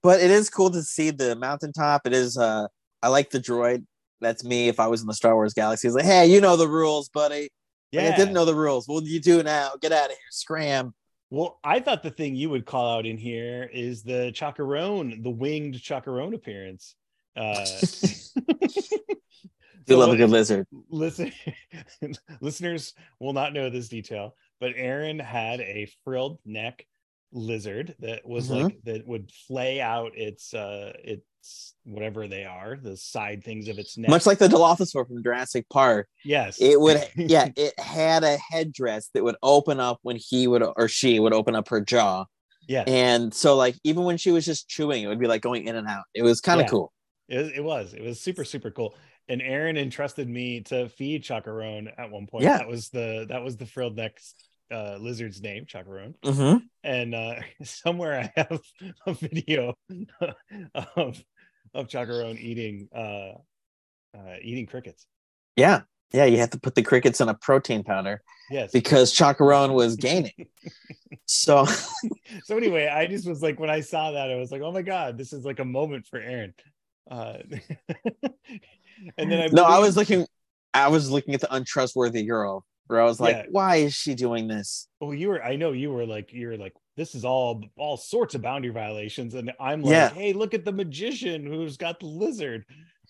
But 0.02 0.20
it 0.20 0.30
is 0.30 0.50
cool 0.50 0.70
to 0.70 0.82
see 0.82 1.10
the 1.10 1.36
mountaintop. 1.36 2.06
It 2.06 2.12
is. 2.14 2.36
uh 2.38 2.66
I 3.02 3.08
like 3.08 3.30
the 3.30 3.40
droid. 3.40 3.84
That's 4.22 4.44
me. 4.44 4.68
If 4.68 4.80
I 4.80 4.86
was 4.86 5.00
in 5.00 5.06
the 5.06 5.14
Star 5.14 5.34
Wars 5.34 5.54
galaxy, 5.54 5.88
it's 5.88 5.94
like, 5.96 6.04
hey, 6.04 6.26
you 6.26 6.40
know 6.40 6.56
the 6.56 6.68
rules, 6.68 7.08
buddy. 7.08 7.42
Like, 7.42 7.50
Yeah, 7.90 8.12
I 8.12 8.16
didn't 8.16 8.32
know 8.34 8.44
the 8.44 8.54
rules. 8.54 8.86
What 8.88 9.04
do 9.04 9.10
you 9.10 9.20
do 9.20 9.42
now? 9.42 9.72
Get 9.80 9.92
out 9.92 10.06
of 10.06 10.10
here. 10.12 10.18
Scram. 10.30 10.94
Well, 11.30 11.58
I 11.64 11.80
thought 11.80 12.02
the 12.02 12.10
thing 12.10 12.34
you 12.36 12.50
would 12.50 12.66
call 12.66 12.98
out 12.98 13.06
in 13.06 13.16
here 13.18 13.68
is 13.72 14.02
the 14.02 14.32
chacarone, 14.34 15.22
the 15.22 15.30
winged 15.30 15.74
chacarone 15.76 16.34
appearance. 16.34 16.94
Uh, 17.36 17.64
Do 19.86 19.94
so 19.94 19.98
love 19.98 20.10
a 20.10 20.16
good 20.16 20.30
lizard. 20.30 20.66
listen, 20.90 21.32
listeners 22.40 22.94
will 23.18 23.32
not 23.32 23.52
know 23.52 23.68
this 23.68 23.88
detail, 23.88 24.36
but 24.60 24.72
Aaron 24.76 25.18
had 25.18 25.60
a 25.60 25.88
frilled 26.04 26.38
neck 26.44 26.86
lizard 27.32 27.94
that 28.00 28.26
was 28.26 28.48
Mhm. 28.48 28.62
like 28.64 28.78
that 28.84 29.06
would 29.06 29.30
flay 29.48 29.80
out 29.80 30.12
its 30.16 30.52
uh 30.54 30.92
its 31.02 31.74
whatever 31.84 32.28
they 32.28 32.44
are, 32.44 32.76
the 32.76 32.96
side 32.96 33.42
things 33.42 33.68
of 33.68 33.78
its 33.78 33.98
neck. 33.98 34.10
Much 34.10 34.26
like 34.26 34.38
the 34.38 34.48
Dilophosaur 34.48 35.06
from 35.08 35.22
Jurassic 35.22 35.66
Park, 35.70 36.08
yes, 36.24 36.60
it 36.60 36.78
would 36.80 37.02
yeah 37.16 37.48
it 37.56 37.78
had 37.80 38.22
a 38.22 38.36
headdress 38.50 39.10
that 39.14 39.24
would 39.24 39.36
open 39.42 39.80
up 39.80 39.98
when 40.02 40.16
he 40.20 40.46
would 40.46 40.62
or 40.76 40.88
she 40.88 41.18
would 41.18 41.32
open 41.32 41.56
up 41.56 41.68
her 41.68 41.80
jaw 41.80 42.24
yeah. 42.68 42.84
and 42.86 43.34
so 43.34 43.56
like 43.56 43.76
even 43.82 44.04
when 44.04 44.16
she 44.18 44.30
was 44.30 44.44
just 44.44 44.68
chewing 44.68 45.02
it 45.02 45.08
would 45.08 45.18
be 45.18 45.26
like 45.26 45.42
going 45.42 45.66
in 45.66 45.74
and 45.74 45.88
out 45.88 46.04
it 46.14 46.22
was 46.22 46.40
kind 46.40 46.60
of 46.60 46.66
Yeah. 46.66 46.70
cool 46.70 46.92
It, 47.28 47.56
it 47.56 47.64
was. 47.64 47.94
It 47.94 48.02
was 48.02 48.20
super 48.20 48.44
super 48.44 48.70
cool. 48.70 48.94
And 49.28 49.40
Aaron 49.40 49.76
entrusted 49.76 50.28
me 50.28 50.60
to 50.62 50.88
feed 50.90 51.24
Chacarone 51.24 51.90
at 51.96 52.10
one 52.10 52.26
point. 52.26 52.44
Yeah. 52.44 52.58
That 52.58 52.68
was 52.68 52.90
the 52.90 53.26
that 53.30 53.42
was 53.42 53.56
the 53.56 53.66
frilled 53.66 53.96
neck 53.96 54.18
uh, 54.72 54.96
lizard's 55.00 55.40
name, 55.42 55.66
Chacarone. 55.66 56.14
mm-hmm. 56.24 56.56
And 56.84 57.14
uh, 57.14 57.34
somewhere 57.62 58.20
I 58.20 58.32
have 58.40 58.60
a 59.06 59.12
video 59.14 59.74
of 60.96 61.22
of 61.74 61.88
Chacarone 61.88 62.38
eating 62.40 62.88
uh, 62.94 63.32
uh, 64.16 64.36
eating 64.42 64.66
crickets. 64.66 65.06
yeah 65.56 65.82
yeah 66.12 66.24
you 66.26 66.36
have 66.38 66.50
to 66.50 66.60
put 66.60 66.74
the 66.74 66.82
crickets 66.82 67.20
in 67.22 67.28
a 67.28 67.34
protein 67.34 67.82
powder 67.82 68.20
Yes. 68.50 68.70
because 68.72 69.14
chacarone 69.14 69.72
was 69.72 69.96
gaining 69.96 70.32
so 71.26 71.64
so 72.44 72.56
anyway, 72.56 72.86
I 72.88 73.06
just 73.06 73.26
was 73.26 73.42
like 73.42 73.58
when 73.58 73.70
I 73.70 73.80
saw 73.80 74.10
that, 74.12 74.30
I 74.30 74.34
was 74.36 74.50
like, 74.52 74.60
oh 74.60 74.72
my 74.72 74.82
god, 74.82 75.16
this 75.16 75.32
is 75.32 75.44
like 75.44 75.58
a 75.60 75.64
moment 75.64 76.06
for 76.06 76.18
Aaron. 76.18 76.52
Uh, 77.10 77.38
and 79.18 79.30
then 79.30 79.40
I 79.40 79.46
no 79.52 79.64
i 79.64 79.78
was 79.78 79.96
looking 79.96 80.26
i 80.74 80.88
was 80.88 81.10
looking 81.10 81.34
at 81.34 81.40
the 81.40 81.52
untrustworthy 81.54 82.24
girl 82.24 82.64
where 82.92 83.00
i 83.00 83.04
was 83.04 83.18
like 83.20 83.36
Yeah. 83.36 83.46
why 83.50 83.76
is 83.76 83.94
she 83.94 84.14
doing 84.14 84.46
this 84.48 84.86
Well, 85.00 85.14
you 85.14 85.28
were. 85.30 85.42
I 85.42 85.56
know 85.56 85.72
you 85.72 85.90
were 85.90 86.06
like. 86.06 86.32
you're 86.32 86.56
like. 86.56 86.74
This 86.96 87.14
is 87.14 87.24
all 87.24 87.64
all 87.76 87.96
sorts 87.96 88.34
of 88.34 88.42
boundary 88.42 88.70
violations, 88.70 89.34
and 89.34 89.50
I'm 89.58 89.82
like, 89.82 89.90
Yeah. 89.92 90.08
hey, 90.10 90.32
look 90.34 90.52
at 90.54 90.64
the 90.66 90.72
magician 90.72 91.46
who's 91.46 91.76
got 91.78 91.98
the 92.00 92.06
lizard. 92.06 92.64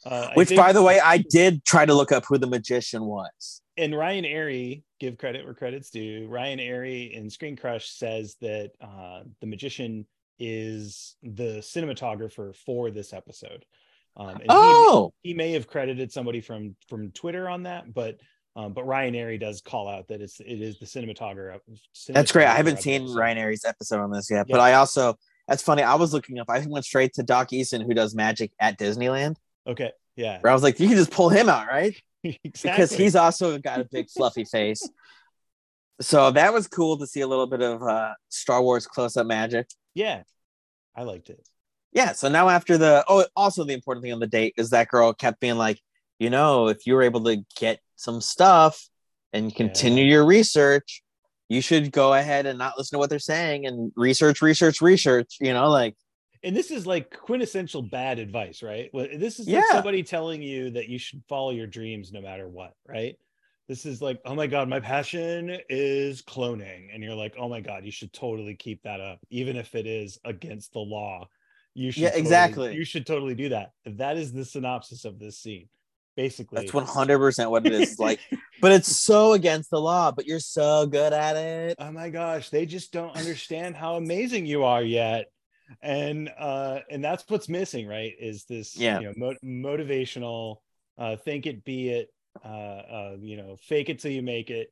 Uh, 0.07 0.31
which 0.35 0.49
think- 0.49 0.61
by 0.61 0.73
the 0.73 0.83
way 0.83 0.99
i 1.01 1.18
did 1.31 1.64
try 1.64 1.85
to 1.85 1.92
look 1.95 2.11
up 2.12 2.25
who 2.27 2.38
the 2.38 2.47
magician 2.47 3.05
was 3.05 3.61
and 3.77 3.97
Ryan 3.97 4.25
Arey, 4.25 4.83
give 5.01 5.16
credit 5.18 5.45
where 5.45 5.55
credit's 5.55 5.90
due. 5.90 6.27
Ryan 6.29 6.59
Arey 6.59 7.11
in 7.12 7.29
Screen 7.31 7.57
Crush 7.57 7.88
says 7.90 8.37
that 8.42 8.71
uh, 8.83 9.23
the 9.40 9.47
magician 9.47 10.07
is 10.38 11.16
the 11.23 11.59
cinematographer 11.61 12.55
for 12.66 12.90
this 12.90 13.12
episode. 13.12 13.64
Um, 14.16 14.29
and 14.29 14.40
he- 14.42 14.47
oh 14.51 15.12
he, 15.23 15.33
may 15.35 15.53
have 15.53 15.66
credited 15.66 16.12
somebody 16.12 16.40
from 16.40 16.77
from 16.88 17.11
Twitter 17.12 17.49
on 17.49 17.62
that, 17.64 17.92
but 17.95 18.16
um, 18.55 18.73
but 18.73 18.87
Ryan 18.87 19.15
Arey 19.15 19.41
does 19.41 19.61
call 19.61 19.88
out 19.88 20.09
that 20.09 20.21
it's 20.21 20.41
it 20.41 20.61
is 20.61 20.79
the 20.79 20.87
cinematographer. 20.87 21.59
That's 22.09 22.33
great. 22.33 22.47
I 22.47 22.55
haven't 22.55 22.81
seen 22.83 23.03
episode. 23.03 23.19
Ryan 23.19 23.38
Arey's 23.38 23.65
episode 23.65 24.01
on 24.01 24.11
this 24.11 24.31
yet, 24.31 24.47
Yeah. 24.49 24.55
but 24.57 24.61
I 24.61 24.75
also 24.75 25.17
that's 25.49 25.62
funny. 25.62 25.83
I 25.83 25.95
was 25.95 26.12
looking 26.12 26.38
up. 26.38 26.49
I 26.49 26.65
went 26.67 26.85
straight 26.85 27.15
to 27.15 27.23
Doc 27.23 27.51
Eason, 27.51 27.85
who 27.85 27.95
does 27.95 28.15
magic 28.15 28.53
at 28.61 28.79
Disneyland. 28.79 29.37
Okay, 29.67 29.93
yeah, 30.17 30.38
Where 30.41 30.51
I 30.51 30.55
was 30.55 30.62
like, 30.62 30.79
you 30.81 30.88
can 30.88 30.97
just 30.97 31.11
pull 31.11 31.29
him 31.29 31.49
out, 31.49 31.67
right? 31.67 31.95
exactly. 32.25 32.61
Because 32.62 32.93
he's 32.93 33.17
also 33.17 33.59
got 33.59 33.81
a 33.81 33.85
big 33.85 34.09
fluffy 34.11 34.45
face. 34.45 34.88
So 36.01 36.33
that 36.33 36.53
was 36.53 36.67
cool 36.67 36.99
to 36.99 37.07
see 37.07 37.21
a 37.21 37.27
little 37.29 37.47
bit 37.47 37.62
of 37.62 37.81
uh, 37.81 38.15
Star 38.29 38.61
Wars 38.61 38.87
close-up 38.87 39.25
magic. 39.27 39.69
Yeah, 39.95 40.23
I 40.97 41.03
liked 41.05 41.31
it. 41.31 41.47
Yeah. 41.93 42.12
So 42.12 42.29
now 42.29 42.49
after 42.49 42.77
the 42.77 43.05
oh, 43.07 43.25
also 43.37 43.62
the 43.62 43.75
important 43.75 44.03
thing 44.03 44.12
on 44.12 44.19
the 44.19 44.27
date 44.27 44.55
is 44.57 44.71
that 44.71 44.88
girl 44.88 45.12
kept 45.12 45.38
being 45.38 45.59
like, 45.59 45.79
you 46.19 46.31
know, 46.31 46.69
if 46.69 46.87
you 46.87 46.95
were 46.95 47.03
able 47.03 47.23
to 47.25 47.45
get 47.57 47.79
some 48.03 48.21
stuff 48.21 48.88
and 49.33 49.55
continue 49.55 50.05
your 50.05 50.25
research, 50.27 51.03
you 51.49 51.61
should 51.61 51.93
go 51.93 52.15
ahead 52.15 52.47
and 52.47 52.59
not 52.59 52.77
listen 52.77 52.97
to 52.97 52.99
what 52.99 53.09
they're 53.11 53.19
saying 53.19 53.67
and 53.67 53.93
research, 53.97 54.43
research, 54.43 54.81
research. 54.81 55.37
You 55.41 55.53
know, 55.55 55.71
like 55.71 55.95
And 56.43 56.57
this 56.57 56.71
is 56.71 56.87
like 56.87 57.17
quintessential 57.17 57.83
bad 57.83 58.19
advice, 58.19 58.62
right? 58.62 58.91
This 58.93 59.38
is 59.38 59.47
like 59.47 59.57
Yeah. 59.57 59.73
somebody 59.73 60.03
telling 60.03 60.43
you 60.43 60.71
that 60.71 60.88
you 60.88 60.99
should 60.99 61.23
follow 61.29 61.51
your 61.53 61.67
dreams 61.69 62.12
no 62.12 62.21
matter 62.21 62.49
what, 62.49 62.75
right? 62.87 63.17
This 63.69 63.87
is 63.87 64.03
like, 64.03 64.21
oh 64.25 64.35
my 64.35 64.49
God, 64.49 64.69
my 64.69 64.81
passion 64.81 65.57
is 65.69 66.21
cloning. 66.21 66.93
And 66.93 67.03
you're 67.03 67.15
like, 67.15 67.35
oh 67.38 67.49
my 67.49 67.61
God, 67.61 67.85
you 67.85 67.93
should 67.93 68.12
totally 68.12 68.57
keep 68.57 68.83
that 68.83 69.01
up, 69.01 69.21
even 69.31 69.57
if 69.57 69.75
it 69.77 69.87
is 69.87 70.19
against 70.25 70.73
the 70.73 70.81
law. 70.81 71.29
You 71.75 71.91
should 71.93 72.03
Yeah, 72.03 72.09
totally- 72.09 72.21
exactly. 72.23 72.75
You 72.75 72.85
should 72.85 73.07
totally 73.07 73.35
do 73.37 73.51
that. 73.51 73.71
That 73.87 74.17
is 74.19 74.33
the 74.33 74.45
synopsis 74.45 75.05
of 75.05 75.19
this 75.19 75.38
scene. 75.38 75.69
Basically, 76.16 76.61
that's 76.61 76.75
one 76.75 76.85
hundred 76.85 77.18
percent 77.18 77.51
what 77.51 77.66
it 77.66 77.72
is. 77.72 77.98
Like, 77.98 78.20
but 78.61 78.72
it's 78.72 78.94
so 78.96 79.33
against 79.33 79.70
the 79.70 79.81
law, 79.81 80.11
but 80.12 80.27
you're 80.27 80.40
so 80.40 80.87
good 80.87 81.12
at 81.12 81.37
it. 81.37 81.77
oh 81.79 81.90
my 81.92 82.11
gosh 82.11 82.51
they 82.51 82.66
just 82.66 82.92
don't 82.92 83.16
understand 83.16 83.75
how 83.77 83.96
amazing 83.96 84.44
you 84.46 84.64
are 84.64 84.83
yet 84.83 85.27
and 85.81 86.29
uh 86.38 86.81
and 86.90 87.03
that's 87.03 87.25
what's 87.29 87.48
missing 87.48 87.87
right 87.87 88.12
is 88.20 88.44
this 88.44 88.77
Yeah. 88.77 89.01
you 89.01 89.07
know 89.07 89.12
mo- 89.16 89.37
motivational 89.42 90.57
uh 90.98 91.16
think 91.16 91.46
it 91.46 91.64
be 91.64 91.88
it 91.88 92.09
uh 92.44 92.48
uh 92.48 93.16
you 93.20 93.38
know 93.38 93.57
fake 93.62 93.88
it 93.88 93.98
till 94.01 94.11
you 94.11 94.20
make 94.22 94.51
it 94.51 94.70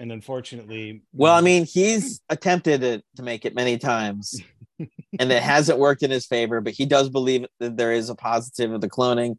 and 0.00 0.10
unfortunately 0.10 1.02
Well, 1.12 1.34
I 1.34 1.40
mean, 1.40 1.64
he's 1.66 2.20
attempted 2.28 2.82
it 2.82 3.04
to 3.16 3.22
make 3.22 3.44
it 3.44 3.54
many 3.54 3.78
times, 3.78 4.40
and 4.78 5.32
it 5.32 5.42
hasn't 5.42 5.78
worked 5.80 6.04
in 6.04 6.10
his 6.12 6.24
favor. 6.24 6.60
But 6.60 6.74
he 6.74 6.86
does 6.86 7.08
believe 7.08 7.46
that 7.58 7.76
there 7.76 7.92
is 7.92 8.08
a 8.08 8.14
positive 8.14 8.72
of 8.72 8.80
the 8.80 8.88
cloning. 8.88 9.38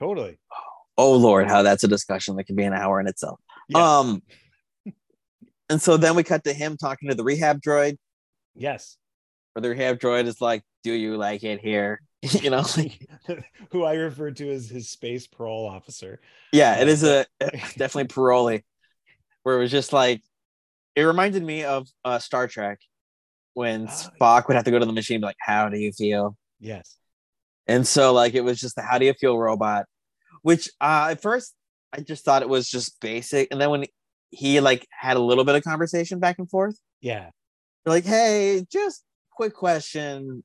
Totally 0.00 0.38
Oh 0.98 1.14
Lord, 1.16 1.46
how 1.48 1.62
that's 1.62 1.84
a 1.84 1.88
discussion 1.88 2.36
that 2.36 2.44
can 2.44 2.56
be 2.56 2.64
an 2.64 2.74
hour 2.74 3.00
in 3.00 3.06
itself. 3.06 3.40
Um, 3.74 4.22
and 5.70 5.80
so 5.80 5.96
then 5.96 6.14
we 6.14 6.22
cut 6.24 6.44
to 6.44 6.52
him 6.52 6.76
talking 6.76 7.08
to 7.08 7.14
the 7.14 7.24
rehab 7.24 7.60
droid. 7.62 7.96
yes 8.54 8.98
Where 9.52 9.62
the 9.62 9.70
rehab 9.70 9.98
droid 9.98 10.26
is 10.26 10.40
like, 10.40 10.62
"Do 10.82 10.92
you 10.92 11.16
like 11.16 11.42
it 11.44 11.60
here?" 11.60 12.00
you 12.22 12.50
know, 12.50 12.64
like, 12.76 13.06
who 13.72 13.84
i 13.84 13.94
refer 13.94 14.30
to 14.30 14.50
as 14.50 14.68
his 14.68 14.90
space 14.90 15.26
parole 15.26 15.66
officer 15.66 16.20
yeah, 16.52 16.80
it 16.80 16.88
is 16.88 17.02
a 17.04 17.24
definitely 17.78 18.08
parolee. 18.08 18.62
Where 19.42 19.56
it 19.56 19.60
was 19.60 19.70
just 19.70 19.92
like, 19.92 20.22
it 20.96 21.02
reminded 21.02 21.42
me 21.42 21.64
of 21.64 21.88
uh, 22.04 22.18
Star 22.18 22.46
Trek 22.46 22.78
when 23.54 23.86
Oh, 23.88 24.10
Spock 24.20 24.48
would 24.48 24.56
have 24.56 24.64
to 24.64 24.70
go 24.70 24.78
to 24.78 24.84
the 24.84 24.92
machine, 24.92 25.16
and 25.16 25.22
be 25.22 25.26
like, 25.26 25.36
"How 25.40 25.68
do 25.70 25.78
you 25.78 25.92
feel?" 25.92 26.36
yes 26.58 26.98
And 27.66 27.86
so 27.86 28.12
like 28.12 28.34
it 28.34 28.42
was 28.42 28.60
just 28.60 28.76
the 28.76 28.82
how 28.82 28.98
do 28.98 29.06
you 29.06 29.14
feel 29.14 29.38
robot, 29.38 29.86
which 30.42 30.70
uh, 30.80 31.08
at 31.10 31.22
first 31.22 31.54
I 31.92 32.00
just 32.00 32.24
thought 32.24 32.42
it 32.42 32.48
was 32.48 32.68
just 32.68 33.00
basic, 33.00 33.48
and 33.50 33.60
then 33.60 33.70
when 33.70 33.84
he 34.30 34.60
like 34.60 34.86
had 34.90 35.16
a 35.16 35.20
little 35.20 35.44
bit 35.44 35.54
of 35.54 35.64
conversation 35.64 36.20
back 36.20 36.38
and 36.38 36.48
forth, 36.48 36.78
yeah 37.00 37.30
like, 37.86 38.04
"Hey, 38.04 38.64
just 38.70 39.04
quick 39.30 39.54
question, 39.54 40.44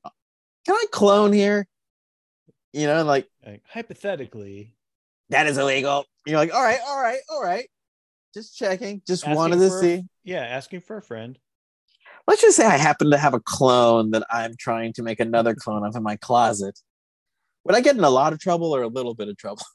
can 0.65 0.75
I 0.75 0.85
clone 0.91 1.33
here?" 1.33 1.67
You 2.73 2.87
know, 2.87 3.03
like 3.03 3.27
like, 3.45 3.63
hypothetically 3.67 4.73
that 5.29 5.47
is 5.47 5.57
illegal. 5.57 6.05
You're 6.25 6.37
like, 6.37 6.53
"All 6.53 6.63
right, 6.63 6.79
all 6.85 7.01
right, 7.01 7.19
all 7.29 7.43
right." 7.43 7.69
Just 8.33 8.57
checking. 8.57 9.01
Just 9.07 9.27
wanted 9.27 9.59
to 9.59 9.69
for 9.69 9.77
a- 9.77 9.81
see. 9.81 10.03
Yeah, 10.23 10.41
asking 10.41 10.81
for 10.81 10.97
a 10.97 11.01
friend. 11.01 11.39
Let's 12.27 12.41
just 12.41 12.57
say 12.57 12.65
I 12.65 12.77
happen 12.77 13.11
to 13.11 13.17
have 13.17 13.33
a 13.33 13.39
clone 13.39 14.11
that 14.11 14.25
I'm 14.31 14.55
trying 14.57 14.93
to 14.93 15.03
make 15.03 15.19
another 15.19 15.53
clone 15.53 15.85
of 15.85 15.95
in 15.95 16.03
my 16.03 16.15
closet. 16.15 16.79
Would 17.63 17.75
I 17.75 17.81
get 17.81 17.95
in 17.95 18.03
a 18.03 18.09
lot 18.09 18.33
of 18.33 18.39
trouble 18.39 18.75
or 18.75 18.81
a 18.81 18.87
little 18.87 19.13
bit 19.13 19.29
of 19.29 19.37
trouble? 19.37 19.63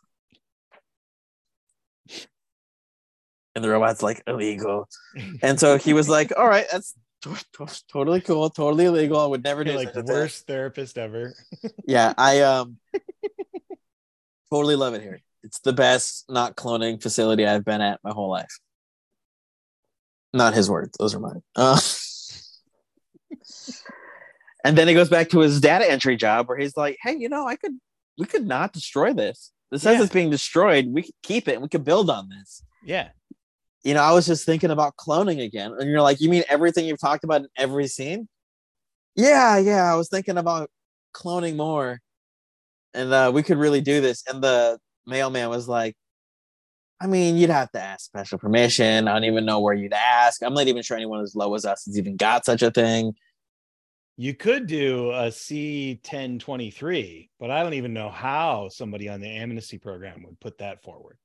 And 3.54 3.64
the 3.64 3.68
robot's 3.68 4.02
like 4.02 4.22
illegal. 4.26 4.88
And 5.42 5.58
so 5.58 5.76
he 5.78 5.92
was 5.92 6.08
like, 6.08 6.32
all 6.36 6.46
right, 6.48 6.66
that's 6.70 6.94
to- 7.22 7.34
to- 7.54 7.82
totally 7.92 8.20
cool, 8.20 8.48
totally 8.50 8.84
illegal. 8.86 9.18
I 9.20 9.26
would 9.26 9.42
never 9.44 9.64
do 9.64 9.70
You're 9.72 9.78
like 9.80 9.92
the 9.92 10.00
a 10.00 10.02
thing." 10.04 10.14
worst 10.16 10.46
therapist 10.46 10.96
ever. 10.98 11.34
Yeah, 11.86 12.14
I 12.16 12.40
um 12.40 12.78
totally 14.50 14.76
love 14.76 14.94
it 14.94 15.02
here. 15.02 15.20
It's 15.42 15.58
the 15.60 15.72
best 15.72 16.24
not 16.28 16.56
cloning 16.56 17.02
facility 17.02 17.46
I've 17.46 17.64
been 17.64 17.80
at 17.80 17.98
my 18.04 18.10
whole 18.12 18.30
life. 18.30 18.58
Not 20.32 20.54
his 20.54 20.70
words; 20.70 20.96
those 20.98 21.14
are 21.14 21.18
mine. 21.20 21.42
Uh, 21.56 21.80
and 24.64 24.76
then 24.78 24.86
he 24.88 24.94
goes 24.94 25.08
back 25.08 25.30
to 25.30 25.40
his 25.40 25.60
data 25.60 25.90
entry 25.90 26.16
job, 26.16 26.48
where 26.48 26.58
he's 26.58 26.76
like, 26.76 26.96
"Hey, 27.02 27.16
you 27.16 27.28
know, 27.28 27.46
I 27.48 27.56
could, 27.56 27.72
we 28.18 28.26
could 28.26 28.46
not 28.46 28.72
destroy 28.72 29.12
this. 29.12 29.50
This 29.70 29.82
says 29.82 29.96
Yeah. 29.98 30.04
it's 30.04 30.12
being 30.12 30.30
destroyed. 30.30 30.86
We 30.88 31.02
could 31.02 31.14
keep 31.22 31.48
it. 31.48 31.54
and 31.54 31.62
We 31.62 31.68
could 31.68 31.84
build 31.84 32.10
on 32.10 32.28
this." 32.28 32.62
Yeah. 32.84 33.08
You 33.82 33.94
know, 33.94 34.02
I 34.02 34.12
was 34.12 34.26
just 34.26 34.44
thinking 34.44 34.70
about 34.70 34.96
cloning 34.96 35.42
again, 35.42 35.74
and 35.78 35.90
you're 35.90 36.02
like, 36.02 36.20
"You 36.20 36.28
mean 36.28 36.44
everything 36.48 36.86
you've 36.86 37.00
talked 37.00 37.24
about 37.24 37.42
in 37.42 37.48
every 37.56 37.88
scene?" 37.88 38.28
Yeah, 39.16 39.58
yeah. 39.58 39.92
I 39.92 39.96
was 39.96 40.08
thinking 40.08 40.38
about 40.38 40.70
cloning 41.14 41.56
more 41.56 42.00
and 42.94 43.12
uh, 43.12 43.30
we 43.32 43.42
could 43.42 43.58
really 43.58 43.80
do 43.80 44.00
this. 44.00 44.22
And 44.28 44.42
the 44.42 44.78
mailman 45.06 45.48
was 45.48 45.68
like, 45.68 45.96
I 47.00 47.06
mean, 47.06 47.36
you'd 47.36 47.50
have 47.50 47.70
to 47.72 47.80
ask 47.80 48.04
special 48.04 48.38
permission. 48.38 49.08
I 49.08 49.14
don't 49.14 49.24
even 49.24 49.46
know 49.46 49.60
where 49.60 49.74
you'd 49.74 49.94
ask. 49.94 50.42
I'm 50.42 50.52
not 50.52 50.66
even 50.66 50.82
sure 50.82 50.96
anyone 50.96 51.22
as 51.22 51.34
low 51.34 51.54
as 51.54 51.64
us 51.64 51.86
has 51.86 51.98
even 51.98 52.16
got 52.16 52.44
such 52.44 52.62
a 52.62 52.70
thing. 52.70 53.14
You 54.18 54.34
could 54.34 54.66
do 54.66 55.10
a 55.12 55.28
C1023, 55.28 57.30
but 57.38 57.50
I 57.50 57.62
don't 57.62 57.72
even 57.72 57.94
know 57.94 58.10
how 58.10 58.68
somebody 58.68 59.08
on 59.08 59.22
the 59.22 59.28
amnesty 59.28 59.78
program 59.78 60.24
would 60.24 60.38
put 60.40 60.58
that 60.58 60.82
forward. 60.82 61.16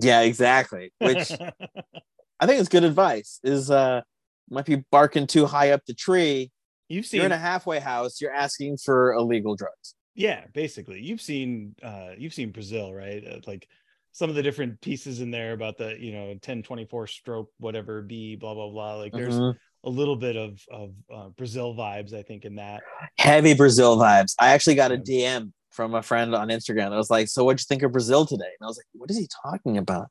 Yeah, 0.00 0.20
exactly. 0.20 0.92
Which 0.98 1.30
I 2.40 2.46
think 2.46 2.60
is 2.60 2.68
good 2.68 2.84
advice. 2.84 3.40
Is 3.42 3.70
uh 3.70 4.02
might 4.50 4.66
be 4.66 4.84
barking 4.90 5.26
too 5.26 5.44
high 5.46 5.70
up 5.72 5.82
the 5.86 5.94
tree. 5.94 6.50
you've 6.88 7.04
seen 7.06 7.18
You're 7.18 7.26
in 7.26 7.32
a 7.32 7.38
halfway 7.38 7.80
house. 7.80 8.20
You're 8.20 8.32
asking 8.32 8.78
for 8.78 9.12
illegal 9.12 9.54
drugs. 9.56 9.94
yeah 10.14 10.44
basically 10.54 11.00
you've 11.02 11.20
seen 11.20 11.74
uh 11.82 12.10
you've 12.18 12.34
seen 12.34 12.50
brazil 12.50 12.92
right 12.94 13.22
Uh, 13.26 13.40
like 13.46 13.68
some 14.12 14.30
of 14.30 14.36
the 14.36 14.42
different 14.42 14.80
pieces 14.80 15.20
in 15.20 15.30
there 15.30 15.52
about 15.52 15.76
the 15.78 15.94
you 16.00 16.12
know 16.12 16.34
10 16.42 16.62
24 16.62 17.06
stroke 17.06 17.50
whatever 17.58 18.02
b 18.02 18.34
blah 18.36 18.54
blah 18.54 18.68
blah 18.70 18.96
like 18.96 19.12
there's 19.12 19.38
Mhm. 19.38 19.54
a 19.84 19.90
little 19.90 20.16
bit 20.16 20.36
of 20.36 20.60
of 20.72 20.88
uh, 21.14 21.28
brazil 21.36 21.74
vibes 21.74 22.12
i 22.14 22.22
think 22.22 22.44
in 22.44 22.56
that 22.56 22.80
heavy 23.18 23.54
Brazil 23.54 23.96
vibes. 23.96 24.34
I 24.40 24.50
actually 24.54 24.74
got 24.76 24.90
a 24.92 24.96
DM 24.96 25.52
from 25.70 25.94
a 25.94 26.02
friend 26.02 26.34
on 26.34 26.48
Instagram 26.48 26.92
I 26.92 26.96
was 26.96 27.10
like, 27.10 27.28
"So 27.28 27.44
what'd 27.44 27.60
you 27.60 27.66
think 27.68 27.82
of 27.82 27.92
Brazil 27.92 28.26
today?" 28.26 28.50
And 28.58 28.64
I 28.64 28.66
was 28.66 28.78
like, 28.78 28.86
"What 28.92 29.10
is 29.10 29.18
he 29.18 29.28
talking 29.42 29.78
about?" 29.78 30.08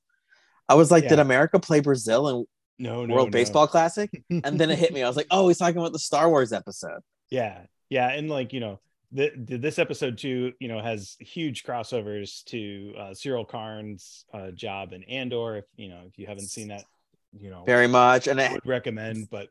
I 0.69 0.75
was 0.75 0.91
like, 0.91 1.07
"Did 1.07 1.19
America 1.19 1.59
play 1.59 1.79
Brazil 1.79 2.29
in 2.29 2.45
no 2.79 3.05
no 3.05 3.15
World 3.15 3.27
no. 3.27 3.31
Baseball 3.31 3.67
Classic?" 3.67 4.09
And 4.29 4.59
then 4.59 4.69
it 4.69 4.77
hit 4.77 4.93
me. 4.93 5.03
I 5.03 5.07
was 5.07 5.17
like, 5.17 5.27
"Oh, 5.31 5.47
he's 5.47 5.57
talking 5.57 5.77
about 5.77 5.93
the 5.93 5.99
Star 5.99 6.29
Wars 6.29 6.53
episode." 6.53 7.01
yeah 7.29 7.59
yeah 7.89 8.09
and 8.09 8.29
like 8.29 8.53
you 8.53 8.59
know 8.59 8.79
the, 9.11 9.31
the 9.35 9.57
this 9.57 9.79
episode 9.79 10.17
too 10.17 10.53
you 10.59 10.67
know 10.67 10.81
has 10.81 11.15
huge 11.19 11.63
crossovers 11.63 12.43
to 12.45 12.93
uh 12.97 13.09
Syril 13.11 13.47
karn's 13.47 14.25
uh 14.33 14.51
job 14.51 14.93
in 14.93 15.03
andor 15.03 15.57
if 15.57 15.65
you 15.77 15.89
know 15.89 16.01
if 16.07 16.17
you 16.17 16.25
haven't 16.25 16.47
seen 16.47 16.69
that 16.69 16.83
you 17.39 17.49
know 17.49 17.63
Very 17.65 17.87
much, 17.87 18.27
and 18.27 18.39
I 18.39 18.51
would 18.51 18.65
recommend 18.65 19.29
but 19.29 19.49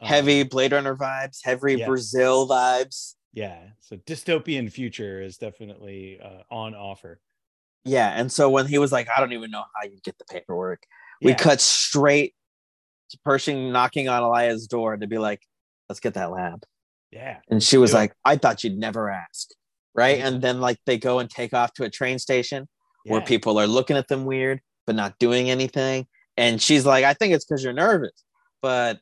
um, 0.00 0.08
heavy 0.08 0.42
Blade 0.42 0.72
Runner 0.72 0.94
vibes, 0.94 1.40
heavy 1.42 1.76
yeah. 1.76 1.86
Brazil 1.86 2.48
vibes. 2.48 3.14
Yeah 3.32 3.58
so 3.80 3.96
dystopian 3.96 4.70
future 4.70 5.20
is 5.22 5.36
definitely 5.38 6.18
uh, 6.22 6.42
on 6.50 6.74
offer 6.74 7.20
Yeah, 7.84 8.10
and 8.18 8.32
so 8.32 8.50
when 8.50 8.66
he 8.66 8.78
was 8.78 8.90
like, 8.90 9.08
"I 9.08 9.20
don't 9.20 9.32
even 9.32 9.50
know 9.52 9.62
how 9.74 9.84
you 9.88 9.98
get 10.02 10.18
the 10.18 10.24
paperwork," 10.24 10.82
we 11.22 11.30
Yeah. 11.32 11.36
cut 11.38 11.60
straight 11.60 12.34
to 13.10 13.18
Pershing 13.24 13.70
knocking 13.72 14.08
on 14.08 14.22
Elia's 14.24 14.66
door 14.66 14.96
to 14.96 15.06
be 15.06 15.18
like, 15.18 15.40
"Let's 15.88 16.00
get 16.00 16.14
that 16.14 16.30
lab." 16.32 16.62
yeah 17.12 17.38
And 17.48 17.62
she 17.62 17.76
was 17.78 17.92
Do 17.92 17.96
it. 17.96 18.00
like, 18.00 18.12
I 18.24 18.36
thought 18.36 18.64
you'd 18.64 18.76
never 18.78 19.08
ask. 19.08 19.50
Right. 19.94 20.18
Yeah. 20.18 20.26
And 20.26 20.42
then 20.42 20.60
like 20.60 20.78
they 20.86 20.98
go 20.98 21.20
and 21.20 21.30
take 21.30 21.54
off 21.54 21.72
to 21.74 21.84
a 21.84 21.90
train 21.90 22.18
station 22.18 22.66
where 23.04 23.20
people 23.20 23.56
are 23.60 23.68
looking 23.68 23.96
at 23.96 24.08
them 24.08 24.24
weird, 24.24 24.60
but 24.86 24.96
not 24.96 25.16
doing 25.20 25.48
anything. 25.48 26.08
And 26.36 26.60
she's 26.60 26.84
like, 26.84 27.04
I 27.04 27.14
think 27.14 27.32
it's 27.34 27.44
because 27.44 27.62
you're 27.62 27.72
nervous. 27.72 28.24
But 28.60 28.98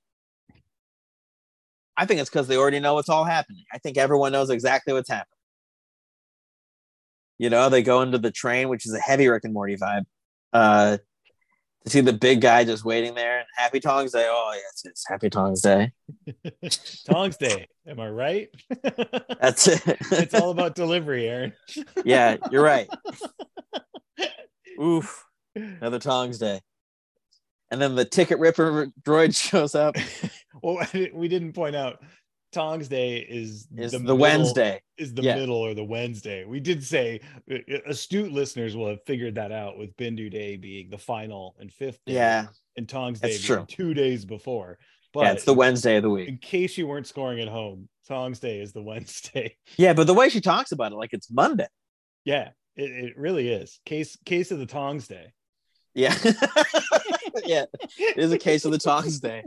I 1.96 2.06
think 2.06 2.20
it's 2.20 2.30
because 2.30 2.48
they 2.48 2.56
already 2.56 2.80
know 2.80 2.94
what's 2.94 3.08
all 3.08 3.24
happening. 3.24 3.64
I 3.72 3.78
think 3.78 3.96
everyone 3.96 4.32
knows 4.32 4.50
exactly 4.50 4.92
what's 4.92 5.08
happening. 5.08 5.28
You 7.38 7.50
know, 7.50 7.68
they 7.68 7.82
go 7.82 8.02
into 8.02 8.18
the 8.18 8.30
train, 8.30 8.68
which 8.68 8.86
is 8.86 8.94
a 8.94 9.00
heavy 9.00 9.28
Rick 9.28 9.44
and 9.44 9.52
Morty 9.52 9.76
vibe. 9.76 10.04
Uh 10.52 10.98
to 11.84 11.90
see 11.90 12.00
the 12.00 12.12
big 12.12 12.40
guy 12.40 12.64
just 12.64 12.84
waiting 12.84 13.14
there 13.14 13.38
and 13.38 13.46
happy 13.56 13.78
Taungsday. 13.78 14.26
Oh 14.28 14.52
yes, 14.54 14.82
it's 14.84 15.06
happy 15.06 15.28
Taungsday. 15.28 15.90
Taungsday 16.64 17.66
am 17.86 18.00
i 18.00 18.08
right 18.08 18.48
That's 19.40 19.68
it. 19.68 19.82
it's 20.10 20.32
all 20.34 20.50
about 20.50 20.74
delivery 20.74 21.28
aaron 21.28 21.52
yeah, 22.04 22.36
you're 22.50 22.62
right. 22.62 22.88
Oof, 24.80 25.24
another 25.54 25.98
Taungsday. 25.98 26.60
And 27.70 27.80
then 27.80 27.94
the 27.94 28.04
ticket 28.04 28.38
ripper 28.38 28.88
droid 29.02 29.36
shows 29.36 29.74
up. 29.74 29.96
Well 30.62 30.86
we 31.14 31.28
didn't 31.28 31.52
point 31.52 31.76
out 31.76 32.02
Taungsday 32.54 33.26
is 33.28 33.66
Is 33.76 33.92
the, 33.92 33.98
middle- 33.98 34.16
Wednesday? 34.18 34.80
is 34.96 35.12
the 35.12 35.22
Yeah. 35.22 35.34
middle 35.34 35.56
or 35.56 35.74
the 35.74 35.82
wednesday 35.82 36.44
we 36.44 36.60
did 36.60 36.84
say 36.84 37.20
uh, 37.50 37.56
astute 37.86 38.30
listeners 38.30 38.76
will 38.76 38.88
have 38.88 39.02
figured 39.06 39.34
that 39.34 39.50
out 39.50 39.76
with 39.76 39.96
Benduday 39.96 40.60
being 40.60 40.88
the 40.88 40.98
final 40.98 41.56
and 41.58 41.72
fifth 41.72 41.98
day 42.06 42.12
Yeah, 42.14 42.46
and 42.76 42.86
Taungsday 42.86 43.18
That's 43.20 43.46
being 43.46 43.58
true. 43.58 43.66
two 43.68 43.92
days 43.94 44.24
before 44.24 44.78
but 45.12 45.22
yeah, 45.24 45.32
it's 45.32 45.44
the 45.44 45.52
Wednesday 45.54 45.96
of 45.96 46.02
the 46.04 46.10
week. 46.10 46.28
in 46.28 46.38
case 46.38 46.78
you 46.78 46.86
weren't 46.86 47.08
scoring 47.08 47.40
at 47.40 47.48
home 47.48 47.88
Taungsday 48.08 48.62
is 48.62 48.72
the 48.72 48.82
wednesday 48.90 49.56
Yeah, 49.76 49.92
but 49.94 50.06
the 50.06 50.14
way 50.14 50.28
she 50.28 50.40
talks 50.40 50.70
about 50.70 50.92
it, 50.92 50.96
like 50.96 51.12
it's 51.12 51.28
Monday. 51.30 51.66
yeah 52.24 52.50
it, 52.76 52.90
it 52.90 53.18
really 53.18 53.48
is 53.48 53.80
case 53.84 54.16
case 54.24 54.52
of 54.52 54.60
the 54.60 54.66
Taungsday 54.66 55.26
Yeah, 55.92 56.16
yeah, 57.44 57.64
it 57.98 58.18
is 58.18 58.30
a 58.32 58.38
case 58.38 58.64
of 58.64 58.70
the 58.72 58.78
Taungsday. 58.78 59.42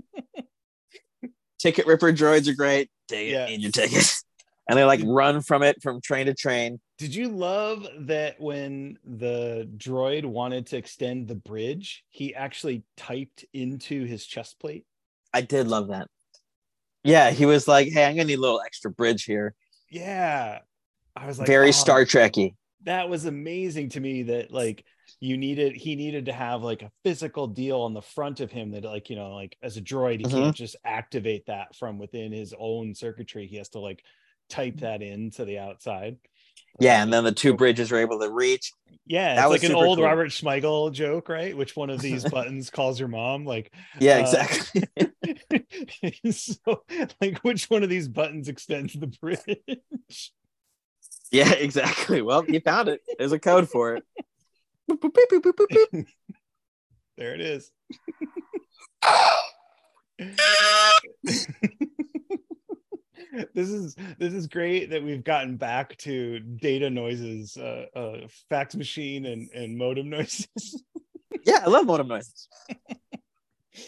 Ticket 1.59 1.87
ripper 1.87 2.11
droids 2.11 2.47
are 2.47 2.55
great. 2.55 2.89
Take 3.07 3.29
it, 3.29 3.31
Yeah. 3.31 3.45
need 3.45 3.61
your 3.61 3.71
ticket. 3.71 4.13
And 4.69 4.77
they 4.77 4.83
like 4.83 4.99
run 5.05 5.39
from 5.41 5.63
it 5.63 5.81
from 5.81 6.01
train 6.01 6.25
to 6.25 6.33
train. 6.33 6.81
Did 6.97 7.15
you 7.15 7.29
love 7.29 7.87
that 7.99 8.37
when 8.37 8.99
the 9.05 9.65
droid 9.77 10.25
wanted 10.25 10.65
to 10.67 10.77
extend 10.77 11.29
the 11.29 11.35
bridge, 11.35 12.03
he 12.09 12.35
actually 12.35 12.83
typed 12.97 13.45
into 13.53 14.03
his 14.03 14.25
chest 14.25 14.59
plate? 14.59 14.85
I 15.33 15.39
did 15.39 15.69
love 15.69 15.87
that. 15.87 16.09
Yeah, 17.05 17.29
he 17.31 17.45
was 17.45 17.65
like, 17.65 17.87
"Hey, 17.87 18.03
I'm 18.03 18.17
gonna 18.17 18.25
need 18.25 18.39
a 18.39 18.41
little 18.41 18.59
extra 18.59 18.91
bridge 18.91 19.23
here." 19.23 19.55
Yeah. 19.89 20.59
I 21.15 21.25
was 21.27 21.39
like, 21.39 21.47
Very 21.47 21.69
"Oh, 21.69 21.71
Star 21.71 22.03
Trekky. 22.03 22.55
That 22.83 23.07
was 23.07 23.23
amazing 23.23 23.87
to 23.91 24.01
me 24.01 24.23
that 24.23 24.51
like 24.51 24.83
you 25.19 25.37
needed 25.37 25.75
he 25.75 25.95
needed 25.95 26.25
to 26.25 26.33
have 26.33 26.61
like 26.63 26.81
a 26.83 26.91
physical 27.03 27.47
deal 27.47 27.81
on 27.81 27.93
the 27.93 28.01
front 28.01 28.39
of 28.39 28.51
him 28.51 28.71
that 28.71 28.83
like 28.83 29.09
you 29.09 29.15
know 29.15 29.33
like 29.33 29.57
as 29.63 29.77
a 29.77 29.81
droid 29.81 30.19
he 30.19 30.25
Mhm. 30.25 30.33
can't 30.43 30.55
just 30.55 30.75
activate 30.85 31.45
that 31.47 31.75
from 31.75 31.97
within 31.97 32.31
his 32.31 32.53
own 32.57 32.93
circuitry 32.93 33.47
he 33.47 33.57
has 33.57 33.69
to 33.69 33.79
like 33.79 34.03
type 34.49 34.79
that 34.79 35.01
in 35.01 35.31
to 35.31 35.45
the 35.45 35.59
outside 35.59 36.17
Yeah, 36.79 37.01
and 37.01 37.11
then 37.11 37.23
the 37.23 37.31
two 37.31 37.53
bridges 37.53 37.91
are 37.91 37.97
able 37.97 38.19
to 38.19 38.29
reach. 38.29 38.71
yeah 39.05 39.35
That 39.35 39.45
it's 39.45 39.49
was 39.49 39.63
like 39.63 39.69
an 39.69 39.75
old 39.75 39.97
cool. 39.97 40.05
Robert 40.05 40.29
Smigel 40.29 40.91
joke 40.91 41.29
right 41.29 41.55
which 41.55 41.75
one 41.75 41.89
of 41.89 42.01
these 42.01 42.25
buttons 42.31 42.69
calls 42.69 42.99
your 42.99 43.09
mom 43.09 43.45
like 43.45 43.71
Yeah, 43.99 44.17
Uh, 44.17 44.21
exactly. 44.21 44.83
so 46.31 46.83
like 47.21 47.39
which 47.39 47.69
one 47.69 47.83
of 47.83 47.89
these 47.89 48.07
buttons 48.07 48.47
extends 48.49 48.93
the 48.93 49.07
bridge 49.07 49.41
Yeah, 51.31 51.51
exactly. 51.53 52.21
Well, 52.21 52.45
you 52.47 52.59
found 52.61 52.89
it. 52.89 53.01
There's 53.17 53.31
a 53.33 53.39
code 53.39 53.69
for 53.69 53.95
it. 53.95 54.03
Boop, 54.89 54.99
boop, 54.99 55.13
boop, 55.13 55.41
boop, 55.41 55.53
boop, 55.53 55.67
boop. 55.67 56.05
there 57.17 57.33
it 57.33 57.41
is 57.41 57.71
this 63.55 63.69
is 63.69 63.95
this 64.19 64.33
is 64.33 64.45
great 64.47 64.89
that 64.91 65.03
we've 65.03 65.23
gotten 65.23 65.57
back 65.57 65.97
to 65.97 66.39
data 66.39 66.89
noises 66.91 67.57
uh, 67.57 67.85
uh 67.95 68.27
fax 68.49 68.75
machine 68.75 69.25
and 69.25 69.49
and 69.53 69.77
modem 69.77 70.09
noises 70.09 70.47
Yeah, 71.47 71.59
I 71.65 71.69
love 71.69 71.85
modem 71.85 72.07
noises. 72.07 72.47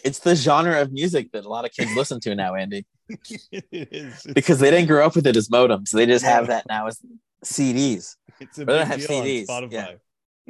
It's 0.04 0.20
the 0.20 0.34
genre 0.34 0.80
of 0.80 0.92
music 0.92 1.32
that 1.32 1.44
a 1.44 1.48
lot 1.48 1.64
of 1.64 1.72
kids 1.72 1.94
listen 1.94 2.20
to 2.20 2.34
now, 2.34 2.54
Andy, 2.54 2.86
it 3.50 3.64
is 3.70 4.24
because 4.34 4.60
they 4.60 4.70
didn't 4.70 4.86
grow 4.86 5.04
up 5.04 5.16
with 5.16 5.26
it 5.26 5.36
as 5.36 5.48
modems. 5.48 5.90
They 5.90 6.06
just 6.06 6.24
have 6.24 6.46
that 6.46 6.64
now 6.68 6.86
as 6.86 7.00
CDs. 7.44 8.16
it's 8.40 8.58
a 8.58 8.64
they 8.64 8.72
don't 8.72 8.78
big 8.82 8.86
have 8.86 9.06
deal 9.06 9.18
on 9.18 9.26
CDs, 9.26 9.46
spotify 9.46 9.72
yeah. 9.72 9.92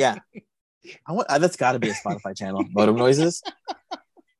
I 1.06 1.12
want 1.12 1.28
uh, 1.28 1.38
that's 1.38 1.56
got 1.56 1.72
to 1.72 1.78
be 1.78 1.90
a 1.90 1.94
Spotify 1.94 2.36
channel. 2.36 2.64
Modem 2.70 2.96
noises. 2.96 3.42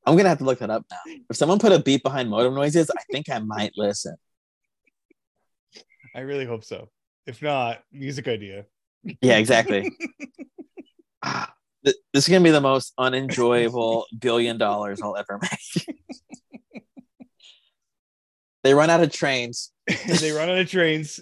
I'm 0.06 0.16
gonna 0.16 0.30
have 0.30 0.38
to 0.38 0.44
look 0.44 0.60
that 0.60 0.70
up 0.70 0.84
now. 0.90 1.14
If 1.28 1.36
someone 1.36 1.58
put 1.58 1.72
a 1.72 1.78
beat 1.78 2.02
behind 2.02 2.30
modem 2.30 2.54
noises, 2.54 2.90
I 2.90 3.02
think 3.12 3.28
I 3.30 3.38
might 3.38 3.72
listen. 3.76 4.16
I 6.14 6.20
really 6.20 6.46
hope 6.46 6.64
so. 6.64 6.88
If 7.26 7.42
not, 7.42 7.80
music 7.92 8.26
idea. 8.26 8.66
Yeah, 9.20 9.38
exactly. 9.38 9.90
Ah, 11.22 11.52
this 11.82 11.94
is 12.14 12.28
gonna 12.28 12.42
be 12.42 12.50
the 12.50 12.62
most 12.62 12.94
unenjoyable 12.96 14.06
billion 14.18 14.56
dollars 14.56 15.02
I'll 15.02 15.18
ever 15.18 15.38
make. 15.42 16.82
they 18.64 18.72
run 18.72 18.88
out 18.88 19.02
of 19.02 19.12
trains. 19.12 19.70
they 19.86 20.30
run 20.30 20.48
out 20.48 20.56
of 20.56 20.70
trains. 20.70 21.20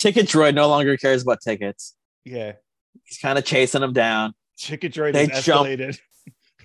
Ticket 0.00 0.26
Droid 0.26 0.54
no 0.54 0.66
longer 0.68 0.96
cares 0.96 1.22
about 1.22 1.38
tickets. 1.40 1.94
yeah. 2.24 2.54
He's 3.04 3.18
kind 3.18 3.38
of 3.38 3.44
chasing 3.44 3.80
them 3.80 3.92
down. 3.92 4.34
They 4.68 4.76
escalated. 4.76 5.98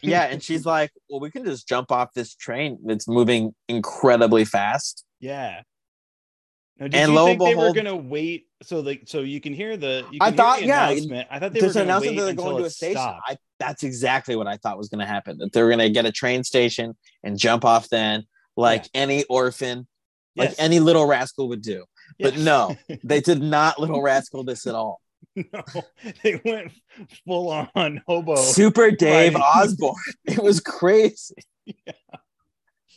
Yeah, 0.03 0.23
and 0.23 0.41
she's 0.41 0.65
like, 0.75 0.91
"Well, 1.09 1.19
we 1.19 1.29
can 1.29 1.45
just 1.45 1.67
jump 1.67 1.91
off 1.91 2.11
this 2.15 2.33
train 2.33 2.79
that's 2.83 3.07
moving 3.07 3.53
incredibly 3.67 4.45
fast." 4.45 5.05
Yeah. 5.19 5.61
Now, 6.79 6.87
did 6.87 6.95
And 6.95 7.11
you 7.11 7.17
think 7.25 7.41
and 7.41 7.51
they 7.51 7.55
were 7.55 7.71
gonna 7.73 7.95
wait? 7.95 8.47
So 8.63 8.79
like, 8.79 9.03
so 9.05 9.19
you 9.19 9.39
can 9.39 9.53
hear 9.53 9.77
the. 9.77 10.03
You 10.11 10.17
I 10.19 10.31
thought- 10.31 10.63
yeah, 10.63 10.89
announcement. 10.89 11.27
I 11.29 11.37
thought 11.37 11.53
they 11.53 11.61
were 11.61 11.71
gonna 11.71 11.83
announcement 11.85 12.15
wait 12.15 12.19
that 12.19 12.21
they're 12.23 12.29
until 12.31 12.45
going 12.45 12.63
to 12.63 12.67
a 12.67 12.69
station. 12.71 12.97
I, 12.99 13.37
that's 13.59 13.83
exactly 13.83 14.35
what 14.35 14.47
I 14.47 14.57
thought 14.57 14.79
was 14.79 14.89
going 14.89 15.01
to 15.01 15.05
happen. 15.05 15.37
That 15.37 15.53
they 15.53 15.61
were 15.61 15.69
going 15.69 15.77
to 15.77 15.89
get 15.91 16.07
a 16.07 16.11
train 16.11 16.43
station 16.43 16.97
and 17.23 17.37
jump 17.37 17.63
off 17.63 17.87
then, 17.89 18.23
like 18.57 18.89
any 18.95 19.23
orphan, 19.25 19.87
like 20.35 20.49
Yes. 20.49 20.55
any 20.59 20.79
little 20.79 21.05
rascal 21.05 21.49
would 21.49 21.61
do. 21.61 21.85
But 22.19 22.37
no, 22.37 22.75
they 23.03 23.21
did 23.21 23.39
not 23.39 23.79
little 23.79 24.01
rascal 24.01 24.43
this 24.43 24.65
at 24.65 24.73
all. 24.73 24.99
no, 25.53 25.63
they 26.23 26.41
went 26.43 26.71
full 27.25 27.49
on 27.75 28.01
hobo. 28.07 28.35
Super 28.35 28.91
Dave. 28.91 29.35
Osborne. 29.55 29.95
It 30.25 30.41
was 30.41 30.59
crazy. 30.59 31.35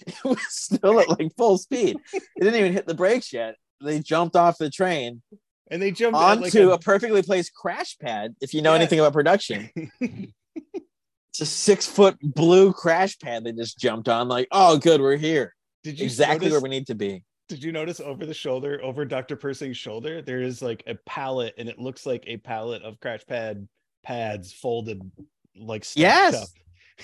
It 0.06 0.22
was 0.22 0.44
still 0.48 1.00
at 1.00 1.08
like 1.08 1.34
full 1.34 1.56
speed. 1.56 1.96
It 2.12 2.22
didn't 2.38 2.56
even 2.56 2.74
hit 2.74 2.86
the 2.86 2.94
brakes 2.94 3.32
yet. 3.32 3.54
They 3.82 4.00
jumped 4.00 4.36
off 4.36 4.58
the 4.58 4.68
train 4.68 5.22
and 5.70 5.80
they 5.80 5.92
jumped 5.92 6.18
onto 6.18 6.42
like 6.42 6.54
a, 6.54 6.68
a, 6.70 6.78
perfectly 6.78 7.22
placed 7.22 7.54
crash 7.54 7.96
pad. 7.98 8.34
If 8.42 8.52
you 8.52 8.60
know 8.60 8.72
Yeah. 8.72 8.80
anything 8.80 9.00
about 9.00 9.14
production, 9.14 9.70
it's 10.00 11.40
a 11.40 11.46
six 11.46 11.86
foot 11.86 12.18
blue 12.20 12.72
crash 12.72 13.18
pad 13.18 13.44
they 13.44 13.52
just 13.52 13.78
jumped 13.78 14.08
on. 14.08 14.28
Like, 14.28 14.48
oh, 14.50 14.76
good, 14.78 15.00
we're 15.00 15.16
here. 15.16 15.54
Did 15.84 15.98
you 15.98 16.04
Exactly 16.04 16.48
notice, 16.48 16.52
where 16.52 16.60
we 16.60 16.68
need 16.68 16.88
to 16.88 16.94
be. 16.94 17.24
Did 17.54 17.62
you 17.64 17.72
notice 17.72 18.00
over 18.00 18.26
the 18.26 18.34
shoulder, 18.34 18.80
over 18.82 19.04
Dr. 19.04 19.36
Pershing's 19.36 19.76
shoulder, 19.76 20.20
there 20.22 20.40
is 20.40 20.60
like 20.60 20.82
a 20.86 20.94
pallet, 21.06 21.54
and 21.58 21.68
it 21.68 21.78
looks 21.78 22.04
like 22.06 22.24
a 22.26 22.36
pallet 22.38 22.82
of 22.82 22.98
crash 23.00 23.24
pad 23.26 23.68
pads 24.02 24.52
folded 24.52 25.00
like 25.56 25.84
Yes. 25.94 26.34
up. 26.34 26.48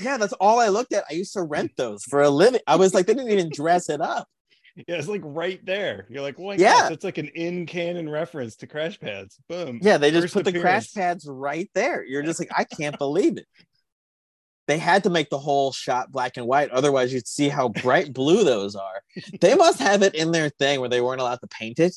Yeah, 0.01 0.17
that's 0.17 0.33
all 0.35 0.59
I 0.61 0.69
looked 0.69 0.93
at. 0.93 1.05
I 1.11 1.15
used 1.15 1.33
to 1.35 1.43
rent 1.43 1.73
those 1.77 2.03
for 2.05 2.23
a 2.23 2.31
living. 2.31 2.61
I 2.67 2.77
was 2.77 2.95
like, 2.95 3.07
they 3.07 3.15
didn't 3.15 3.31
even 3.31 3.51
dress 3.53 3.89
it 3.89 4.01
up. 4.01 4.29
Yeah, 4.77 4.97
it's 4.97 5.09
like 5.09 5.23
right 5.25 5.65
there. 5.67 6.07
You're 6.11 6.23
like, 6.23 6.37
oh 6.39 6.47
my 6.47 6.55
Yeah. 6.55 6.83
gosh, 6.83 6.93
it's 6.93 7.05
like 7.05 7.19
an 7.19 7.29
in 7.35 7.67
canon 7.67 8.09
reference 8.09 8.57
to 8.57 8.67
crash 8.67 8.99
pads. 9.01 9.37
Boom. 9.49 9.81
Yeah, 9.83 9.99
they 9.99 10.11
just 10.11 10.23
First 10.25 10.35
put 10.35 10.45
the 10.45 10.61
crash 10.61 10.93
pads 10.95 11.27
right 11.29 11.69
there. 11.75 12.05
You're 12.05 12.23
just 12.23 12.39
like, 12.41 12.51
I 12.57 12.65
can't 12.65 12.97
believe 12.99 13.37
it. 13.39 13.47
They 14.71 14.79
had 14.79 15.03
to 15.03 15.11
make 15.11 15.31
the 15.31 15.39
whole 15.39 15.73
shot 15.73 16.13
black 16.13 16.37
and 16.37 16.47
white, 16.47 16.71
otherwise 16.71 17.13
you'd 17.13 17.27
see 17.27 17.49
how 17.49 17.71
bright 17.71 18.13
blue 18.13 18.45
those 18.45 18.77
are. 18.77 19.03
They 19.41 19.57
must 19.57 19.81
have 19.81 20.03
it 20.03 20.15
in 20.15 20.31
their 20.31 20.49
thing 20.49 20.79
where 20.79 20.89
they 20.89 21.01
weren't 21.01 21.21
allowed 21.21 21.41
to 21.41 21.49
paint 21.49 21.81
it. 21.81 21.97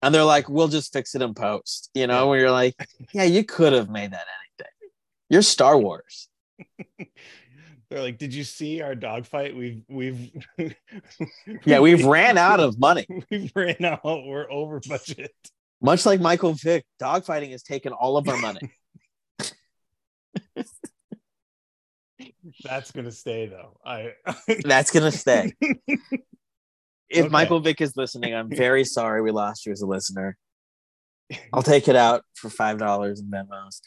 And 0.00 0.14
they're 0.14 0.22
like, 0.22 0.48
we'll 0.48 0.68
just 0.68 0.92
fix 0.92 1.16
it 1.16 1.22
in 1.22 1.34
post. 1.34 1.90
You 1.92 2.06
know, 2.06 2.28
where 2.28 2.38
you're 2.38 2.52
like, 2.52 2.76
yeah, 3.12 3.24
you 3.24 3.42
could 3.42 3.72
have 3.72 3.90
made 3.90 4.12
that 4.12 4.24
anything. 4.60 4.72
You're 5.30 5.42
Star 5.42 5.76
Wars. 5.76 6.28
They're 7.90 8.02
like, 8.02 8.18
did 8.18 8.32
you 8.32 8.44
see 8.44 8.82
our 8.82 8.94
dogfight? 8.94 9.56
We've 9.56 9.82
we've 9.88 10.30
Yeah, 11.64 11.80
we've 11.80 12.04
ran 12.04 12.38
out 12.38 12.60
of 12.60 12.78
money. 12.78 13.04
we've 13.32 13.50
ran 13.56 13.84
out. 13.84 14.04
We're 14.04 14.48
over 14.48 14.78
budget. 14.88 15.34
Much 15.82 16.06
like 16.06 16.20
Michael 16.20 16.52
Vick, 16.52 16.84
dogfighting 17.02 17.50
has 17.50 17.64
taken 17.64 17.92
all 17.92 18.16
of 18.16 18.28
our 18.28 18.36
money. 18.36 18.60
That's 22.62 22.90
gonna 22.92 23.10
stay 23.12 23.46
though. 23.46 23.78
I 23.84 24.12
That's 24.64 24.90
gonna 24.90 25.12
stay. 25.12 25.52
If 27.08 27.24
Okay. 27.24 27.28
Michael 27.28 27.60
Vick 27.60 27.80
is 27.80 27.96
listening, 27.96 28.34
I'm 28.34 28.48
very 28.48 28.84
sorry 28.84 29.20
we 29.20 29.30
lost 29.32 29.66
you 29.66 29.72
as 29.72 29.82
a 29.82 29.86
listener. 29.86 30.36
I'll 31.52 31.62
take 31.62 31.88
it 31.88 31.96
out 31.96 32.22
for 32.34 32.50
five 32.50 32.78
dollars 32.78 33.20
in 33.20 33.30
memos. 33.30 33.80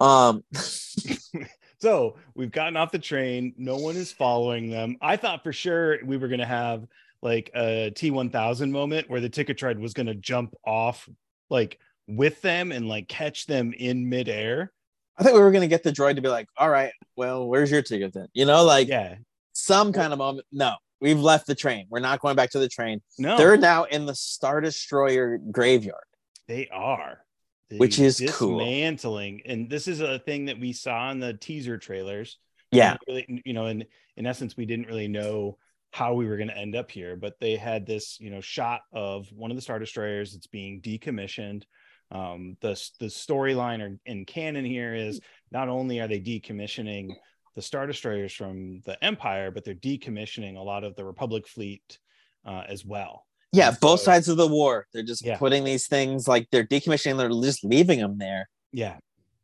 Um, 0.00 0.44
so 1.80 2.16
we've 2.34 2.50
gotten 2.52 2.76
off 2.76 2.92
the 2.92 2.98
train. 2.98 3.54
No 3.56 3.76
one 3.76 3.96
is 3.96 4.12
following 4.12 4.70
them. 4.70 4.96
I 5.00 5.16
thought 5.16 5.42
for 5.42 5.52
sure 5.52 6.04
we 6.04 6.16
were 6.16 6.28
gonna 6.28 6.46
have 6.46 6.86
like 7.20 7.50
a 7.54 7.90
T1000 7.94 8.70
moment 8.70 9.10
where 9.10 9.20
the 9.20 9.28
ticket 9.28 9.58
tread 9.58 9.78
was 9.78 9.92
gonna 9.92 10.14
jump 10.14 10.54
off 10.64 11.08
like 11.50 11.78
with 12.06 12.40
them 12.42 12.70
and 12.72 12.88
like 12.88 13.08
catch 13.08 13.46
them 13.46 13.72
in 13.72 14.08
midair. 14.08 14.72
I 15.18 15.22
think 15.24 15.34
we 15.34 15.40
were 15.40 15.50
gonna 15.50 15.66
get 15.66 15.82
the 15.82 15.92
droid 15.92 16.14
to 16.16 16.20
be 16.22 16.28
like, 16.28 16.48
"All 16.56 16.70
right, 16.70 16.92
well, 17.16 17.46
where's 17.48 17.70
your 17.70 17.82
ticket 17.82 18.12
then?" 18.12 18.28
You 18.34 18.44
know, 18.44 18.64
like 18.64 18.88
Yeah. 18.88 19.16
some 19.52 19.92
kind 19.92 20.12
of 20.12 20.18
moment. 20.18 20.46
No, 20.52 20.76
we've 21.00 21.18
left 21.18 21.46
the 21.46 21.54
train. 21.54 21.86
We're 21.90 22.00
not 22.00 22.20
going 22.20 22.36
back 22.36 22.50
to 22.50 22.58
the 22.58 22.68
train. 22.68 23.02
No, 23.18 23.36
They're 23.36 23.56
now 23.56 23.84
in 23.84 24.06
the 24.06 24.14
Star 24.14 24.60
Destroyer 24.60 25.38
graveyard. 25.38 26.04
They 26.46 26.68
are. 26.68 27.24
Which 27.70 27.98
The 27.98 28.04
is 28.04 28.24
cool. 28.30 28.58
dismantling, 28.58 29.42
and 29.44 29.68
this 29.68 29.88
is 29.88 30.00
a 30.00 30.18
thing 30.20 30.46
that 30.46 30.58
we 30.58 30.72
saw 30.72 31.10
in 31.10 31.20
the 31.20 31.34
teaser 31.34 31.76
trailers. 31.76 32.38
Yeah, 32.72 32.96
really, 33.06 33.42
you 33.44 33.52
know, 33.52 33.66
in 33.66 33.84
in 34.16 34.26
essence, 34.26 34.56
we 34.56 34.64
didn't 34.66 34.86
really 34.86 35.08
know 35.08 35.58
how 35.92 36.14
we 36.14 36.26
were 36.26 36.36
going 36.36 36.48
to 36.48 36.56
end 36.56 36.74
up 36.76 36.90
here, 36.90 37.16
but 37.16 37.38
they 37.40 37.56
had 37.56 37.86
this, 37.86 38.18
you 38.20 38.30
know, 38.30 38.40
shot 38.40 38.82
of 38.92 39.26
one 39.32 39.50
of 39.50 39.56
the 39.56 39.60
star 39.62 39.78
destroyers 39.78 40.32
that's 40.32 40.46
being 40.46 40.80
decommissioned. 40.80 41.64
Um, 42.10 42.56
the 42.60 42.70
the 43.00 43.06
storyline 43.06 43.82
or 43.82 43.98
in 44.06 44.24
canon 44.24 44.64
here 44.64 44.94
is 44.94 45.20
not 45.50 45.68
only 45.68 46.00
are 46.00 46.08
they 46.08 46.20
decommissioning 46.20 47.14
the 47.54 47.62
star 47.62 47.86
destroyers 47.86 48.32
from 48.32 48.80
the 48.86 49.02
Empire, 49.04 49.50
but 49.50 49.64
they're 49.64 49.74
decommissioning 49.74 50.56
a 50.56 50.60
lot 50.62 50.84
of 50.84 50.94
the 50.96 51.04
Republic 51.04 51.46
fleet 51.46 51.98
uh, 52.46 52.62
as 52.68 52.84
well. 52.84 53.26
yeah. 53.52 53.68
And 53.68 53.80
Both 53.80 54.00
sides 54.00 54.28
of 54.28 54.36
the 54.36 54.46
war. 54.46 54.86
They're 54.92 55.02
just 55.02 55.24
Yeah. 55.24 55.36
putting 55.38 55.64
these 55.64 55.86
things 55.86 56.26
like 56.28 56.48
they're 56.50 56.64
decommissioning. 56.66 57.18
They're 57.18 57.28
just 57.30 57.64
leaving 57.64 57.98
them 57.98 58.16
there. 58.18 58.48
Yeah, 58.72 58.96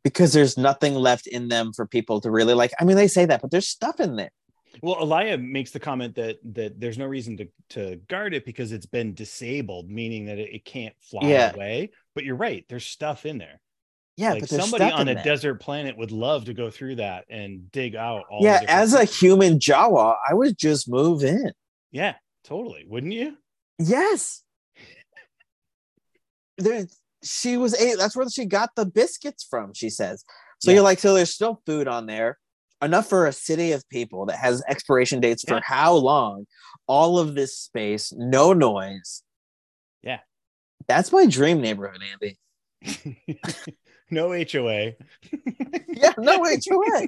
because 0.03 0.33
there's 0.33 0.57
nothing 0.57 0.95
left 0.95 1.27
in 1.27 1.47
them 1.49 1.73
for 1.73 1.85
people 1.85 2.21
to 2.21 2.31
really 2.31 2.53
like. 2.53 2.71
I 2.79 2.83
mean, 2.85 2.95
they 2.95 3.07
say 3.07 3.25
that, 3.25 3.41
but 3.41 3.51
there's 3.51 3.67
stuff 3.67 3.99
in 3.99 4.15
there. 4.15 4.31
Well, 4.81 4.97
Elia 4.99 5.37
makes 5.37 5.71
the 5.71 5.79
comment 5.79 6.15
that 6.15 6.37
that 6.53 6.79
there's 6.79 6.97
no 6.97 7.05
reason 7.05 7.37
to 7.37 7.47
to 7.69 7.95
guard 8.07 8.33
it 8.33 8.45
because 8.45 8.71
it's 8.71 8.85
been 8.85 9.13
disabled, 9.13 9.89
meaning 9.89 10.25
that 10.25 10.37
it, 10.39 10.53
it 10.55 10.65
can't 10.65 10.95
fly 10.99 11.27
Yeah. 11.29 11.53
away. 11.53 11.91
But 12.15 12.23
you're 12.23 12.35
right, 12.37 12.65
there's 12.69 12.85
stuff 12.85 13.25
in 13.25 13.37
there. 13.37 13.59
Yeah, 14.17 14.31
like 14.33 14.45
somebody 14.47 14.85
on 14.85 15.09
a 15.09 15.15
there. 15.15 15.23
desert 15.23 15.55
planet 15.55 15.97
would 15.97 16.11
love 16.11 16.45
to 16.45 16.53
go 16.53 16.71
through 16.71 16.95
that 16.95 17.25
and 17.29 17.69
dig 17.71 17.95
out 17.97 18.23
all. 18.31 18.39
Yeah, 18.41 18.61
as 18.67 18.93
a 18.93 19.03
human 19.03 19.59
Jawa, 19.59 20.15
I 20.27 20.33
would 20.33 20.57
just 20.57 20.87
move 20.89 21.23
in. 21.23 21.51
yeah, 21.91 22.15
totally, 22.45 22.85
wouldn't 22.87 23.11
you? 23.13 23.35
Yes. 23.77 24.41
There, 26.57 26.85
she 27.23 27.57
was 27.57 27.73
a. 27.79 27.95
That's 27.95 28.15
where 28.15 28.29
she 28.29 28.45
got 28.45 28.69
the 28.75 28.85
biscuits 28.85 29.43
from. 29.43 29.73
She 29.73 29.89
says. 29.89 30.23
So 30.59 30.71
Yeah. 30.71 30.75
you're 30.75 30.83
like, 30.85 30.99
so 30.99 31.13
there's 31.13 31.33
still 31.33 31.61
food 31.65 31.87
on 31.89 32.05
there, 32.05 32.37
enough 32.81 33.09
for 33.09 33.25
a 33.27 33.33
city 33.33 33.73
of 33.73 33.87
people 33.89 34.27
that 34.27 34.37
has 34.37 34.63
expiration 34.69 35.19
dates 35.19 35.43
for 35.45 35.55
Yeah. 35.55 35.61
how 35.65 35.93
long? 35.95 36.45
All 36.87 37.19
of 37.19 37.35
this 37.35 37.57
space, 37.59 38.13
no 38.15 38.53
noise. 38.53 39.21
Yeah. 40.01 40.19
That's 40.87 41.11
my 41.11 41.25
dream 41.25 41.61
neighborhood, 41.61 42.01
Andy. 42.11 42.37
no 44.11 44.29
HOA. 44.31 44.93
Yeah, 45.97 46.11
no 46.17 46.43
HOA. 46.43 47.07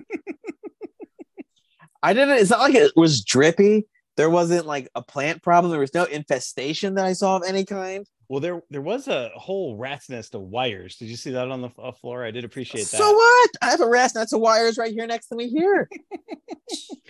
I 2.01 2.13
didn't. 2.13 2.37
It's 2.37 2.51
not 2.51 2.61
like 2.61 2.75
it 2.75 2.93
was 2.95 3.21
drippy. 3.21 3.85
There 4.15 4.29
wasn't 4.29 4.65
like 4.65 4.87
a 4.95 5.01
plant 5.01 5.43
problem. 5.43 5.71
There 5.71 5.79
was 5.81 5.93
no 5.93 6.05
infestation 6.05 6.95
that 6.95 7.05
I 7.05 7.11
saw 7.11 7.35
of 7.35 7.43
any 7.45 7.65
kind. 7.65 8.07
Well, 8.29 8.39
there 8.39 8.61
there 8.69 8.81
was 8.81 9.09
a 9.09 9.29
whole 9.35 9.75
rat's 9.75 10.09
nest 10.09 10.35
of 10.35 10.41
wires. 10.41 10.95
Did 10.95 11.09
you 11.09 11.17
see 11.17 11.31
that 11.31 11.49
on 11.49 11.61
the 11.61 11.69
uh, 11.77 11.91
floor? 11.91 12.23
I 12.23 12.31
did 12.31 12.45
appreciate 12.45 12.83
that. 12.83 12.97
So 12.97 13.11
what? 13.11 13.49
I 13.61 13.71
have 13.71 13.81
a 13.81 13.89
rat's 13.89 14.15
nest 14.15 14.33
of 14.33 14.39
wires 14.39 14.77
right 14.77 14.93
here 14.93 15.05
next 15.05 15.27
to 15.27 15.35
me 15.35 15.49
here. 15.49 15.89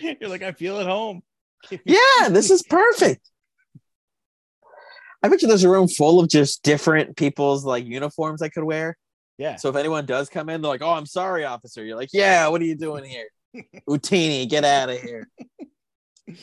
You're 0.00 0.30
like, 0.30 0.42
I 0.42 0.50
feel 0.50 0.80
at 0.80 0.86
home. 0.86 1.22
Yeah, 1.84 2.28
this 2.28 2.50
is 2.50 2.62
perfect. 2.62 3.30
I 5.22 5.28
bet 5.28 5.42
you 5.42 5.48
there's 5.48 5.64
a 5.64 5.70
room 5.70 5.88
full 5.88 6.20
of 6.20 6.28
just 6.28 6.62
different 6.62 7.16
people's 7.16 7.64
like 7.64 7.84
uniforms 7.84 8.42
I 8.42 8.48
could 8.48 8.64
wear. 8.64 8.96
Yeah. 9.36 9.56
So 9.56 9.68
if 9.68 9.76
anyone 9.76 10.06
does 10.06 10.28
come 10.28 10.48
in, 10.48 10.60
they're 10.60 10.70
like, 10.70 10.82
"Oh, 10.82 10.92
I'm 10.92 11.06
sorry, 11.06 11.44
officer." 11.44 11.84
You're 11.84 11.96
like, 11.96 12.10
"Yeah, 12.12 12.48
what 12.48 12.60
are 12.60 12.64
you 12.64 12.76
doing 12.76 13.04
here, 13.04 13.28
Utini? 13.88 14.48
Get 14.48 14.64
out 14.64 14.90
of 14.90 15.00
here." 15.00 15.28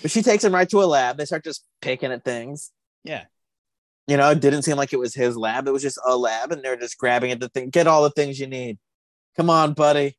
But 0.01 0.11
she 0.11 0.21
takes 0.21 0.43
him 0.43 0.53
right 0.53 0.67
to 0.69 0.82
a 0.82 0.86
lab. 0.86 1.17
They 1.17 1.26
start 1.26 1.43
just 1.43 1.63
picking 1.82 2.11
at 2.11 2.23
things. 2.23 2.71
Yeah. 3.03 3.26
You 4.07 4.17
know, 4.17 4.30
it 4.32 4.39
didn't 4.39 4.63
seem 4.63 4.78
like 4.78 4.93
it 4.93 4.99
was 4.99 5.13
his 5.15 5.36
lab. 5.36 5.67
It 5.67 5.71
was 5.71 5.82
just 5.82 5.99
a 6.05 6.15
lab, 6.15 6.51
and 6.51 6.63
they're 6.63 6.78
just 6.78 6.97
grabbing 6.97 7.32
at 7.32 7.39
the 7.39 7.49
thing. 7.49 7.69
Get 7.69 7.88
all 7.88 8.03
the 8.03 8.11
things 8.11 8.39
you 8.39 8.47
need. 8.47 8.78
Come 9.36 9.49
on, 9.49 9.73
buddy. 9.73 10.17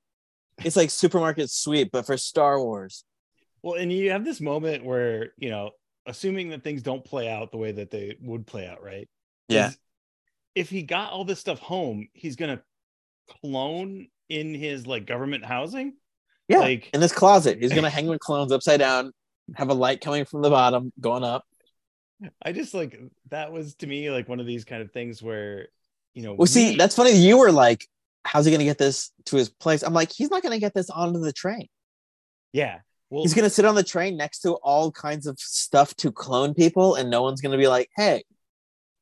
It's 0.65 0.77
like 0.77 0.91
supermarket 0.91 1.51
sweep, 1.51 1.91
but 1.93 2.07
for 2.07 2.17
Star 2.17 2.61
Wars. 2.63 3.05
Well, 3.63 3.75
and 3.75 3.93
you 3.93 4.11
have 4.11 4.25
this 4.25 4.41
moment 4.41 4.85
where, 4.85 5.33
you 5.37 5.51
know, 5.51 5.71
assuming 6.07 6.51
that 6.51 6.63
things 6.65 6.83
don't 6.83 7.05
play 7.05 7.29
out 7.29 7.51
the 7.51 7.57
way 7.59 7.73
that 7.73 7.91
they 7.91 8.17
would 8.23 8.47
play 8.47 8.67
out, 8.67 8.83
right? 8.83 9.09
Yeah. 9.49 9.71
If 10.55 10.71
he 10.71 10.83
got 10.83 11.13
all 11.13 11.25
this 11.25 11.41
stuff 11.41 11.59
home, 11.59 12.09
he's 12.15 12.37
gonna 12.37 12.63
clone 13.43 14.09
in 14.29 14.55
his 14.55 14.87
like 14.87 15.07
government 15.07 15.45
housing. 15.45 15.95
Yeah. 16.49 16.61
Like 16.61 16.91
in 16.95 17.01
this 17.01 17.13
closet. 17.13 17.59
He's 17.61 17.73
gonna 17.73 17.91
hang 17.91 18.07
with 18.07 18.21
clones 18.21 18.53
upside 18.53 18.81
down, 18.81 19.13
have 19.55 19.69
a 19.69 19.75
light 19.75 20.01
coming 20.01 20.25
from 20.25 20.43
the 20.43 20.51
bottom, 20.51 20.93
going 21.01 21.25
up. 21.25 21.45
I 22.43 22.53
just 22.53 22.73
like 22.73 22.99
that 23.31 23.53
was 23.53 23.75
to 23.77 23.87
me 23.87 24.11
like 24.11 24.29
one 24.29 24.41
of 24.41 24.47
these 24.47 24.65
kind 24.65 24.81
of 24.83 24.91
things 24.93 25.23
where, 25.23 25.69
you 26.15 26.23
know, 26.23 26.35
Well, 26.35 26.47
see, 26.47 26.77
that's 26.77 26.97
funny. 26.97 27.13
You 27.13 27.37
were 27.39 27.53
like, 27.53 27.87
how's 28.25 28.47
he 28.47 28.53
gonna 28.53 28.65
get 28.65 28.79
this 28.79 29.13
to 29.27 29.37
his 29.37 29.51
place? 29.51 29.83
I'm 29.83 29.93
like, 29.93 30.11
he's 30.13 30.31
not 30.31 30.43
gonna 30.43 30.59
get 30.59 30.73
this 30.73 30.89
onto 30.89 31.21
the 31.21 31.33
train. 31.33 31.69
yeah. 32.53 32.79
Well, 33.11 33.23
He's 33.23 33.35
gonna 33.35 33.51
sit 33.51 33.65
on 33.65 33.75
the 33.77 33.85
train 33.85 34.17
next 34.17 34.41
to 34.41 34.55
all 34.55 34.91
kinds 34.91 35.27
of 35.27 35.39
stuff 35.39 35.95
to 35.97 36.11
clone 36.11 36.55
people, 36.55 36.97
and 36.97 37.09
no 37.11 37.23
one's 37.23 37.41
gonna 37.41 37.57
be 37.59 37.69
like, 37.69 37.89
hey, 37.97 38.25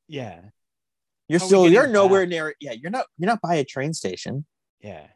yeah, 0.09 0.41
you're 1.29 1.41
How 1.41 1.47
still 1.47 1.69
you're 1.69 1.87
nowhere 1.87 2.23
back? 2.23 2.29
near 2.29 2.55
yeah, 2.61 2.73
you're 2.73 2.91
not 2.91 3.07
you're 3.17 3.29
not 3.29 3.41
by 3.41 3.55
a 3.57 3.65
train 3.65 3.95
station. 3.95 4.45
yeah. 4.81 5.07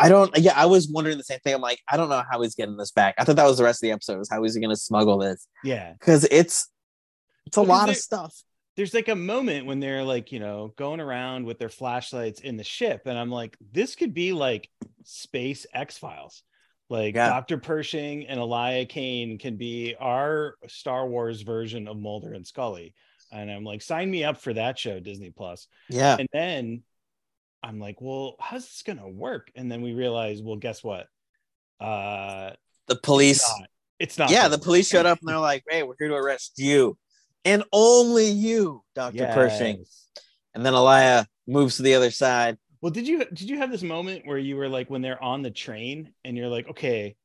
I 0.00 0.08
don't 0.08 0.30
yeah, 0.38 0.52
I 0.54 0.66
was 0.66 0.88
wondering 0.88 1.18
the 1.18 1.24
same 1.24 1.40
thing. 1.40 1.54
I'm 1.54 1.60
like, 1.60 1.80
I 1.90 1.96
don't 1.96 2.08
know 2.08 2.22
how 2.30 2.40
he's 2.42 2.54
getting 2.54 2.76
this 2.76 2.92
back. 2.92 3.16
I 3.18 3.24
thought 3.24 3.34
that 3.36 3.46
was 3.46 3.58
the 3.58 3.64
rest 3.64 3.82
of 3.82 3.88
the 3.88 3.92
episode, 3.92 4.18
was 4.18 4.28
how 4.30 4.44
is 4.44 4.54
he 4.54 4.60
gonna 4.60 4.76
smuggle 4.76 5.18
this? 5.18 5.48
Yeah. 5.64 5.92
Because 5.94 6.24
it's 6.30 6.68
it's 7.46 7.56
a 7.56 7.62
lot 7.62 7.86
they- 7.86 7.92
of 7.92 7.96
stuff. 7.98 8.34
There's 8.76 8.94
like 8.94 9.08
a 9.08 9.16
moment 9.16 9.66
when 9.66 9.80
they're 9.80 10.04
like, 10.04 10.30
you 10.30 10.38
know, 10.38 10.72
going 10.76 11.00
around 11.00 11.46
with 11.46 11.58
their 11.58 11.68
flashlights 11.68 12.40
in 12.42 12.56
the 12.56 12.62
ship. 12.62 13.02
And 13.06 13.18
I'm 13.18 13.28
like, 13.30 13.56
this 13.72 13.96
could 13.96 14.14
be 14.14 14.32
like 14.32 14.70
space 15.02 15.66
X 15.74 15.98
Files. 15.98 16.44
Like 16.88 17.14
Yeah. 17.14 17.28
Dr. 17.28 17.58
Pershing 17.58 18.26
and 18.26 18.40
Elia 18.40 18.86
Kane 18.86 19.38
can 19.38 19.56
be 19.56 19.94
our 19.98 20.56
Star 20.68 21.06
Wars 21.06 21.42
version 21.42 21.86
of 21.86 21.98
Mulder 21.98 22.32
and 22.32 22.46
Scully. 22.46 22.94
And 23.30 23.50
I'm 23.50 23.64
like, 23.64 23.82
sign 23.82 24.10
me 24.10 24.24
up 24.24 24.40
for 24.40 24.54
that 24.54 24.78
show, 24.78 25.00
Disney 25.00 25.30
Plus. 25.30 25.66
Yeah. 25.90 26.16
And 26.18 26.28
then 26.32 26.82
I'm 27.62 27.78
like, 27.78 28.00
well, 28.00 28.36
how's 28.40 28.64
this 28.64 28.82
gonna 28.82 29.08
work? 29.08 29.50
And 29.54 29.70
then 29.70 29.82
we 29.82 29.92
realize, 29.92 30.40
well, 30.42 30.56
guess 30.56 30.82
what? 30.82 31.06
Uh 31.80 32.52
The 32.86 32.96
police 32.96 33.42
it's 33.42 33.58
not. 33.60 33.68
It's 33.98 34.18
not 34.18 34.30
yeah, 34.30 34.48
the 34.48 34.58
police 34.58 34.88
showed 34.88 35.06
up 35.06 35.18
and 35.20 35.28
they're 35.28 35.38
like, 35.38 35.64
Hey, 35.68 35.82
we're 35.82 35.94
here 35.98 36.08
to 36.08 36.14
arrest 36.14 36.54
you. 36.56 36.96
And 37.44 37.64
only 37.72 38.28
you, 38.28 38.82
Dr. 38.94 39.26
Pershing. 39.34 39.84
And 40.54 40.64
then 40.64 40.74
Elia 40.74 41.26
moves 41.46 41.76
to 41.76 41.82
the 41.82 41.94
other 41.94 42.10
side. 42.10 42.58
Well, 42.80 42.92
did 42.92 43.08
you 43.08 43.24
did 43.24 43.50
you 43.50 43.58
have 43.58 43.70
this 43.70 43.82
moment 43.82 44.26
where 44.26 44.38
you 44.38 44.56
were 44.56 44.68
like 44.68 44.88
when 44.88 45.02
they're 45.02 45.22
on 45.22 45.42
the 45.42 45.50
train 45.50 46.12
and 46.24 46.36
you're 46.36 46.48
like, 46.48 46.68
okay, 46.68 47.16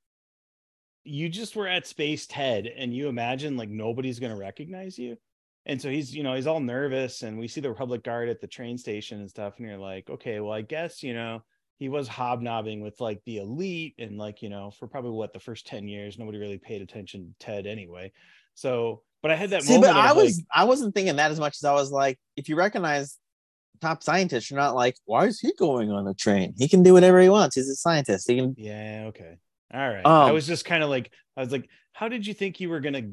you 1.03 1.29
just 1.29 1.55
were 1.55 1.67
at 1.67 1.85
Space 1.85 2.25
Ted 2.27 2.65
and 2.65 2.93
you 2.93 3.07
imagine 3.07 3.57
like 3.57 3.69
nobody's 3.69 4.19
gonna 4.19 4.37
recognize 4.37 4.97
you. 4.97 5.17
And 5.65 5.81
so 5.81 5.89
he's, 5.89 6.13
you 6.13 6.23
know, 6.23 6.33
he's 6.33 6.47
all 6.47 6.59
nervous 6.59 7.21
and 7.21 7.39
we 7.39 7.47
see 7.47 7.61
the 7.61 7.69
Republic 7.69 8.03
Guard 8.03 8.29
at 8.29 8.41
the 8.41 8.47
train 8.47 8.77
station 8.77 9.19
and 9.19 9.29
stuff. 9.29 9.53
And 9.57 9.67
you're 9.67 9.77
like, 9.77 10.09
okay, 10.09 10.39
well, 10.39 10.51
I 10.51 10.61
guess, 10.61 11.01
you 11.03 11.13
know, 11.13 11.41
he 11.77 11.87
was 11.87 12.07
hobnobbing 12.07 12.81
with 12.81 12.99
like 12.99 13.21
the 13.25 13.37
elite 13.37 13.95
and 13.97 14.17
like, 14.17 14.41
you 14.41 14.49
know, 14.49 14.71
for 14.71 14.87
probably 14.87 15.11
what 15.11 15.31
the 15.33 15.39
first 15.39 15.65
10 15.67 15.87
years, 15.87 16.19
nobody 16.19 16.37
really 16.37 16.57
paid 16.57 16.81
attention 16.81 17.33
to 17.39 17.45
Ted 17.45 17.65
anyway. 17.65 18.11
So, 18.55 19.03
but 19.21 19.31
I 19.31 19.35
had 19.35 19.51
that 19.51 19.63
See, 19.63 19.75
moment. 19.75 19.93
but 19.93 19.99
I 19.99 20.11
was 20.11 20.37
like, 20.37 20.45
I 20.53 20.65
wasn't 20.65 20.93
thinking 20.93 21.15
that 21.15 21.31
as 21.31 21.39
much 21.39 21.55
as 21.57 21.63
I 21.63 21.73
was 21.73 21.91
like, 21.91 22.19
if 22.35 22.49
you 22.49 22.57
recognize 22.57 23.17
top 23.83 24.03
scientists, 24.03 24.49
you're 24.49 24.59
not 24.59 24.75
like, 24.75 24.95
why 25.05 25.25
is 25.27 25.39
he 25.39 25.53
going 25.59 25.91
on 25.91 26.07
a 26.07 26.13
train? 26.13 26.53
He 26.57 26.67
can 26.67 26.83
do 26.83 26.93
whatever 26.93 27.19
he 27.21 27.29
wants. 27.29 27.55
He's 27.55 27.69
a 27.69 27.75
scientist. 27.75 28.29
He 28.29 28.37
can 28.37 28.55
Yeah, 28.57 29.05
okay. 29.09 29.37
All 29.73 29.89
right. 29.89 30.05
I 30.05 30.29
Um, 30.29 30.33
was 30.33 30.47
just 30.47 30.65
kind 30.65 30.83
of 30.83 30.89
like, 30.89 31.11
I 31.37 31.41
was 31.41 31.51
like, 31.51 31.67
how 31.93 32.07
did 32.09 32.25
you 32.25 32.33
think 32.33 32.59
you 32.59 32.69
were 32.69 32.79
gonna 32.79 33.09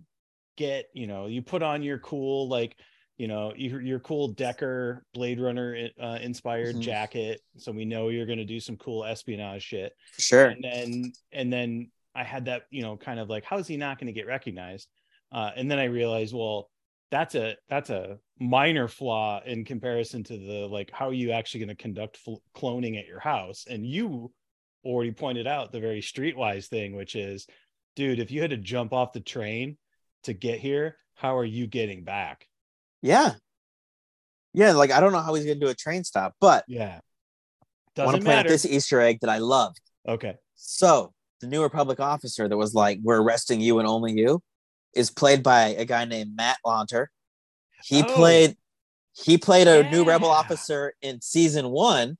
get, 0.57 0.87
you 0.95 1.07
know, 1.07 1.27
you 1.27 1.43
put 1.43 1.63
on 1.63 1.83
your 1.83 1.99
cool, 1.99 2.49
like, 2.49 2.77
you 3.19 3.29
know, 3.29 3.53
your 3.57 3.81
your 3.83 4.01
cool 4.01 4.35
Deckard 4.35 5.01
Blade 5.15 5.41
Runner 5.41 5.91
uh, 6.01 6.19
inspired 6.23 6.77
Mhm. 6.77 6.81
jacket. 6.81 7.41
So 7.59 7.73
we 7.73 7.85
know 7.85 8.09
you're 8.09 8.27
gonna 8.27 8.45
do 8.45 8.61
some 8.61 8.77
cool 8.77 9.05
espionage 9.05 9.63
shit. 9.63 9.93
sure. 10.19 10.47
And 10.49 10.65
then 10.65 11.13
and 11.33 11.53
then 11.53 11.91
I 12.15 12.25
had 12.25 12.47
that, 12.47 12.63
you 12.71 12.83
know, 12.83 12.97
kind 12.97 13.21
of 13.21 13.29
like, 13.29 13.45
how 13.45 13.59
is 13.59 13.67
he 13.67 13.77
not 13.77 13.99
gonna 13.99 14.13
get 14.13 14.27
recognized? 14.27 14.89
Uh, 15.33 15.51
and 15.57 15.71
then 15.71 15.79
I 15.79 15.85
realized, 15.85 16.35
well, 16.35 16.71
that's 17.11 17.35
a 17.35 17.57
that's 17.69 17.91
a 17.91 18.19
minor 18.39 18.89
flaw 18.89 19.41
in 19.45 19.65
comparison 19.65 20.23
to 20.25 20.37
the 20.37 20.67
like 20.67 20.91
how 20.93 21.09
are 21.09 21.15
you 21.15 21.33
actually 21.33 21.61
going 21.61 21.77
to 21.77 21.83
conduct 21.83 22.17
fl- 22.17 22.43
cloning 22.55 22.99
at 22.99 23.07
your 23.07 23.21
house? 23.21 23.67
And 23.69 23.87
you 23.87 24.33
already 24.85 25.13
pointed 25.13 25.47
out 25.47 25.73
the 25.73 25.81
very 25.81 26.01
streetwise 26.01 26.67
thing 26.67 26.97
which 26.97 27.15
is 27.15 27.47
dude 27.97 28.19
if 28.19 28.31
you 28.31 28.41
had 28.41 28.51
to 28.51 28.57
jump 28.57 28.95
off 28.95 29.13
the 29.13 29.21
train 29.21 29.77
to 30.23 30.33
get 30.33 30.59
here 30.59 30.97
how 31.21 31.37
are 31.37 31.45
you 31.45 31.67
getting 31.67 32.03
back? 32.03 32.47
Yeah. 33.03 33.35
Yeah, 34.53 34.73
like 34.73 34.91
I 34.91 35.01
don't 35.01 35.13
know 35.13 35.21
how 35.21 35.35
he's 35.35 35.45
gonna 35.45 35.61
do 35.61 35.69
a 35.69 35.75
train 35.75 36.03
stop, 36.03 36.35
but 36.41 36.65
yeah. 36.67 37.01
I 37.99 38.05
want 38.05 38.17
to 38.17 38.25
point 38.25 38.39
out 38.39 38.49
this 38.49 38.65
Easter 38.65 39.01
egg 39.01 39.19
that 39.21 39.31
I 39.31 39.39
loved. 39.39 39.81
okay. 40.09 40.37
So 40.55 41.13
the 41.41 41.47
new 41.47 41.63
Republic 41.63 42.01
officer 42.01 42.49
that 42.49 42.57
was 42.57 42.75
like, 42.75 42.99
"We're 43.03 43.21
arresting 43.21 43.61
you 43.61 43.79
and 43.79 43.87
only 43.87 44.13
you," 44.13 44.43
is 44.95 45.11
played 45.11 45.43
by 45.43 45.69
a 45.69 45.85
guy 45.85 46.05
named 46.05 46.35
Matt 46.37 46.59
Lanter. 46.65 47.07
He 47.85 48.03
Oh. 48.03 48.15
played 48.15 48.57
he 49.13 49.37
played 49.37 49.67
a 49.69 49.91
new 49.91 50.05
rebel 50.05 50.29
officer 50.31 50.95
in 51.03 51.21
season 51.21 51.69
one 51.71 52.17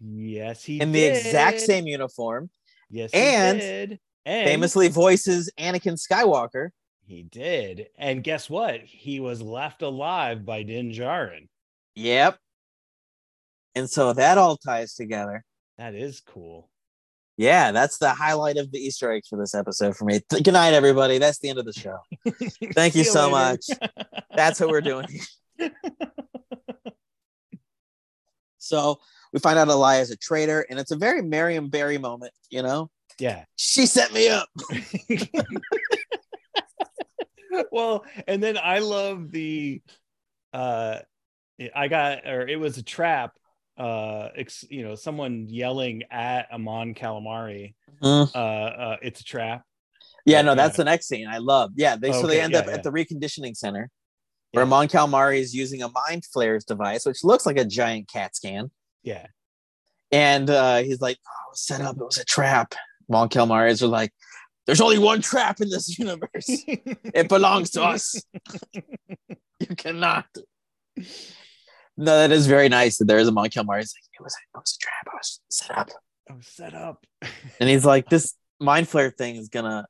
yes 0.00 0.64
he 0.64 0.80
in 0.80 0.90
the 0.90 1.02
exact 1.04 1.60
same 1.60 1.86
uniform. 1.86 2.48
yes 2.88 3.12
he 3.12 3.18
and 3.18 3.60
did. 3.60 4.00
and 4.24 4.48
Famously 4.48 4.88
voices 4.88 5.50
Anakin 5.58 5.98
Skywalker. 6.00 6.70
he 7.06 7.22
did 7.24 7.88
and 7.98 8.24
guess 8.24 8.48
what 8.48 8.80
he 8.80 9.20
was 9.20 9.42
left 9.42 9.82
alive 9.82 10.44
by 10.46 10.62
din 10.62 10.90
Djarin. 10.92 11.48
Yep. 11.94 12.38
And 13.74 13.88
so 13.90 14.12
that 14.14 14.38
all 14.38 14.56
ties 14.56 14.94
together. 14.94 15.44
that 15.76 15.94
is 15.94 16.20
cool 16.20 16.69
Yeah, 17.40 17.72
that's 17.72 17.96
the 17.96 18.10
highlight 18.10 18.58
of 18.58 18.70
the 18.70 18.76
Easter 18.76 19.10
eggs 19.10 19.28
for 19.28 19.38
this 19.38 19.54
episode 19.54 19.96
for 19.96 20.04
me. 20.04 20.20
Th- 20.28 20.42
Good 20.42 20.52
night, 20.52 20.74
everybody. 20.74 21.16
That's 21.16 21.38
the 21.38 21.48
end 21.48 21.58
of 21.58 21.64
the 21.64 21.72
show. 21.72 21.96
Thank 22.74 22.94
you 22.94 23.02
so 23.02 23.30
later. 23.30 23.30
much. 23.30 23.64
That's 24.36 24.60
what 24.60 24.68
we're 24.68 24.82
doing. 24.82 25.06
So 28.62 29.00
we 29.32 29.40
find 29.40 29.58
out 29.58 29.66
Elias 29.68 30.10
a 30.10 30.16
traitor, 30.16 30.64
and 30.68 30.78
it's 30.78 30.90
a 30.92 30.96
very 30.96 31.22
Marion 31.22 31.70
Barry 31.70 31.98
moment, 31.98 32.32
you 32.50 32.62
know? 32.62 32.90
yeah 33.18 33.44
She 33.56 33.86
set 33.86 34.12
me 34.12 34.28
up. 34.28 34.48
well 37.72 38.04
and 38.28 38.42
then 38.42 38.56
i 38.62 38.78
love 38.78 39.30
the 39.32 39.82
uh 40.52 40.98
i 41.74 41.88
got 41.88 42.26
or 42.26 42.46
it 42.46 42.60
was 42.60 42.78
a 42.78 42.82
trap 42.82 43.32
uh 43.80 44.28
ex, 44.36 44.64
you 44.70 44.82
know 44.86 44.94
someone 44.94 45.46
yelling 45.48 46.02
at 46.10 46.42
amon 46.52 46.94
calamari 46.94 47.74
Mm. 48.02 48.30
uh 48.34 48.38
uh 48.38 48.96
it's 49.02 49.20
a 49.20 49.24
trap 49.24 49.60
Yeah, 50.24 50.42
no, 50.42 50.54
that's 50.54 50.76
the 50.76 50.84
next 50.92 51.06
scene. 51.10 51.26
I 51.36 51.38
love. 51.52 51.68
Yeah, 51.76 51.96
they 52.02 52.12
so 52.12 52.26
they 52.26 52.40
end 52.44 52.52
yeah, 52.52 52.60
up 52.60 52.66
yeah. 52.66 52.74
at 52.76 52.82
the 52.86 52.92
reconditioning 52.98 53.54
center 53.64 53.84
where 54.52 54.64
Yeah. 54.64 54.68
Mon 54.74 54.86
Calamari 54.88 55.38
is 55.44 55.54
using 55.62 55.80
a 55.82 55.88
mind 56.00 56.22
flares 56.32 56.64
device, 56.72 57.02
which 57.08 57.22
looks 57.30 57.44
like 57.48 57.58
a 57.64 57.64
giant 57.78 58.04
CAT 58.12 58.30
scan. 58.36 58.64
yeah 59.12 59.26
And 60.12 60.46
uh, 60.50 60.78
he's 60.86 61.00
like, 61.06 61.18
oh, 61.30 61.40
it 61.46 61.50
was 61.54 61.62
set 61.70 61.80
up, 61.86 61.94
it 62.02 62.04
was 62.12 62.18
a 62.18 62.24
trap. 62.36 62.68
amon 63.10 63.28
calamari 63.34 63.70
is 63.70 63.82
like, 63.82 64.12
there's 64.66 64.80
only 64.86 64.98
one 65.12 65.20
trap 65.30 65.56
in 65.64 65.68
this 65.74 65.86
universe. 66.04 66.48
it 67.20 67.28
belongs 67.36 67.68
to 67.76 67.80
us. 67.94 68.04
you 69.64 69.72
cannot. 69.84 70.26
No, 72.00 72.16
that 72.16 72.32
is 72.32 72.46
very 72.46 72.70
nice 72.70 72.96
that 72.96 73.04
there 73.04 73.18
is 73.18 73.28
a 73.28 73.32
Mon 73.32 73.50
Calamari. 73.50 73.80
He's 73.80 73.94
like, 73.94 74.18
it 74.18 74.22
was, 74.22 74.34
it 74.34 74.58
was 74.58 74.74
a 74.74 74.82
trap. 74.82 75.06
I 75.12 75.16
was 75.16 75.40
set 75.50 75.76
up. 75.76 75.90
i 76.30 76.32
was 76.32 76.46
set 76.46 76.72
up 76.74 77.04
And 77.60 77.68
he's 77.68 77.84
like, 77.84 78.08
this 78.08 78.34
mind 78.58 78.86
flayer 78.86 79.14
thing 79.14 79.36
is 79.36 79.50
gonna 79.50 79.86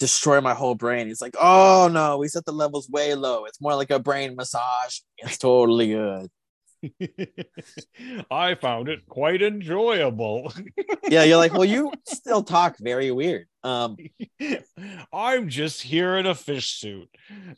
destroy 0.00 0.40
my 0.40 0.54
whole 0.54 0.74
brain. 0.74 1.06
He's 1.06 1.20
like, 1.20 1.36
oh 1.40 1.88
no, 1.92 2.18
we 2.18 2.26
set 2.26 2.44
the 2.44 2.50
levels 2.50 2.90
way 2.90 3.14
low. 3.14 3.44
It's 3.44 3.60
more 3.60 3.76
like 3.76 3.90
a 3.90 4.00
brain 4.00 4.34
massage. 4.34 4.98
It's 5.18 5.38
totally 5.38 5.88
good. 5.88 6.28
I 8.30 8.54
found 8.54 8.88
it 8.88 9.00
quite 9.08 9.42
enjoyable 9.42 10.52
Yeah, 11.10 11.24
you're 11.24 11.38
like, 11.38 11.54
well, 11.54 11.64
you 11.64 11.90
still 12.06 12.42
talk 12.42 12.76
very 12.78 13.10
weird. 13.10 13.46
Um, 13.64 13.96
i'm 15.12 15.48
just 15.48 15.80
here 15.80 16.16
in 16.18 16.26
a 16.26 16.34
fish 16.34 16.78
suit 16.78 17.08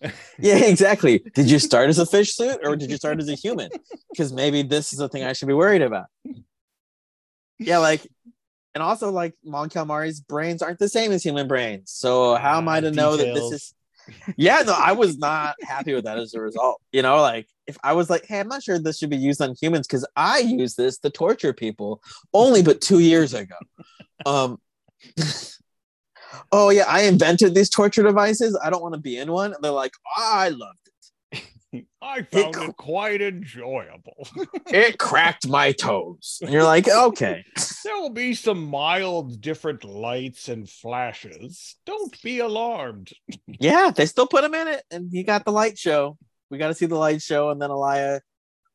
yeah, 0.39 0.57
exactly. 0.64 1.23
Did 1.35 1.51
you 1.51 1.59
start 1.59 1.89
as 1.89 1.99
a 1.99 2.07
fish 2.07 2.35
suit 2.35 2.61
or 2.64 2.77
did 2.77 2.91
you 2.91 2.97
start 2.97 3.18
as 3.18 3.29
a 3.29 3.35
human? 3.35 3.71
Because 4.11 4.33
maybe 4.33 4.62
this 4.62 4.93
is 4.93 4.99
the 4.99 5.09
thing 5.09 5.25
I 5.25 5.33
should 5.33 5.49
be 5.49 5.55
worried 5.55 5.83
about. 5.83 6.07
Yeah, 7.59 7.79
like, 7.79 8.07
and 8.75 8.83
also 8.83 9.11
like 9.11 9.35
Mon 9.45 9.68
Calamari's 9.68 10.21
brains 10.21 10.62
aren't 10.62 10.79
the 10.79 10.89
same 10.89 11.12
as 11.12 11.23
human 11.23 11.47
brains. 11.49 11.91
So 11.91 12.37
how 12.37 12.59
am 12.59 12.68
I 12.68 12.79
Ah, 12.79 12.81
to 12.81 12.91
know 12.91 13.16
that 13.16 13.35
this 13.35 13.53
is? 13.53 13.75
Yeah, 14.37 14.62
no, 14.62 14.73
I 14.77 14.93
was 14.93 15.18
not 15.18 15.57
happy 15.61 15.93
with 15.95 16.05
that 16.05 16.18
as 16.18 16.35
a 16.35 16.41
result. 16.41 16.81
You 16.93 17.03
know, 17.03 17.21
like 17.21 17.47
if 17.71 17.79
I 17.85 17.93
was 17.93 18.11
like, 18.11 18.27
hey, 18.27 18.41
I'm 18.41 18.49
not 18.49 18.62
sure 18.62 18.79
this 18.79 18.99
should 18.99 19.11
be 19.11 19.16
used 19.16 19.41
on 19.41 19.55
humans 19.61 19.87
because 19.87 20.07
I 20.16 20.41
use 20.41 20.75
this 20.75 20.99
to 20.99 21.11
torture 21.11 21.53
people 21.53 22.03
only 22.35 22.62
but 22.62 22.81
two 22.81 22.99
years 22.99 23.33
ago. 23.33 23.55
Um, 24.27 24.59
oh 26.53 26.71
yeah, 26.71 26.85
I 26.87 27.03
invented 27.03 27.55
these 27.55 27.71
torture 27.71 28.03
devices. 28.03 28.59
I 28.62 28.71
don't 28.71 28.83
want 28.83 28.95
to 28.95 29.01
be 29.01 29.18
in 29.18 29.31
one. 29.31 29.55
And 29.55 29.62
they're 29.62 29.71
like, 29.71 29.93
I 30.16 30.49
loved 30.49 30.79
it. 30.87 31.87
I 32.03 32.23
found 32.23 32.57
it, 32.57 32.71
it 32.71 32.77
quite 32.77 33.23
enjoyable. 33.23 34.29
it 34.66 34.99
cracked 34.99 35.47
my 35.47 35.71
toes. 35.71 36.41
And 36.43 36.51
you're 36.51 36.64
like, 36.64 36.89
okay. 36.89 37.45
There 37.85 37.97
will 38.01 38.11
be 38.11 38.35
some 38.35 38.64
mild 38.64 39.41
different 39.41 39.85
lights 39.85 40.49
and 40.49 40.68
flashes. 40.68 41.77
Don't 41.87 42.21
be 42.23 42.41
alarmed. 42.41 43.12
Yeah, 43.47 43.93
they 43.95 44.07
still 44.07 44.27
put 44.27 44.43
him 44.43 44.55
in 44.55 44.66
it, 44.66 44.83
and 44.91 45.09
he 45.12 45.23
got 45.23 45.45
the 45.45 45.53
light 45.53 45.79
show. 45.79 46.18
We 46.51 46.59
got 46.59 46.68
to 46.68 46.74
see 46.74 46.86
the 46.86 46.96
light 46.96 47.22
show, 47.22 47.51
and 47.51 47.61
then 47.61 47.70
Elia 47.70 48.20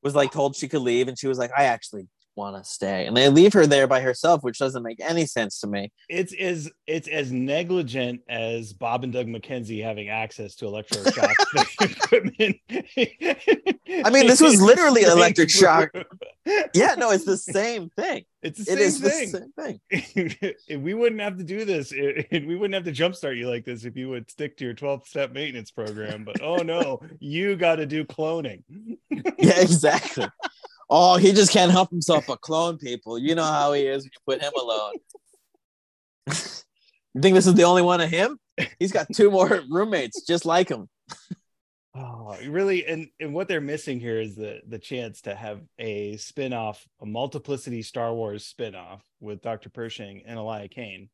was 0.02 0.16
like 0.16 0.32
told 0.32 0.56
she 0.56 0.68
could 0.68 0.82
leave, 0.82 1.08
and 1.08 1.18
she 1.18 1.28
was 1.28 1.38
like, 1.38 1.52
I 1.58 1.66
actually 1.66 2.08
want 2.36 2.62
to 2.62 2.70
stay. 2.70 3.06
And 3.06 3.16
they 3.16 3.30
leave 3.30 3.54
her 3.54 3.66
there 3.68 3.88
by 3.88 4.02
herself 4.02 4.44
which 4.44 4.60
doesn't 4.60 4.84
make 4.84 5.00
any 5.00 5.26
sense 5.26 5.60
to 5.62 5.68
me. 5.68 5.92
It's 6.10 6.34
as 6.34 6.70
it's 6.88 7.08
as 7.08 7.32
negligent 7.32 8.22
as 8.30 8.74
bob 8.74 9.04
and 9.04 9.14
doug 9.14 9.28
mckenzie 9.28 9.84
having 9.84 10.10
access 10.10 10.56
to 10.56 10.66
electroshock 10.66 11.34
equipment. 11.82 12.58
I 14.06 14.10
mean 14.10 14.28
this 14.28 14.42
was 14.42 14.62
literally 14.62 15.02
electric 15.04 15.50
shock. 15.50 15.92
Yeah 16.76 16.94
no 16.96 17.10
it's 17.10 17.26
the 17.26 17.38
same 17.38 17.90
thing. 17.90 18.24
It's 18.44 18.60
the 18.60 18.66
same, 18.66 18.78
it 18.78 18.92
thing. 18.92 19.80
The 19.90 20.00
same 20.00 20.58
thing. 20.70 20.84
We 20.84 20.94
wouldn't 20.94 21.22
have 21.22 21.38
to 21.38 21.44
do 21.44 21.66
this 21.66 21.92
we 21.92 22.56
wouldn't 22.56 22.76
have 22.76 22.84
to 22.84 22.92
jumpstart 22.92 23.36
you 23.36 23.50
like 23.50 23.66
this 23.66 23.84
if 23.84 23.98
you 23.98 24.10
would 24.10 24.30
stick 24.30 24.56
to 24.58 24.64
your 24.64 24.76
12 24.76 25.08
step 25.08 25.32
maintenance 25.32 25.72
program 25.72 26.24
but 26.24 26.42
oh 26.44 26.58
no 26.58 27.02
you 27.20 27.56
got 27.56 27.78
to 27.78 27.88
do 27.88 28.06
cloning. 28.06 28.62
Yeah 29.10 29.60
exactly 29.60 30.28
Oh, 30.90 31.18
he 31.18 31.34
just 31.34 31.52
can't 31.52 31.72
help 31.72 31.90
himself 31.90 32.26
but 32.28 32.42
clone 32.42 32.78
people. 32.78 33.18
You 33.18 33.36
know 33.36 33.44
how 33.44 33.74
he 33.74 33.84
is 33.84 34.04
when 34.04 34.12
you 34.14 34.20
put 34.34 34.42
him 34.42 34.54
alone. 34.60 34.94
you 37.16 37.22
think 37.22 37.36
this 37.36 37.48
is 37.48 37.56
the 37.56 37.64
only 37.64 37.82
one 37.82 38.02
of 38.02 38.10
him? 38.10 38.40
He's 38.80 38.92
got 38.92 39.08
two 39.14 39.32
more 39.32 39.64
roommates 39.70 40.26
just 40.26 40.46
like 40.46 40.70
him. 40.70 40.88
Oh, 41.96 42.36
really? 42.48 42.86
And 42.86 43.08
and 43.20 43.34
what 43.34 43.48
they're 43.48 43.62
missing 43.62 44.00
here 44.00 44.20
is 44.20 44.36
the 44.36 44.60
the 44.68 44.80
chance 44.80 45.22
to 45.22 45.34
have 45.34 45.62
a 45.80 46.18
spin-off, 46.18 46.86
a 47.02 47.06
multiplicity 47.06 47.82
Star 47.82 48.14
Wars 48.14 48.46
spin-off 48.46 49.04
with 49.20 49.42
Dr. 49.42 49.70
Pershing 49.70 50.24
and 50.26 50.38
Elia 50.38 50.68
Kane. 50.68 51.10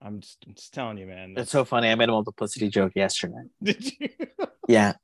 I'm 0.00 0.20
just, 0.20 0.38
I'm 0.46 0.54
just 0.54 0.74
telling 0.74 0.98
you, 0.98 1.06
man. 1.06 1.34
It's 1.36 1.50
so 1.50 1.64
funny. 1.64 1.88
I 1.88 1.94
made 1.94 2.08
a 2.08 2.12
multiplicity 2.12 2.68
joke 2.68 2.92
yesterday. 2.94 3.42
Did 3.62 3.92
you? 3.98 4.08
yeah. 4.68 4.94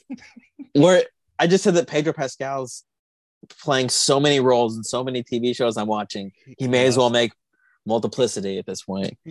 Where 0.74 1.04
I 1.38 1.46
just 1.46 1.64
said 1.64 1.74
that 1.74 1.88
Pedro 1.88 2.12
Pascal's 2.12 2.84
playing 3.48 3.88
so 3.88 4.20
many 4.20 4.40
roles 4.40 4.76
in 4.76 4.84
so 4.84 5.02
many 5.02 5.22
TV 5.22 5.54
shows 5.54 5.76
I'm 5.76 5.86
watching. 5.86 6.32
He 6.58 6.68
may 6.68 6.86
as 6.86 6.96
well 6.96 7.10
make 7.10 7.32
multiplicity 7.86 8.58
at 8.58 8.66
this 8.66 8.82
point. 8.82 9.16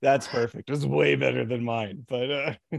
That's 0.00 0.26
perfect. 0.28 0.70
It's 0.70 0.84
way 0.84 1.16
better 1.16 1.44
than 1.44 1.64
mine, 1.64 2.04
but 2.08 2.30
uh 2.30 2.54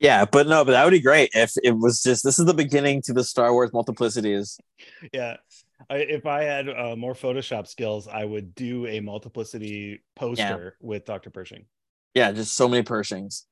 yeah, 0.00 0.24
but 0.24 0.46
no, 0.46 0.64
but 0.64 0.72
that 0.72 0.84
would 0.84 0.92
be 0.92 1.00
great 1.00 1.30
if 1.34 1.52
it 1.62 1.72
was 1.72 2.02
just 2.02 2.24
this 2.24 2.38
is 2.38 2.46
the 2.46 2.54
beginning 2.54 3.02
to 3.02 3.12
the 3.12 3.24
Star 3.24 3.52
Wars 3.52 3.70
multiplicities. 3.72 4.58
Yeah. 5.12 5.36
I, 5.90 5.96
if 5.96 6.26
I 6.26 6.42
had 6.42 6.68
uh, 6.68 6.96
more 6.96 7.14
Photoshop 7.14 7.66
skills, 7.66 8.08
I 8.08 8.24
would 8.24 8.54
do 8.54 8.86
a 8.86 9.00
multiplicity 9.00 10.02
poster 10.14 10.74
yeah. 10.80 10.86
with 10.86 11.04
Dr. 11.04 11.30
Pershing. 11.30 11.66
Yeah, 12.14 12.32
just 12.32 12.56
so 12.56 12.66
many 12.66 12.82
Pershings. 12.82 13.44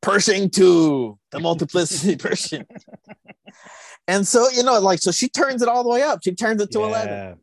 Pershing 0.00 0.50
to 0.50 1.18
the 1.30 1.40
multiplicity 1.40 2.16
Pershing. 2.16 2.64
and 4.08 4.26
so, 4.26 4.48
you 4.50 4.62
know, 4.62 4.78
like, 4.80 5.00
so 5.00 5.10
she 5.12 5.28
turns 5.28 5.62
it 5.62 5.68
all 5.68 5.82
the 5.82 5.90
way 5.90 6.02
up. 6.02 6.20
She 6.22 6.34
turns 6.34 6.62
it 6.62 6.70
to 6.72 6.80
yeah. 6.80 6.86
11. 6.86 7.38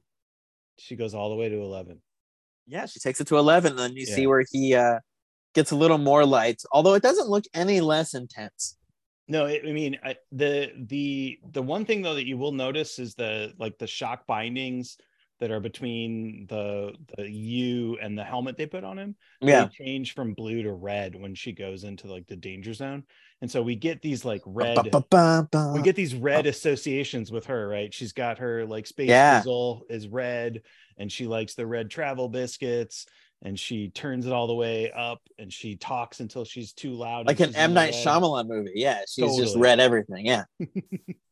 She 0.79 0.95
goes 0.95 1.13
all 1.13 1.29
the 1.29 1.35
way 1.35 1.49
to 1.49 1.55
11. 1.55 2.01
Yeah, 2.65 2.85
she 2.85 2.99
takes 2.99 3.21
it 3.21 3.27
to 3.27 3.37
11. 3.37 3.71
And 3.71 3.79
then 3.79 3.93
you 3.95 4.05
yeah. 4.07 4.15
see 4.15 4.27
where 4.27 4.43
he 4.51 4.75
uh, 4.75 4.99
gets 5.53 5.71
a 5.71 5.75
little 5.75 5.97
more 5.97 6.25
light, 6.25 6.61
although 6.71 6.93
it 6.93 7.03
doesn't 7.03 7.29
look 7.29 7.45
any 7.53 7.81
less 7.81 8.13
intense. 8.13 8.77
No, 9.27 9.45
I 9.45 9.59
mean 9.61 9.97
I, 10.03 10.15
the 10.31 10.71
the 10.77 11.39
the 11.51 11.61
one 11.61 11.83
thing 11.83 12.01
though 12.01 12.15
that 12.15 12.25
you 12.25 12.37
will 12.37 12.53
notice 12.53 12.97
is 12.97 13.13
the 13.15 13.53
like 13.59 13.77
the 13.77 13.87
shock 13.87 14.25
bindings 14.25 14.97
that 15.39 15.51
are 15.51 15.59
between 15.59 16.47
the 16.47 16.93
the 17.17 17.29
U 17.29 17.97
and 18.01 18.17
the 18.17 18.23
helmet 18.23 18.57
they 18.57 18.65
put 18.65 18.83
on 18.83 18.97
him. 18.97 19.15
Yeah, 19.41 19.67
change 19.67 20.13
from 20.13 20.33
blue 20.33 20.63
to 20.63 20.73
red 20.73 21.15
when 21.15 21.35
she 21.35 21.51
goes 21.51 21.83
into 21.83 22.07
like 22.07 22.27
the 22.27 22.35
danger 22.35 22.73
zone, 22.73 23.03
and 23.41 23.49
so 23.49 23.61
we 23.61 23.75
get 23.75 24.01
these 24.01 24.25
like 24.25 24.41
red. 24.45 24.77
we 25.73 25.81
get 25.81 25.95
these 25.95 26.15
red 26.15 26.47
oh. 26.47 26.49
associations 26.49 27.31
with 27.31 27.45
her, 27.45 27.67
right? 27.67 27.93
She's 27.93 28.13
got 28.13 28.39
her 28.39 28.65
like 28.65 28.87
space 28.87 29.09
yeah. 29.09 29.43
is 29.89 30.07
red, 30.07 30.61
and 30.97 31.11
she 31.11 31.27
likes 31.27 31.53
the 31.53 31.67
red 31.67 31.89
travel 31.89 32.29
biscuits. 32.29 33.05
And 33.43 33.59
she 33.59 33.91
turns 33.91 34.25
it 34.25 34.33
all 34.33 34.47
the 34.47 34.55
way 34.55 34.91
up, 34.91 35.21
and 35.37 35.53
she 35.53 35.75
talks 35.75 36.21
until 36.21 36.43
she's 36.43 36.73
too 36.73 36.93
loud. 36.93 37.27
Like 37.27 37.39
an 37.39 37.55
M 37.55 37.71
Night 37.71 37.93
Shyamalan 37.93 38.47
movie. 38.47 38.71
Yeah, 38.73 39.01
she's 39.01 39.25
totally. 39.25 39.43
just 39.43 39.55
read 39.55 39.79
everything. 39.79 40.25
Yeah. 40.25 40.45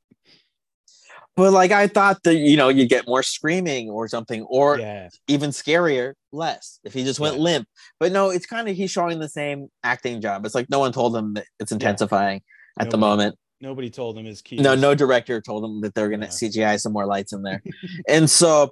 But 1.35 1.51
like 1.51 1.71
I 1.71 1.87
thought 1.87 2.23
that 2.23 2.35
you 2.35 2.55
know 2.55 2.69
you'd 2.69 2.89
get 2.89 3.07
more 3.07 3.21
screaming 3.21 3.89
or 3.89 4.07
something, 4.07 4.43
or 4.43 4.79
yeah. 4.79 5.09
even 5.27 5.49
scarier, 5.49 6.13
less 6.31 6.79
if 6.85 6.93
he 6.93 7.03
just 7.03 7.19
went 7.19 7.35
yeah. 7.35 7.41
limp. 7.41 7.67
But 7.99 8.13
no, 8.13 8.29
it's 8.29 8.45
kind 8.45 8.69
of 8.69 8.75
he's 8.75 8.91
showing 8.91 9.19
the 9.19 9.27
same 9.27 9.67
acting 9.83 10.21
job. 10.21 10.45
It's 10.45 10.55
like 10.55 10.69
no 10.69 10.79
one 10.79 10.93
told 10.93 11.15
him 11.15 11.33
that 11.33 11.45
it's 11.59 11.73
intensifying 11.73 12.41
yeah. 12.77 12.83
at 12.83 12.85
nobody, 12.85 12.91
the 12.91 12.97
moment. 12.97 13.35
Nobody 13.59 13.89
told 13.89 14.17
him 14.17 14.25
his 14.25 14.41
key. 14.41 14.57
No, 14.57 14.75
no 14.75 14.95
director 14.95 15.41
told 15.41 15.65
him 15.65 15.81
that 15.81 15.93
they're 15.93 16.09
gonna 16.09 16.27
CGI 16.27 16.79
some 16.79 16.93
more 16.93 17.05
lights 17.05 17.33
in 17.33 17.41
there, 17.41 17.61
and 18.07 18.29
so 18.29 18.71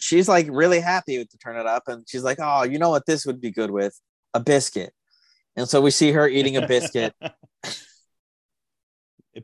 she's 0.00 0.28
like 0.28 0.48
really 0.50 0.80
happy 0.80 1.24
to 1.24 1.38
turn 1.38 1.56
it 1.56 1.66
up, 1.66 1.84
and 1.86 2.04
she's 2.08 2.24
like, 2.24 2.38
"Oh, 2.40 2.64
you 2.64 2.80
know 2.80 2.90
what? 2.90 3.06
This 3.06 3.24
would 3.24 3.40
be 3.40 3.52
good 3.52 3.70
with 3.70 3.96
a 4.34 4.40
biscuit." 4.40 4.92
And 5.54 5.68
so 5.68 5.80
we 5.80 5.92
see 5.92 6.10
her 6.10 6.28
eating 6.28 6.56
a 6.56 6.66
biscuit, 6.66 7.14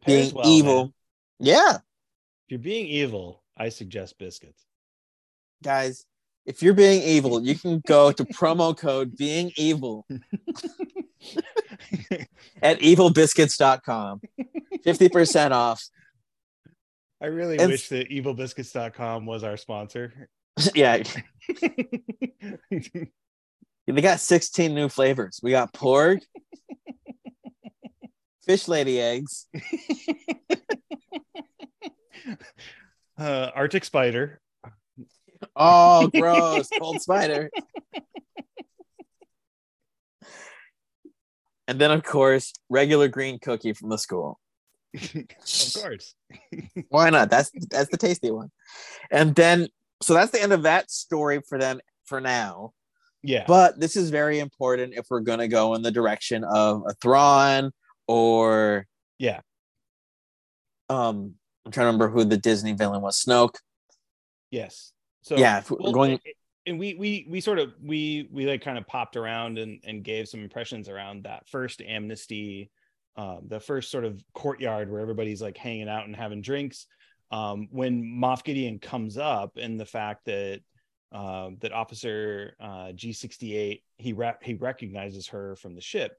being 0.05 0.35
well, 0.35 0.47
evil. 0.47 0.85
Man. 0.85 0.93
Yeah, 1.39 1.79
you're 2.53 2.59
being 2.59 2.87
evil, 2.87 3.43
I 3.57 3.71
suggest 3.71 4.19
biscuits. 4.19 4.67
Guys, 5.65 6.05
if 6.45 6.63
you're 6.63 6.75
being 6.75 7.03
evil, 7.03 7.43
you 7.43 7.55
can 7.55 7.81
go 7.87 8.13
to 8.13 8.25
promo 8.27 8.77
code 8.77 9.17
being 9.17 9.53
evil 9.57 10.07
at 12.61 12.79
evilbiscuits.com. 12.81 14.21
50% 14.85 15.51
off. 15.53 15.83
I 17.23 17.27
really 17.27 17.59
and, 17.59 17.71
wish 17.71 17.89
that 17.89 18.11
evilbiscuits.com 18.11 19.25
was 19.25 19.45
our 19.45 19.57
sponsor. 19.57 20.29
Yeah. 20.75 21.03
they 23.87 24.03
got 24.03 24.21
16 24.21 24.75
new 24.75 24.91
flavors. 24.91 25.41
We 25.43 25.53
got 25.53 25.73
pork, 25.73 26.21
fish 28.45 28.69
lady 28.69 29.01
eggs, 29.01 29.47
uh, 33.19 33.51
Arctic 33.55 33.85
spider. 33.85 34.41
Oh, 35.57 36.09
gross! 36.15 36.69
Cold 36.79 37.01
spider. 37.01 37.51
And 41.69 41.81
then, 41.81 41.91
of 41.91 42.03
course, 42.03 42.53
regular 42.69 43.09
green 43.09 43.39
cookie 43.39 43.73
from 43.73 43.89
the 43.89 43.99
school. 43.99 44.39
of 44.95 45.73
course. 45.81 46.15
Why 46.89 47.11
not? 47.11 47.31
That's 47.31 47.51
that's 47.71 47.91
the 47.91 47.97
tasty 47.97 48.31
one. 48.31 48.51
And 49.11 49.35
then, 49.35 49.69
so 50.03 50.15
that's 50.15 50.33
the 50.33 50.43
end 50.43 50.53
of 50.53 50.65
that 50.65 50.91
story 50.91 51.41
for 51.49 51.59
them 51.59 51.81
for 52.05 52.21
now. 52.21 52.73
Yeah. 53.23 53.45
But 53.47 53.79
this 53.79 53.97
is 53.97 54.11
very 54.11 54.41
important 54.41 54.95
if 54.95 55.07
we're 55.09 55.21
gonna 55.21 55.49
go 55.49 55.75
in 55.75 55.83
the 55.83 55.93
direction 55.93 56.45
of 56.45 56.83
a 56.87 56.95
Thrawn 56.95 57.73
or 58.07 58.87
yeah. 59.19 59.41
Um, 60.91 61.37
I'm 61.65 61.73
trying 61.73 61.85
to 61.85 61.87
remember 61.89 62.09
who 62.09 62.25
the 62.25 62.37
Disney 62.37 62.73
villain 62.73 63.03
was. 63.03 63.23
Snoke. 63.23 63.57
Yes. 64.51 64.93
So 65.23 65.37
yeah, 65.37 65.63
well, 65.71 65.93
going. 65.93 66.21
And 66.67 66.79
we 66.79 66.95
we 66.95 67.27
we 67.29 67.41
sort 67.41 67.59
of 67.59 67.73
we 67.83 68.29
we 68.31 68.47
like 68.47 68.63
kind 68.63 68.79
of 68.79 68.87
popped 68.87 69.17
around 69.17 69.59
and 69.59 69.81
and 69.85 70.05
gave 70.05 70.29
some 70.29 70.41
impressions 70.41 70.89
around 70.89 71.25
that 71.25 71.49
first 71.49 71.81
amnesty, 71.81 72.71
um, 73.17 73.43
the 73.49 73.61
first 73.61 73.91
sort 73.91 74.05
of 74.05 74.23
courtyard 74.35 74.91
where 74.91 75.01
everybody's 75.01 75.43
like 75.43 75.57
hanging 75.57 75.89
out 75.89 76.07
and 76.07 76.15
having 76.15 76.43
drinks. 76.43 76.87
Um, 77.31 77.69
when 77.71 78.05
Moff 78.05 78.45
Gideon 78.45 78.79
comes 78.79 79.17
up, 79.17 79.57
and 79.57 79.81
the 79.81 79.87
fact 79.87 80.27
that 80.27 80.61
uh, 81.13 81.51
that 81.61 81.73
Officer 81.73 82.57
uh, 82.61 82.93
G68 82.95 83.83
he 83.97 84.13
re- 84.13 84.35
he 84.43 84.55
recognizes 84.55 85.29
her 85.29 85.57
from 85.57 85.75
the 85.75 85.81
ship. 85.81 86.13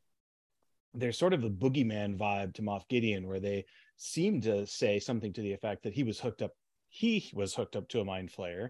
There's 0.93 1.17
sort 1.17 1.33
of 1.33 1.43
a 1.43 1.49
boogeyman 1.49 2.17
vibe 2.17 2.53
to 2.55 2.61
Moff 2.61 2.87
Gideon, 2.87 3.27
where 3.27 3.39
they 3.39 3.65
seemed 3.97 4.43
to 4.43 4.65
say 4.65 4.99
something 4.99 5.33
to 5.33 5.41
the 5.41 5.53
effect 5.53 5.83
that 5.83 5.93
he 5.93 6.03
was 6.03 6.19
hooked 6.19 6.41
up 6.41 6.51
he 6.89 7.31
was 7.33 7.53
hooked 7.55 7.75
up 7.75 7.87
to 7.89 7.99
a 8.01 8.05
mind 8.05 8.31
flayer 8.31 8.69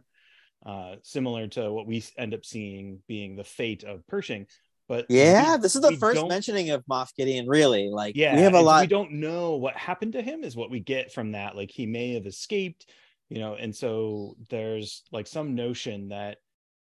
uh, 0.65 0.95
similar 1.03 1.47
to 1.47 1.71
what 1.71 1.86
we 1.88 2.03
end 2.17 2.34
up 2.34 2.45
seeing 2.45 2.99
being 3.07 3.36
the 3.36 3.43
fate 3.43 3.84
of 3.84 4.05
pershing 4.07 4.45
But 4.88 5.05
yeah, 5.09 5.55
we- 5.55 5.61
this 5.61 5.76
is 5.76 5.82
the 5.82 5.91
first 5.97 6.26
mentioning 6.28 6.69
of 6.69 6.86
Moff 6.86 7.13
Gideon. 7.15 7.47
Really, 7.47 7.89
like 7.89 8.15
Yeah, 8.15 8.36
we 8.36 8.41
have 8.41 8.53
a 8.53 8.61
lot. 8.61 8.82
We 8.82 8.88
don't 8.88 9.13
know 9.13 9.55
what 9.55 9.76
happened 9.76 10.13
to 10.13 10.21
him. 10.21 10.43
Is 10.43 10.55
what 10.55 10.69
we 10.69 10.80
get 10.80 11.11
from 11.11 11.32
that. 11.32 11.55
Like 11.55 11.71
he 11.71 11.86
may 11.86 12.13
have 12.13 12.26
escaped, 12.26 12.89
you 13.30 13.39
know. 13.39 13.55
And 13.55 13.76
so 13.76 14.36
there's 14.49 15.03
like 15.11 15.28
some 15.28 15.55
notion 15.55 16.09
that 16.09 16.38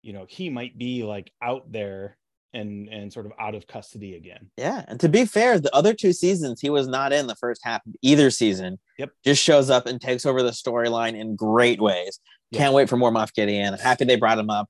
you 0.03 0.13
know 0.13 0.27
he 0.29 0.51
might 0.51 0.77
be 0.79 1.05
like 1.05 1.33
out 1.43 1.71
there 1.73 2.17
and 2.57 2.89
and 2.89 3.13
sort 3.13 3.27
of 3.27 3.33
out 3.39 3.55
of 3.55 3.67
custody 3.67 4.17
again. 4.17 4.51
Yeah, 4.57 4.85
and 4.89 4.99
to 5.01 5.09
be 5.09 5.25
fair, 5.25 5.59
the 5.61 5.75
other 5.75 5.95
two 5.95 6.13
seasons 6.13 6.61
he 6.61 6.71
was 6.71 6.89
not 6.89 7.13
in 7.13 7.27
the 7.27 7.37
first 7.37 7.61
half 7.63 7.85
of 7.87 7.95
either 8.03 8.31
season. 8.31 8.79
Yep. 8.99 9.11
Just 9.25 9.43
shows 9.43 9.71
up 9.71 9.87
and 9.87 10.01
takes 10.01 10.27
over 10.27 10.43
the 10.43 10.51
storyline 10.51 11.15
in 11.15 11.37
great 11.37 11.81
ways. 11.81 12.19
Yeah. 12.51 12.61
Can't 12.61 12.75
wait 12.75 12.89
for 12.89 12.97
more 12.97 13.11
Moff 13.13 13.33
Gideon. 13.35 13.75
Happy 13.75 14.05
they 14.05 14.17
brought 14.17 14.39
him 14.39 14.51
up. 14.51 14.69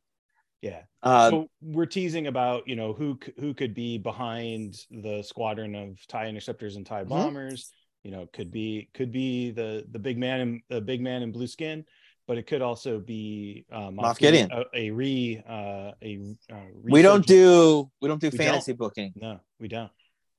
Yeah. 0.63 0.83
Uh, 1.03 1.31
so 1.31 1.51
we're 1.63 1.87
teasing 1.87 2.27
about 2.27 2.67
you 2.67 2.75
know 2.77 2.93
who 2.93 3.19
who 3.39 3.55
could 3.55 3.75
be 3.75 3.99
behind 3.99 4.77
the 4.91 5.23
squadron 5.23 5.75
of 5.75 5.99
tie 6.09 6.27
interceptors 6.27 6.77
and 6.77 6.85
tie 6.85 7.05
Mhm. 7.05 7.09
bombers 7.09 7.71
you 8.03 8.11
know 8.11 8.27
could 8.33 8.51
be 8.51 8.89
could 8.95 9.13
be 9.13 9.51
the 9.51 9.85
the 9.91 9.99
big 9.99 10.19
man 10.19 10.41
in 10.41 10.63
the 10.69 10.81
big 10.81 11.01
man 11.01 11.23
in 11.23 11.33
blue 11.33 11.47
skin 11.47 11.85
but 12.27 12.39
it 12.39 12.47
could 12.47 12.63
also 12.63 12.99
be 12.99 13.65
uh, 13.73 13.91
Moff 13.91 14.19
Gideon. 14.19 14.51
a, 14.53 14.65
a 14.75 14.91
re 14.91 15.43
uh, 15.49 15.93
a 16.03 16.21
uh, 16.53 16.57
we 16.83 17.03
don't 17.03 17.27
do 17.27 17.91
we 18.01 18.09
don't 18.09 18.21
do 18.21 18.31
We 18.31 18.39
fantasy 18.39 18.73
booking, 18.73 19.13
no 19.17 19.41
we 19.61 19.69
don't 19.69 19.91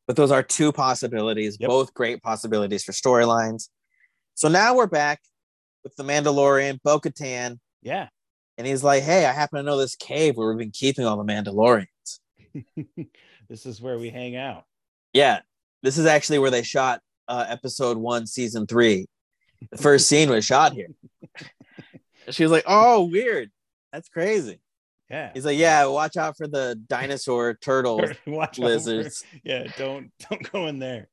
but 0.08 0.16
those 0.16 0.32
are 0.32 0.42
two 0.42 0.72
possibilities, 0.72 1.58
Yep. 1.60 1.68
both 1.68 1.94
great 1.94 2.22
possibilities 2.24 2.84
for 2.84 2.94
storylines. 2.94 3.68
So 4.36 4.48
now 4.48 4.74
we're 4.76 4.88
back 4.88 5.20
with 5.84 5.96
the 5.98 6.04
Mandalorian, 6.04 6.80
Bo 6.84 7.00
Katan, 7.00 7.60
yeah 7.82 8.08
and 8.58 8.66
he's 8.66 8.84
like, 8.84 9.04
"Hey, 9.04 9.26
I 9.26 9.32
happen 9.34 9.58
to 9.58 9.64
know 9.64 9.78
this 9.78 9.96
cave 9.96 10.36
where 10.36 10.48
we've 10.50 10.58
been 10.58 10.72
keeping 10.72 11.06
all 11.06 11.18
the 11.18 11.32
Mandalorians." 11.32 11.86
this 13.50 13.66
is 13.66 13.82
where 13.82 14.00
we 14.00 14.10
hang 14.10 14.36
out 14.36 14.64
Yeah, 15.14 15.42
this 15.84 15.98
is 15.98 16.06
actually 16.06 16.40
where 16.40 16.52
they 16.52 16.64
shot 16.64 17.02
uh, 17.28 17.46
episode 17.48 17.98
one, 17.98 18.26
season 18.26 18.66
three. 18.66 19.08
The 19.72 19.78
first 19.78 20.08
scene 20.10 20.30
was 20.30 20.46
shot 20.46 20.74
here. 20.74 20.90
She 22.32 22.44
was 22.44 22.52
like, 22.52 22.66
"Oh, 22.68 23.06
weird. 23.06 23.52
That's 23.94 24.10
crazy." 24.10 24.60
yeah 25.10 25.32
He's 25.34 25.46
like, 25.46 25.58
"Yeah, 25.58 25.86
watch 25.86 26.18
out 26.18 26.36
for 26.38 26.48
the 26.48 26.76
dinosaur 26.90 27.54
turtles, 27.62 28.10
watch 28.26 28.60
lizards." 28.60 29.24
yeah 29.44 29.68
don't 29.78 30.12
don't 30.30 30.52
go 30.52 30.68
in 30.68 30.80
there 30.80 31.10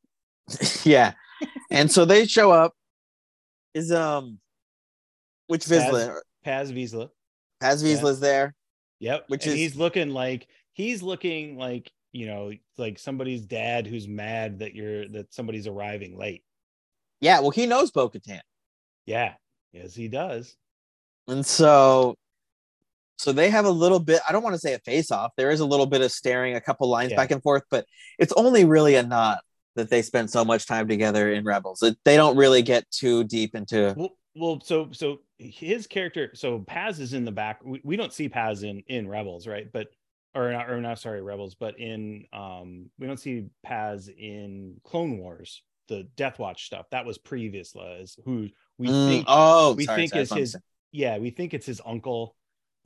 yeah, 0.84 1.12
and 1.70 1.90
so 1.90 2.04
they 2.04 2.26
show 2.26 2.50
up. 2.50 2.72
Is 3.72 3.90
um, 3.90 4.38
which 5.46 5.64
Vizsla? 5.64 6.18
Paz 6.44 6.70
Vizsla 6.70 7.08
Paz 7.60 7.82
Yeah. 7.82 7.96
Vizsla's 7.96 8.20
there. 8.20 8.54
Yep. 9.00 9.24
Which 9.28 9.44
and 9.46 9.54
is- 9.54 9.58
he's 9.58 9.76
looking 9.76 10.10
like 10.10 10.46
he's 10.74 11.02
looking 11.02 11.56
like 11.56 11.90
you 12.12 12.26
know 12.26 12.52
like 12.76 12.98
somebody's 12.98 13.40
dad 13.42 13.86
who's 13.86 14.06
mad 14.06 14.58
that 14.58 14.74
you're 14.74 15.08
that 15.08 15.32
somebody's 15.32 15.66
arriving 15.66 16.18
late. 16.18 16.42
Yeah, 17.20 17.40
well, 17.40 17.50
he 17.50 17.64
knows 17.66 17.90
Bo 17.90 18.10
Katan, 18.10 18.40
Yeah. 19.06 19.34
Yes, 19.72 19.94
he 19.94 20.08
does. 20.08 20.56
And 21.28 21.44
so. 21.44 22.16
So 23.18 23.32
they 23.32 23.48
have 23.50 23.64
a 23.64 23.70
little 23.70 24.00
bit. 24.00 24.20
I 24.28 24.32
don't 24.32 24.42
want 24.42 24.54
to 24.54 24.60
say 24.60 24.74
a 24.74 24.78
face 24.80 25.10
off. 25.10 25.32
There 25.36 25.50
is 25.50 25.60
a 25.60 25.64
little 25.66 25.86
bit 25.86 26.00
of 26.00 26.10
staring, 26.10 26.56
a 26.56 26.60
couple 26.60 26.88
lines 26.88 27.10
Yeah. 27.10 27.16
back 27.16 27.30
and 27.30 27.42
forth, 27.42 27.62
but 27.70 27.86
it's 28.18 28.32
only 28.32 28.64
really 28.64 28.96
a 28.96 29.02
nod 29.02 29.38
that 29.76 29.88
they 29.88 30.02
spend 30.02 30.30
so 30.30 30.44
much 30.44 30.66
time 30.66 30.88
together 30.88 31.32
in 31.32 31.44
Rebels. 31.44 31.82
It, 31.82 31.96
they 32.04 32.16
don't 32.16 32.36
really 32.36 32.62
get 32.62 32.90
too 32.90 33.24
deep 33.24 33.54
into. 33.54 33.96
Well, 33.96 34.16
well, 34.34 34.60
so 34.60 34.90
so 34.92 35.20
his 35.38 35.86
character, 35.86 36.30
so 36.34 36.60
Paz 36.60 36.98
is 37.00 37.12
in 37.12 37.24
the 37.24 37.32
back. 37.32 37.60
We, 37.64 37.80
we 37.84 37.96
don't 37.96 38.12
see 38.12 38.28
Paz 38.28 38.62
in 38.62 38.80
in 38.88 39.08
Rebels, 39.08 39.46
right? 39.46 39.70
But 39.72 39.88
or 40.34 40.50
not, 40.50 40.68
or 40.68 40.80
not 40.80 40.98
sorry, 40.98 41.22
Rebels, 41.22 41.54
but 41.54 41.78
in 41.78 42.24
um 42.32 42.90
we 42.98 43.06
don't 43.06 43.20
see 43.20 43.46
Paz 43.62 44.08
in 44.08 44.80
Clone 44.82 45.18
Wars, 45.18 45.62
the 45.88 46.04
Death 46.16 46.38
Watch 46.38 46.66
stuff. 46.66 46.86
That 46.90 47.06
was 47.06 47.18
previously 47.18 47.98
as 48.02 48.16
who 48.24 48.48
we 48.78 48.88
Mm, 48.88 48.96
think 49.06 49.26
oh, 49.28 49.74
we 49.76 49.84
sorry, 49.84 49.98
think 49.98 50.10
sorry, 50.10 50.22
is 50.22 50.28
that's 50.28 50.30
what 50.32 50.36
I'm 50.38 50.42
his. 50.42 50.56
Yeah 50.94 51.18
we 51.18 51.28
think 51.30 51.52
it's 51.52 51.66
his 51.66 51.80
uncle 51.84 52.36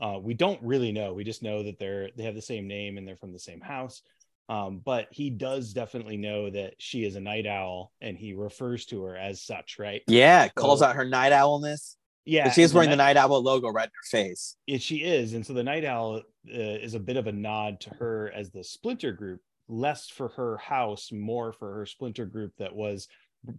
uh 0.01 0.19
we 0.21 0.33
don't 0.35 0.61
really 0.63 0.91
know 0.93 1.13
we 1.13 1.23
just 1.23 1.43
know 1.43 1.63
that 1.63 1.79
they're 1.79 2.09
they 2.17 2.25
have 2.25 2.35
the 2.35 2.43
same 2.43 2.67
name 2.67 2.97
and 2.97 3.07
they're 3.07 3.17
from 3.17 3.33
the 3.33 3.39
same 3.39 3.61
house 3.61 4.03
um 4.49 4.81
but 4.85 5.07
he 5.11 5.29
does 5.29 5.75
definitely 5.75 6.17
know 6.17 6.49
that 6.49 6.73
she 6.79 7.05
is 7.05 7.17
a 7.17 7.21
night 7.21 7.47
owl 7.47 7.93
and 8.01 8.17
he 8.17 8.33
refers 8.33 8.87
to 8.87 9.03
her 9.03 9.15
as 9.17 9.43
such 9.43 9.79
right 9.79 10.01
Yeah, 10.09 10.49
calls 10.49 10.81
out 10.81 10.97
her 10.97 11.05
night 11.05 11.33
owlness. 11.33 11.97
yeah 12.25 12.51
she's 12.51 12.71
and 12.71 12.75
wearing 12.77 12.91
the 12.91 12.97
night, 12.97 13.15
night 13.15 13.23
owl 13.29 13.43
logo 13.43 13.69
right 13.69 13.85
in 13.87 13.91
her 13.91 14.09
face. 14.25 14.57
it, 14.67 14.81
she 14.83 14.97
is 14.97 15.35
and 15.35 15.47
so 15.47 15.53
the 15.53 15.63
night 15.63 15.85
owl 15.85 16.17
uh, 16.17 16.23
is 16.51 16.95
a 16.95 17.01
bit 17.01 17.19
of 17.19 17.27
a 17.27 17.33
nod 17.33 17.79
to 17.81 17.91
her 17.91 18.33
as 18.35 18.51
the 18.51 18.65
splinter 18.65 19.13
group 19.13 19.41
less 19.69 20.09
for 20.09 20.29
her 20.29 20.57
house 20.57 21.13
more 21.13 21.53
for 21.53 21.75
her 21.75 21.85
splinter 21.85 22.25
group 22.25 22.53
that 22.59 22.75
was 22.75 23.07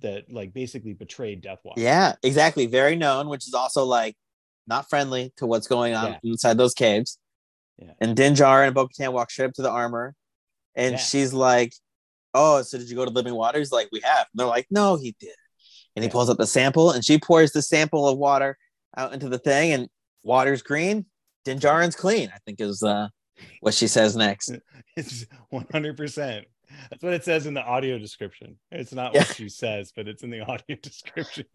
that 0.01 0.31
like 0.31 0.53
basically 0.53 0.93
betrayed 0.93 1.41
death 1.41 1.59
watch 1.63 1.77
Yeah, 1.77 2.13
exactly. 2.23 2.65
Very 2.65 2.95
known, 2.95 3.29
which 3.29 3.47
is 3.47 3.53
also 3.53 3.85
like 3.85 4.15
not 4.69 4.89
friendly 4.89 5.33
to 5.37 5.45
what's 5.45 5.67
going 5.67 5.93
on 5.95 6.11
Yeah. 6.11 6.19
inside 6.31 6.57
those 6.57 6.73
caves. 6.73 7.17
Yeah. 7.77 7.91
And 7.99 8.15
Din 8.15 8.33
Djarin 8.33 8.67
and 8.67 8.75
Bo-Katan 8.75 9.11
walk 9.11 9.31
straight 9.31 9.47
up 9.47 9.53
to 9.55 9.61
the 9.61 9.69
armor, 9.71 10.15
and 10.75 10.93
Yeah. 10.93 10.97
she's 10.97 11.33
like, 11.33 11.73
"Oh, 12.33 12.61
so 12.61 12.77
did 12.77 12.89
you 12.89 12.95
go 12.95 13.03
to 13.05 13.11
Living 13.11 13.33
Waters?" 13.35 13.71
Like 13.71 13.89
we 13.91 13.99
have. 14.01 14.27
And 14.31 14.39
they're 14.39 14.47
like, 14.47 14.67
"No, 14.69 14.95
he 14.95 15.15
did." 15.19 15.35
And 15.95 16.03
he 16.03 16.09
pulls 16.09 16.29
up 16.29 16.37
the 16.37 16.47
sample, 16.47 16.91
and 16.91 17.03
she 17.03 17.17
pours 17.17 17.51
the 17.51 17.61
sample 17.61 18.07
of 18.07 18.17
water 18.17 18.57
out 18.95 19.13
into 19.13 19.27
the 19.27 19.39
thing, 19.39 19.73
and 19.73 19.89
water's 20.23 20.61
green. 20.61 21.05
Din 21.45 21.59
Djarin's 21.59 21.95
clean. 21.95 22.29
I 22.33 22.37
think 22.45 22.61
is 22.61 22.83
uh, 22.83 23.07
what 23.61 23.73
she 23.73 23.87
says 23.87 24.15
next. 24.15 24.51
It's 24.97 25.25
100%. 25.53 26.43
That's 26.89 27.01
what 27.01 27.13
it 27.13 27.23
says 27.23 27.45
in 27.47 27.53
the 27.53 27.63
audio 27.63 27.97
description. 27.97 28.59
It's 28.71 28.91
not 28.93 29.13
Yeah. 29.13 29.21
what 29.21 29.35
she 29.35 29.47
says, 29.49 29.91
but 29.95 30.07
it's 30.09 30.23
in 30.23 30.29
the 30.29 30.41
audio 30.51 30.75
description. 30.81 31.45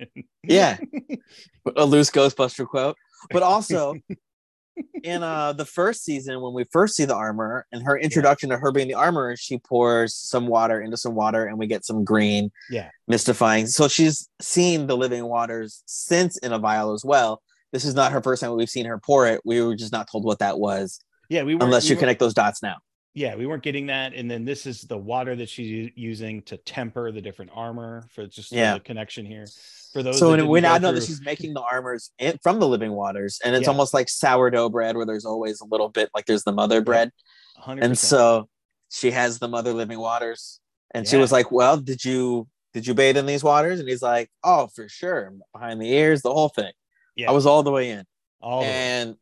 Yeah. 0.42 0.78
a 1.76 1.84
loose 1.84 2.10
Ghostbuster 2.10 2.66
quote. 2.66 2.96
But 3.30 3.42
also 3.42 3.94
in 5.04 5.22
uh 5.22 5.52
the 5.52 5.64
first 5.64 6.04
season, 6.04 6.40
when 6.40 6.52
we 6.52 6.64
first 6.72 6.96
see 6.96 7.04
the 7.04 7.14
armor 7.14 7.66
and 7.72 7.82
her 7.84 7.96
introduction 7.96 8.50
to 8.50 8.56
her 8.58 8.72
being 8.72 8.88
the 8.88 8.94
armor, 8.94 9.36
she 9.36 9.58
pours 9.58 10.14
some 10.14 10.46
water 10.48 10.80
into 10.80 10.96
some 10.96 11.14
water 11.14 11.44
and 11.46 11.58
we 11.58 11.66
get 11.66 11.84
some 11.84 12.04
green 12.04 12.50
Yeah. 12.70 12.90
mystifying. 13.06 13.66
So 13.66 13.86
she's 13.88 14.28
seen 14.40 14.86
the 14.86 14.96
living 14.96 15.26
waters 15.26 15.82
since 15.86 16.38
in 16.38 16.52
a 16.52 16.58
vial 16.58 16.92
as 16.92 17.04
well. 17.04 17.40
This 17.72 17.84
is 17.84 17.94
not 17.94 18.12
her 18.12 18.22
first 18.22 18.40
time 18.42 18.52
we've 18.56 18.68
seen 18.70 18.86
her 18.86 18.98
pour 18.98 19.26
it. 19.26 19.40
We 19.44 19.60
were 19.60 19.74
just 19.76 19.92
not 19.92 20.08
told 20.10 20.24
what 20.24 20.38
that 20.40 20.58
was 20.58 21.00
Yeah, 21.28 21.42
we 21.44 21.54
weren't, 21.54 21.64
unless 21.64 21.84
we 21.84 21.90
you 21.90 21.94
weren't- 21.94 22.00
connect 22.00 22.20
those 22.20 22.34
dots 22.34 22.62
now. 22.62 22.76
Yeah, 23.14 23.36
we 23.36 23.46
weren't 23.46 23.62
getting 23.62 23.86
that. 23.86 24.12
And 24.12 24.28
then 24.28 24.44
this 24.44 24.66
is 24.66 24.82
the 24.82 24.98
water 24.98 25.36
that 25.36 25.48
she's 25.48 25.92
using 25.94 26.42
to 26.42 26.56
temper 26.56 27.12
the 27.12 27.20
different 27.20 27.52
armor 27.54 28.08
for 28.10 28.26
just 28.26 28.50
Yeah. 28.50 28.74
the 28.74 28.80
connection 28.80 29.24
here. 29.24 29.46
For 29.92 30.02
those 30.02 30.18
So 30.18 30.30
when 30.30 30.40
didn't 30.40 30.50
we 30.50 30.60
know 30.60 30.78
that 30.78 31.04
she's 31.04 31.20
making 31.22 31.54
the 31.54 31.62
armors 31.62 32.10
in, 32.18 32.36
from 32.42 32.58
the 32.58 32.66
living 32.66 32.90
waters, 32.92 33.40
and 33.44 33.54
it's 33.54 33.64
Yeah. 33.64 33.70
almost 33.70 33.94
like 33.94 34.08
sourdough 34.08 34.70
bread 34.70 34.96
where 34.96 35.06
there's 35.06 35.24
always 35.24 35.60
a 35.60 35.64
little 35.64 35.88
bit 35.88 36.10
like 36.12 36.26
there's 36.26 36.42
the 36.42 36.52
mother 36.52 36.80
bread. 36.80 37.12
100%. 37.56 37.84
and 37.84 37.96
so 37.96 38.48
she 38.90 39.12
has 39.12 39.38
the 39.38 39.46
mother 39.48 39.72
living 39.72 39.98
waters 40.00 40.58
and 40.92 41.06
she 41.06 41.16
was 41.16 41.30
like 41.32 41.50
well 41.52 41.76
did 41.76 42.04
you 42.04 42.48
did 42.72 42.84
you 42.86 42.94
bathe 42.94 43.16
in 43.16 43.26
these 43.26 43.44
waters 43.44 43.78
and 43.80 43.88
he's 43.88 44.02
like 44.02 44.28
oh 44.42 44.66
for 44.74 44.88
sure 44.88 45.32
behind 45.52 45.80
the 45.80 45.88
ears 45.92 46.20
the 46.22 46.32
whole 46.32 46.48
thing 46.48 46.72
yeah, 47.16 47.28
i 47.30 47.32
was 47.32 47.46
all 47.46 47.62
the 47.62 47.70
way 47.70 47.90
in 47.90 48.04
all 48.40 48.60
way. 48.62 48.66
and 48.68 49.16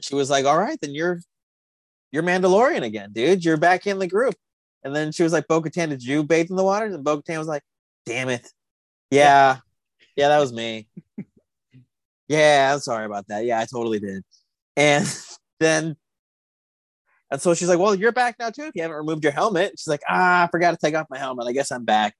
she 0.00 0.14
was 0.16 0.28
like 0.30 0.44
all 0.46 0.58
right 0.58 0.78
then 0.82 0.92
you're 0.94 1.20
you're 2.12 2.22
mandalorian 2.22 2.82
again 2.82 3.10
dude 3.12 3.44
you're 3.44 3.56
back 3.56 3.86
in 3.86 3.98
the 3.98 4.06
group 4.06 4.34
and 4.84 4.94
then 4.94 5.12
she 5.12 5.22
was 5.22 5.32
like 5.32 5.46
bo-katan 5.48 5.90
did 5.90 6.02
you 6.02 6.22
bathe 6.22 6.50
in 6.50 6.56
the 6.56 6.64
waters 6.64 6.94
and 6.94 7.04
bo-katan 7.04 7.38
was 7.38 7.48
like 7.48 7.62
damn 8.06 8.28
it 8.28 8.46
yeah 9.10 9.58
yeah 10.16 10.28
that 10.28 10.38
was 10.38 10.52
me 10.52 10.86
yeah 12.28 12.70
i'm 12.72 12.80
sorry 12.80 13.04
about 13.04 13.26
that 13.28 13.44
yeah 13.44 13.60
i 13.60 13.64
totally 13.64 13.98
did 13.98 14.22
and 14.76 15.06
then 15.60 15.96
and 17.30 17.40
so 17.40 17.54
she's 17.54 17.68
like, 17.68 17.78
Well, 17.78 17.94
you're 17.94 18.12
back 18.12 18.36
now 18.38 18.50
too 18.50 18.64
if 18.64 18.72
you 18.74 18.82
haven't 18.82 18.96
removed 18.96 19.22
your 19.22 19.32
helmet. 19.32 19.74
She's 19.78 19.86
like, 19.86 20.02
Ah, 20.08 20.44
I 20.44 20.48
forgot 20.48 20.72
to 20.72 20.76
take 20.76 20.94
off 20.94 21.06
my 21.10 21.18
helmet. 21.18 21.46
I 21.46 21.52
guess 21.52 21.70
I'm 21.70 21.84
back. 21.84 22.14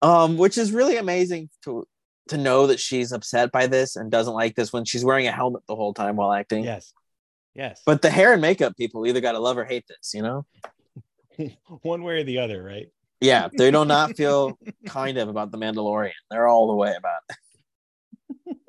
Um, 0.00 0.36
which 0.36 0.56
is 0.56 0.72
really 0.72 0.96
amazing 0.96 1.50
to 1.64 1.84
to 2.28 2.36
know 2.36 2.66
that 2.66 2.78
she's 2.78 3.10
upset 3.10 3.50
by 3.50 3.66
this 3.66 3.96
and 3.96 4.10
doesn't 4.10 4.34
like 4.34 4.54
this 4.54 4.72
when 4.72 4.84
she's 4.84 5.04
wearing 5.04 5.26
a 5.26 5.32
helmet 5.32 5.62
the 5.66 5.74
whole 5.74 5.94
time 5.94 6.16
while 6.16 6.32
acting. 6.32 6.62
yes. 6.62 6.92
Yes. 7.58 7.82
But 7.84 8.00
the 8.02 8.08
hair 8.10 8.32
and 8.32 8.40
makeup 8.40 8.76
people 8.76 9.04
either 9.06 9.20
gotta 9.20 9.40
love 9.40 9.58
or 9.58 9.64
hate 9.64 9.84
this, 9.88 10.14
you 10.14 10.22
know? 10.22 10.46
one 11.82 12.04
way 12.04 12.20
or 12.20 12.24
the 12.24 12.38
other, 12.38 12.62
right? 12.62 12.86
Yeah, 13.20 13.48
they 13.52 13.72
do 13.72 13.84
not 13.84 14.16
feel 14.16 14.56
kind 14.86 15.18
of 15.18 15.28
about 15.28 15.50
the 15.50 15.58
Mandalorian. 15.58 16.12
They're 16.30 16.46
all 16.46 16.68
the 16.68 16.76
way 16.76 16.94
about 16.96 17.20
it. 17.28 18.56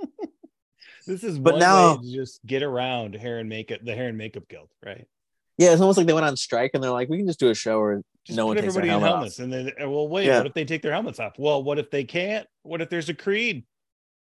This 1.07 1.23
is 1.23 1.39
But 1.39 1.57
now- 1.57 1.97
to 1.97 2.11
just 2.11 2.45
get 2.45 2.61
around 2.61 3.15
hair 3.15 3.39
and 3.39 3.49
makeup, 3.49 3.79
the 3.83 3.95
hair 3.95 4.09
and 4.09 4.17
makeup 4.17 4.47
guild, 4.47 4.69
right? 4.85 5.07
Yeah, 5.57 5.71
it's 5.71 5.81
almost 5.81 5.97
like 5.97 6.05
they 6.05 6.13
went 6.13 6.25
on 6.27 6.37
strike 6.37 6.71
and 6.75 6.83
they're 6.83 6.91
like, 6.91 7.09
we 7.09 7.17
can 7.17 7.25
just 7.27 7.39
do 7.39 7.49
a 7.49 7.55
show 7.55 7.79
where 7.79 8.01
Just 8.25 8.37
no 8.37 8.45
one 8.45 8.55
takes 8.55 8.61
their 8.75 8.83
everybody 8.83 8.89
helmet 8.89 9.09
off. 9.09 9.15
helmets, 9.15 9.39
and 9.39 9.51
then 9.51 9.71
uh, 9.83 9.89
well, 9.89 10.07
wait, 10.07 10.27
Yeah. 10.27 10.37
what 10.37 10.45
if 10.47 10.53
they 10.53 10.65
take 10.65 10.83
their 10.83 10.91
helmets 10.91 11.19
off? 11.19 11.33
Well, 11.39 11.63
what 11.63 11.79
if 11.79 11.89
they 11.89 12.03
can't? 12.03 12.45
What 12.61 12.81
if 12.81 12.89
there's 12.89 13.09
a 13.09 13.13
creed? 13.15 13.65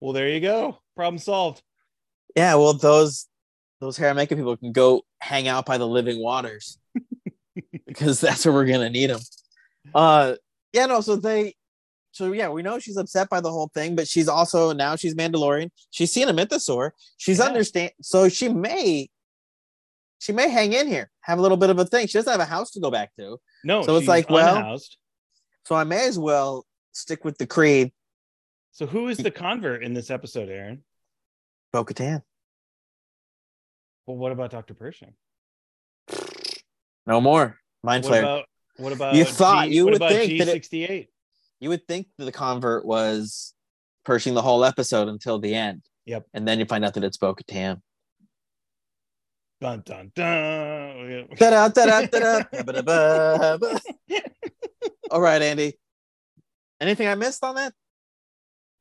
Well, 0.01 0.13
there 0.13 0.27
you 0.29 0.39
go, 0.41 0.79
problem 0.95 1.19
solved. 1.19 1.61
Yeah, 2.35 2.55
well, 2.55 2.73
those 2.73 3.27
those 3.83 3.97
hair 3.97 4.07
and 4.09 4.15
makeup 4.15 4.37
people 4.37 4.55
can 4.55 4.71
go 4.71 5.01
hang 5.19 5.49
out 5.49 5.65
by 5.65 5.77
the 5.77 5.85
living 5.85 6.17
waters 6.19 6.77
because 7.85 8.21
that's 8.21 8.45
where 8.45 8.53
we're 8.53 8.65
gonna 8.65 8.89
need 8.89 9.09
them. 9.09 9.19
Uh, 9.93 10.35
yeah, 10.71 10.85
no. 10.85 11.01
So 11.01 11.17
they, 11.17 11.55
so 12.11 12.31
yeah, 12.31 12.47
we 12.47 12.61
know 12.63 12.79
she's 12.79 12.95
upset 12.95 13.29
by 13.29 13.41
the 13.41 13.51
whole 13.51 13.69
thing, 13.73 13.95
but 13.97 14.07
she's 14.07 14.29
also 14.29 14.71
now 14.71 14.95
she's 14.95 15.15
Mandalorian. 15.15 15.69
She's 15.91 16.13
seen 16.13 16.29
a 16.29 16.33
mythosaur. 16.33 16.91
She's 17.17 17.39
Yeah. 17.39 17.45
understand. 17.45 17.91
So 18.01 18.29
she 18.29 18.47
may, 18.47 19.09
she 20.19 20.31
may 20.31 20.47
hang 20.49 20.71
in 20.71 20.87
here, 20.87 21.11
have 21.19 21.37
a 21.37 21.41
little 21.41 21.57
bit 21.57 21.69
of 21.69 21.77
a 21.77 21.85
thing. 21.85 22.07
She 22.07 22.13
doesn't 22.17 22.31
have 22.31 22.39
a 22.39 22.45
house 22.45 22.71
to 22.71 22.79
go 22.79 22.89
back 22.89 23.13
to, 23.19 23.37
No, 23.65 23.83
So 23.83 23.97
it's 23.97 24.07
like, 24.07 24.29
well- 24.29 24.79
so 25.65 25.75
I 25.75 25.83
may 25.83 26.07
as 26.07 26.17
well 26.17 26.65
stick 26.93 27.25
with 27.25 27.37
the 27.37 27.47
creed. 27.47 27.91
So 28.71 28.85
who 28.85 29.09
is 29.09 29.17
the 29.17 29.31
convert 29.31 29.83
in 29.83 29.93
this 29.93 30.09
episode, 30.09 30.47
Aaron? 30.49 30.83
Bo 31.73 31.83
Katan. 31.83 32.21
Well, 34.05 34.17
what 34.17 34.31
about 34.31 34.51
Dr. 34.51 34.73
Pershing? 34.73 35.13
No 37.05 37.19
more 37.21 37.57
mind 37.83 38.03
What 38.05 38.13
flayer. 38.13 38.19
about 38.19 38.45
what 38.77 38.93
about 38.93 39.15
You 39.15 39.25
thought- 39.25 39.69
you 39.69 39.85
what 39.85 39.99
would 39.99 40.09
think 40.09 40.39
that 40.39 40.47
it- 40.47 40.63
G68? 40.63 41.07
you 41.59 41.69
would 41.69 41.87
think 41.87 42.07
that 42.17 42.25
the 42.25 42.31
convert 42.31 42.85
was 42.85 43.53
Pershing 44.05 44.33
the 44.33 44.41
whole 44.41 44.65
episode 44.65 45.07
until 45.07 45.39
the 45.39 45.55
end. 45.55 45.83
Yep. 46.05 46.27
And 46.33 46.45
then 46.45 46.59
you 46.59 46.65
find 46.65 46.83
out 46.83 46.93
that 46.95 47.05
it's 47.05 47.15
Bo-Katan. 47.15 47.81
Dun 49.61 49.81
dun 49.85 50.11
dun. 50.13 51.27
All 55.11 55.21
right, 55.21 55.41
Andy. 55.41 55.79
Anything 56.81 57.07
I 57.07 57.15
missed 57.15 57.43
on 57.45 57.55
that? 57.55 57.73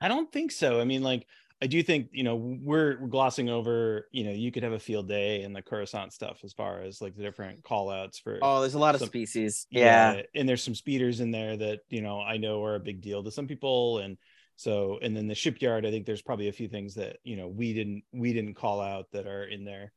I 0.01 0.09
don't 0.09 0.33
think 0.33 0.51
so. 0.51 0.81
I 0.81 0.85
mean, 0.85 1.03
like, 1.05 1.25
I 1.63 1.67
do 1.67 1.81
think 1.81 2.09
you 2.13 2.25
know 2.25 2.35
we're, 2.35 2.99
we're 3.01 3.07
glossing 3.07 3.49
over. 3.49 4.09
You 4.11 4.25
know, 4.25 4.33
you 4.33 4.51
could 4.51 4.65
have 4.65 4.73
a 4.73 4.81
field 4.81 5.09
day 5.09 5.43
in 5.43 5.53
the 5.53 5.63
Coruscant 5.63 6.13
stuff 6.13 6.41
as 6.43 6.53
far 6.53 6.83
as 6.83 7.01
like 7.01 7.15
the 7.15 7.23
different 7.23 7.63
call 7.63 7.89
outs 7.89 8.19
for. 8.19 8.41
Oh, 8.43 8.61
there's 8.61 8.75
a 8.75 8.81
lot 8.81 8.97
of 8.97 9.01
species. 9.03 9.69
Yeah. 9.71 10.23
and 10.35 10.49
there's 10.49 10.65
some 10.65 10.75
speeders 10.75 11.21
in 11.21 11.31
there 11.31 11.57
that 11.57 11.81
you 11.89 12.03
know 12.03 12.21
I 12.21 12.37
know 12.37 12.65
are 12.65 12.75
a 12.75 12.81
big 12.81 13.01
deal 13.01 13.23
to 13.23 13.31
some 13.31 13.47
people, 13.47 13.99
and 13.99 14.19
so 14.57 14.99
and 15.01 15.17
then 15.17 15.29
the 15.29 15.37
shipyard. 15.37 15.87
I 15.87 15.93
think 15.93 16.05
there's 16.05 16.21
probably 16.21 16.49
a 16.49 16.53
few 16.53 16.69
things 16.69 16.95
that 16.97 17.19
you 17.23 17.37
know 17.37 17.47
we 17.47 17.73
didn't 17.73 18.03
we 18.13 18.33
didn't 18.33 18.55
call 18.55 18.81
out 18.81 19.07
that 19.13 19.29
are 19.29 19.45
in 19.45 19.65
there. 19.65 19.93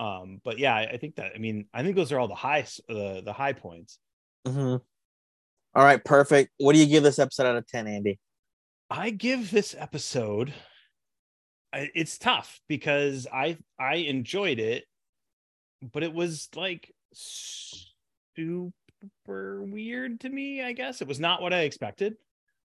Um, 0.00 0.40
but 0.44 0.58
yeah, 0.58 0.74
I, 0.74 0.82
I 0.94 0.96
think 0.96 1.14
that 1.16 1.30
I 1.36 1.38
mean 1.38 1.66
I 1.72 1.84
think 1.84 1.94
those 1.94 2.10
are 2.10 2.18
all 2.18 2.26
the 2.26 2.34
high 2.34 2.66
the 2.88 3.22
the 3.24 3.32
high 3.32 3.52
points. 3.52 4.00
Mhm. 4.44 4.80
All 5.76 5.84
right, 5.84 6.04
perfect. 6.04 6.50
What 6.58 6.72
do 6.72 6.80
you 6.80 6.86
give 6.86 7.02
this 7.04 7.18
episode 7.18 7.46
out 7.46 7.56
of 7.56 7.66
10, 7.66 7.88
Andy? 7.88 8.18
I 8.90 9.10
give 9.10 9.50
this 9.50 9.74
episode 9.76 10.54
it's 11.94 12.18
tough 12.18 12.60
because 12.68 13.26
I 13.32 13.56
I 13.78 13.96
enjoyed 13.96 14.58
it 14.58 14.84
but 15.92 16.02
it 16.02 16.12
was 16.12 16.48
like 16.54 16.92
super 18.36 19.62
weird 19.62 20.20
to 20.20 20.28
me 20.28 20.62
I 20.62 20.72
guess 20.72 21.00
it 21.02 21.08
was 21.08 21.20
not 21.20 21.42
what 21.42 21.52
I 21.52 21.60
expected 21.60 22.16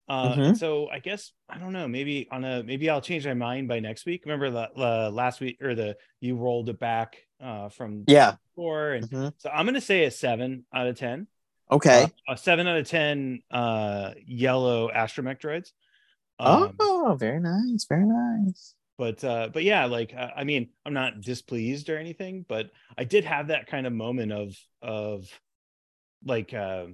uh 0.08 0.34
Mhm. 0.36 0.56
so 0.58 0.88
I 0.88 1.00
guess 1.00 1.32
I 1.48 1.58
don't 1.58 1.72
know 1.72 1.86
maybe 1.88 2.28
on 2.30 2.44
a 2.44 2.62
maybe 2.62 2.88
I'll 2.88 3.00
change 3.00 3.26
my 3.26 3.34
mind 3.34 3.68
by 3.68 3.80
next 3.80 4.06
week 4.06 4.22
remember 4.24 4.50
the, 4.50 4.68
the 4.76 5.10
last 5.10 5.40
week 5.40 5.58
or 5.62 5.74
the 5.74 5.96
you 6.20 6.36
rolled 6.36 6.68
it 6.68 6.78
back 6.78 7.16
uh 7.40 7.68
from 7.68 8.04
Yeah. 8.06 8.36
four 8.54 8.92
and 8.92 9.08
Mhm. 9.10 9.32
so 9.38 9.50
I'm 9.50 9.66
gonna 9.66 9.80
say 9.80 10.04
a 10.04 10.10
seven 10.10 10.64
out 10.72 10.86
of 10.86 10.96
ten 10.98 11.26
Okay. 11.70 12.04
uh, 12.04 12.08
a 12.32 12.36
seven 12.36 12.66
out 12.66 12.78
of 12.78 12.88
ten 12.88 13.42
uh 13.50 14.14
yellow 14.26 14.88
astromech 14.90 15.40
droids 15.40 15.72
Um, 16.40 16.72
oh, 16.78 17.16
very 17.18 17.40
nice. 17.40 17.84
Very 17.88 18.06
nice. 18.06 18.74
But 18.98 19.22
uh 19.24 19.48
but 19.52 19.62
yeah 19.62 19.86
like 19.86 20.12
uh, 20.14 20.28
i 20.36 20.44
mean 20.44 20.68
i'm 20.84 20.92
not 20.92 21.20
displeased 21.20 21.88
or 21.88 21.96
anything 21.96 22.44
but 22.48 22.70
i 22.98 23.04
did 23.04 23.24
have 23.24 23.48
that 23.48 23.66
kind 23.66 23.86
of 23.86 23.92
moment 23.92 24.32
of 24.32 24.54
of 24.82 25.26
like 26.24 26.52
uh 26.52 26.86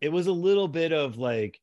it 0.00 0.10
was 0.10 0.26
a 0.26 0.32
little 0.32 0.68
bit 0.68 0.92
of 0.92 1.16
like 1.16 1.58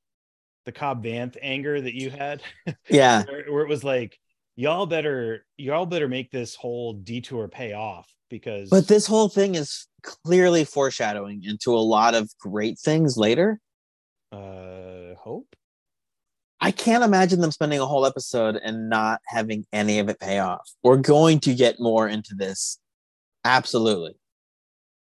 the 0.65 0.71
cobb 0.71 1.03
vanth 1.03 1.37
anger 1.41 1.79
that 1.79 1.93
you 1.93 2.09
had 2.09 2.41
Yeah. 2.89 3.23
where, 3.23 3.45
where 3.51 3.63
it 3.63 3.69
was 3.69 3.83
like 3.83 4.19
y'all 4.55 4.85
better 4.85 5.45
y'all 5.57 5.85
better 5.85 6.07
make 6.07 6.31
this 6.31 6.55
whole 6.55 6.93
detour 6.93 7.47
pay 7.47 7.73
off 7.73 8.09
because 8.29 8.69
But 8.69 8.87
this 8.87 9.05
whole 9.05 9.29
thing 9.29 9.55
is 9.55 9.87
clearly 10.01 10.65
foreshadowing 10.65 11.43
into 11.43 11.75
a 11.75 11.79
lot 11.79 12.15
of 12.15 12.29
great 12.39 12.79
things 12.79 13.15
later. 13.17 13.59
uh 14.31 15.15
hope 15.19 15.55
I 16.63 16.71
can't 16.71 17.03
imagine 17.03 17.41
them 17.41 17.51
spending 17.51 17.79
a 17.79 17.85
whole 17.85 18.05
episode 18.05 18.55
and 18.55 18.89
not 18.89 19.19
having 19.27 19.65
any 19.73 19.99
of 19.99 20.07
it 20.09 20.19
pay 20.19 20.39
off. 20.39 20.69
We're 20.81 20.97
going 20.97 21.39
to 21.41 21.53
get 21.53 21.79
more 21.79 22.07
into 22.07 22.35
this. 22.35 22.79
Absolutely. 23.45 24.15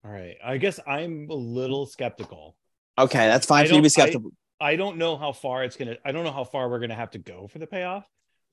all 0.03 0.11
right 0.11 0.37
i 0.43 0.57
guess 0.57 0.79
i'm 0.87 1.27
a 1.29 1.33
little 1.35 1.85
skeptical 1.85 2.55
Okay, 2.97 3.25
that's 3.27 3.45
fine 3.47 3.65
I 3.65 3.67
for 3.67 3.75
you 3.75 3.81
to 3.81 3.83
be 3.83 3.89
don't- 3.89 4.03
I- 4.03 4.09
skeptical. 4.09 4.31
i 4.59 4.75
don't 4.75 4.97
know 4.97 5.17
how 5.17 5.31
far 5.33 5.63
it's 5.63 5.75
gonna 5.75 5.97
i 6.03 6.11
don't 6.11 6.23
know 6.23 6.31
how 6.31 6.43
far 6.43 6.67
we're 6.69 6.79
gonna 6.79 6.95
have 6.95 7.11
to 7.11 7.19
go 7.19 7.47
for 7.47 7.59
the 7.59 7.67
payoff 7.67 8.05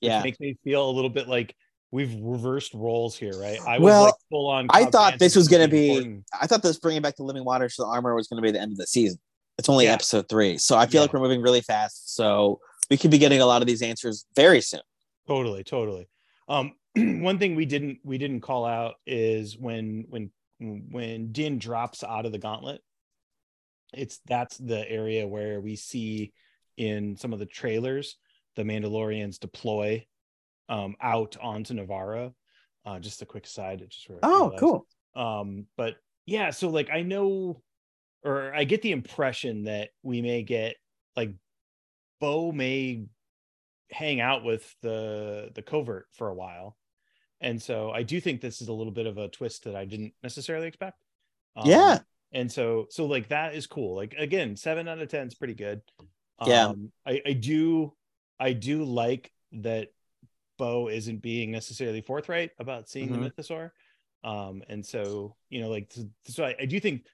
yeah. 0.03 0.22
makes 0.22 0.38
me 0.38 0.57
feel 0.64 0.88
a 0.88 0.92
little 0.92 1.11
bit 1.11 1.28
like 1.28 1.55
we've 1.92 2.14
reversed 2.22 2.72
roles 2.72 3.16
here, 3.16 3.32
right? 3.36 3.59
I 3.66 3.78
was 3.78 3.84
Well, 3.84 4.05
like 4.05 4.14
full 4.30 4.46
on. 4.48 4.66
I 4.70 4.84
thought 4.84 5.18
this 5.18 5.34
was 5.34 5.48
gonna 5.48 5.66
be- 5.66 5.88
important. 5.90 6.24
I 6.40 6.46
thought 6.46 6.62
this 6.62 6.78
bringing 6.78 7.03
back 7.03 7.16
the 7.16 7.24
living 7.24 7.44
waters 7.44 7.74
to 7.76 7.82
the 7.82 7.88
armor 7.88 8.14
was 8.14 8.28
going 8.28 8.40
to 8.40 8.46
be 8.46 8.53
the 8.53 8.61
end 8.61 8.70
of 8.72 8.78
the 8.78 8.86
season. 8.86 9.18
It's 9.59 9.68
only 9.68 9.86
Yeah. 9.86 9.94
episode 9.94 10.28
three, 10.28 10.57
so 10.57 10.76
I 10.78 10.86
feel 10.86 11.01
Yeah. 11.01 11.03
like 11.03 11.12
we're 11.12 11.18
moving 11.20 11.42
really 11.42 11.62
fast. 11.62 12.14
So 12.14 12.61
we 12.91 12.97
could 12.97 13.11
be 13.11 13.18
getting 13.18 13.41
a 13.41 13.47
lot 13.47 13.62
of 13.62 13.66
these 13.68 13.82
answers 13.82 14.26
very 14.34 14.61
soon. 14.61 14.80
totally, 15.26 15.62
totally. 15.64 16.09
Um, 16.49 16.72
one 16.97 17.38
thing 17.38 17.55
we 17.55 17.66
didn't 17.66 17.99
we 18.05 18.18
didn't 18.18 18.41
call 18.41 18.64
out 18.64 18.95
is 19.07 19.57
when 19.57 20.05
when 20.09 20.30
when 20.59 21.32
Din 21.32 21.59
drops 21.59 22.03
out 22.05 22.26
of 22.26 22.32
the 22.32 22.38
gauntlet. 22.38 22.82
It's 23.95 24.20
that's 24.26 24.57
the 24.59 24.88
area 24.91 25.26
where 25.26 25.61
we 25.61 25.76
see 25.76 26.32
in 26.76 27.16
some 27.16 27.32
of 27.32 27.38
the 27.38 27.47
trailers 27.47 28.16
the 28.57 28.62
Mandalorians 28.62 29.38
deploy 29.38 30.07
um, 30.68 30.97
out 31.01 31.36
onto 31.41 31.74
Nevarro. 31.74 32.34
Uh, 32.84 32.99
just 32.99 33.22
a 33.22 33.26
quick 33.26 33.47
side. 33.47 33.82
Just 33.88 34.09
re- 34.09 34.16
Oh, 34.22 34.51
realized. 34.51 34.61
cool. 34.61 34.86
um 35.14 35.66
but 35.76 35.97
yeah 36.26 36.51
so 36.51 36.68
like 36.68 36.88
i 36.93 37.03
know 37.03 37.61
or 38.24 38.55
i 38.55 38.62
get 38.64 38.80
the 38.82 38.93
impression 38.93 39.64
that 39.64 39.88
we 40.05 40.22
may 40.22 40.43
get 40.45 40.76
like 41.16 41.32
bo 42.20 42.52
may 42.52 43.06
hang 43.90 44.20
out 44.20 44.44
with 44.44 44.74
the 44.82 45.50
the 45.54 45.62
covert 45.62 46.06
for 46.12 46.28
a 46.28 46.34
while 46.34 46.76
and 47.40 47.60
so 47.60 47.90
i 47.90 48.02
do 48.02 48.20
think 48.20 48.40
this 48.40 48.60
is 48.60 48.68
a 48.68 48.72
little 48.72 48.92
bit 48.92 49.06
of 49.06 49.18
a 49.18 49.28
twist 49.28 49.64
that 49.64 49.74
i 49.74 49.84
didn't 49.84 50.12
necessarily 50.22 50.66
expect 50.68 51.02
Um, 51.56 51.68
Yeah. 51.68 52.00
and 52.32 52.50
so 52.50 52.86
so 52.90 53.06
like 53.06 53.28
that 53.28 53.54
is 53.54 53.66
cool 53.66 53.96
like 53.96 54.14
again 54.16 54.56
seven 54.56 54.86
out 54.86 55.00
of 55.00 55.08
ten 55.08 55.26
is 55.26 55.34
pretty 55.34 55.54
good 55.54 55.82
Yeah. 56.46 56.66
um 56.68 56.92
i 57.06 57.20
i 57.26 57.32
do 57.32 57.92
i 58.38 58.52
do 58.52 58.84
like 58.84 59.32
that 59.52 59.88
bo 60.58 60.88
isn't 60.88 61.20
being 61.22 61.50
necessarily 61.50 62.02
forthright 62.02 62.50
about 62.58 62.88
seeing 62.88 63.10
Mhm. 63.10 63.22
the 63.22 63.30
mythosaur 63.42 63.70
um 64.22 64.62
and 64.68 64.84
so 64.84 65.34
you 65.48 65.60
know 65.60 65.70
like 65.70 65.90
so, 65.90 66.02
so 66.26 66.44
I, 66.44 66.54
I 66.60 66.66
do 66.66 66.78
think 66.78 67.06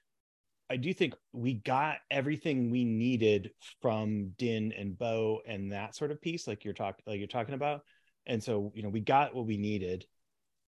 i 0.69 0.77
do 0.77 0.93
think 0.93 1.13
we 1.33 1.53
got 1.53 1.97
everything 2.11 2.69
we 2.69 2.83
needed 2.83 3.51
from 3.81 4.31
din 4.37 4.73
and 4.77 4.97
bo 4.97 5.39
and 5.47 5.71
that 5.71 5.95
sort 5.95 6.11
of 6.11 6.21
piece 6.21 6.47
like 6.47 6.63
you're 6.65 6.73
talking 6.73 7.03
like 7.07 7.19
you're 7.19 7.27
talking 7.27 7.55
about 7.55 7.81
and 8.25 8.43
so 8.43 8.71
you 8.75 8.83
know 8.83 8.89
we 8.89 8.99
got 8.99 9.33
what 9.35 9.45
we 9.45 9.57
needed 9.57 10.05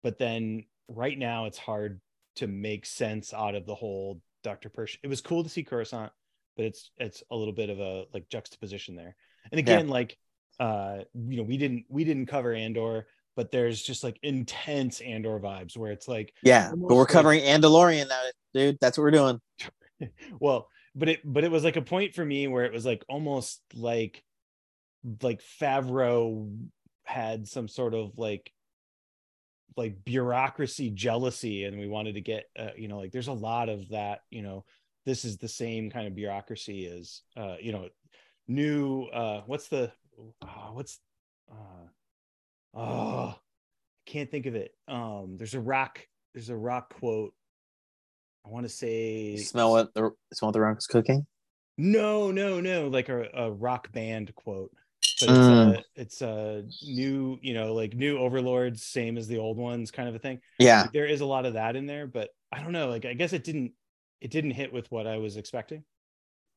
but 0.03 0.17
then 0.17 0.63
right 0.87 1.17
now 1.17 1.45
it's 1.45 1.57
hard 1.57 1.99
to 2.35 2.47
make 2.47 2.85
sense 2.85 3.33
out 3.33 3.55
of 3.55 3.65
the 3.65 3.75
whole 3.75 4.21
dr 4.43 4.69
persh 4.69 4.97
it 5.03 5.07
was 5.07 5.21
cool 5.21 5.43
to 5.43 5.49
see 5.49 5.63
coruscant 5.63 6.11
but 6.55 6.65
it's 6.65 6.91
it's 6.97 7.23
a 7.31 7.35
little 7.35 7.53
bit 7.53 7.69
of 7.69 7.79
a 7.79 8.05
like 8.13 8.27
juxtaposition 8.29 8.95
there 8.95 9.15
and 9.51 9.59
again 9.59 9.87
like 9.87 10.17
uh 10.59 10.99
you 11.13 11.37
know 11.37 11.43
we 11.43 11.57
didn't 11.57 11.85
we 11.89 12.03
didn't 12.03 12.25
cover 12.27 12.53
andor 12.53 13.05
but 13.37 13.49
there's 13.51 13.81
just 13.81 14.03
like 14.03 14.19
intense 14.23 14.99
andor 15.01 15.39
vibes 15.39 15.77
where 15.77 15.91
it's 15.91 16.07
like 16.07 16.33
Yeah, 16.43 16.69
but 16.71 16.93
we're 16.95 16.99
like- 17.03 17.07
covering 17.07 17.41
Andalorian 17.41 18.09
now, 18.09 18.19
dude. 18.53 18.77
That's 18.81 18.97
what 18.97 19.03
we're 19.05 19.11
doing. 19.11 19.39
well 20.39 20.67
but 20.95 21.09
it 21.09 21.19
but 21.23 21.43
it 21.43 21.51
was 21.51 21.63
like 21.63 21.77
a 21.77 21.81
point 21.81 22.13
for 22.13 22.25
me 22.25 22.47
where 22.47 22.65
it 22.65 22.73
was 22.73 22.85
like 22.85 23.03
almost 23.07 23.61
like 23.73 24.23
like 25.21 25.41
favreau 25.61 26.51
had 27.03 27.47
some 27.47 27.67
sort 27.67 27.93
of 27.93 28.17
like 28.17 28.51
like 29.77 30.03
bureaucracy 30.03 30.89
jealousy 30.89 31.63
and 31.63 31.79
we 31.79 31.87
wanted 31.87 32.15
to 32.15 32.21
get 32.21 32.45
uh, 32.59 32.69
you 32.75 32.87
know 32.87 32.97
like 32.97 33.11
there's 33.11 33.27
a 33.27 33.33
lot 33.33 33.69
of 33.69 33.89
that 33.89 34.19
you 34.29 34.41
know 34.41 34.65
this 35.05 35.25
is 35.25 35.37
the 35.37 35.47
same 35.47 35.89
kind 35.89 36.07
of 36.07 36.15
bureaucracy 36.15 36.85
as 36.87 37.21
uh 37.37 37.55
you 37.59 37.71
know 37.71 37.87
new 38.47 39.03
uh 39.05 39.41
what's 39.45 39.69
the 39.69 39.91
uh, 40.41 40.71
what's 40.73 40.99
uh 41.51 41.87
oh 42.73 43.35
can't 44.05 44.29
think 44.29 44.45
of 44.45 44.55
it. 44.55 44.71
Um 44.87 45.35
there's 45.37 45.53
a 45.53 45.59
rock 45.59 46.05
there's 46.33 46.49
a 46.49 46.55
rock 46.55 46.93
quote 46.93 47.33
i 48.45 48.49
want 48.49 48.65
to 48.65 48.69
say 48.69 49.31
You 49.31 49.37
smell 49.37 49.71
what 49.71 49.93
the 49.93 50.11
smell 50.33 50.47
what 50.49 50.53
the 50.53 50.61
rock 50.61 50.77
is 50.77 50.87
cooking. 50.87 51.25
no, 51.77 52.31
no, 52.31 52.59
no, 52.59 52.87
like 52.87 53.09
a, 53.09 53.27
a 53.33 53.51
rock 53.51 53.91
band 53.91 54.33
quote. 54.35 54.71
But 55.19 55.29
it's 55.29 55.37
Mm. 55.39 55.77
a 55.77 55.83
it's 55.95 56.21
a 56.21 56.63
new, 56.83 57.37
you 57.41 57.53
know, 57.53 57.73
like 57.73 57.93
new 57.95 58.17
overlords, 58.17 58.83
same 58.83 59.17
as 59.17 59.27
the 59.27 59.37
old 59.37 59.57
ones, 59.57 59.91
kind 59.91 60.09
of 60.09 60.15
a 60.15 60.19
thing. 60.19 60.39
Yeah, 60.59 60.81
Like, 60.83 60.93
there 60.93 61.05
is 61.05 61.21
a 61.21 61.25
lot 61.25 61.45
of 61.45 61.53
that 61.53 61.75
in 61.75 61.85
there, 61.85 62.07
but 62.07 62.29
I 62.51 62.61
don't 62.61 62.71
know. 62.71 62.89
Like 62.89 63.05
I 63.05 63.13
guess 63.13 63.31
it 63.33 63.43
didn't 63.43 63.73
it 64.19 64.31
didn't 64.31 64.51
hit 64.51 64.71
with 64.73 64.91
what 64.91 65.05
I 65.07 65.17
was 65.17 65.37
expecting. 65.37 65.83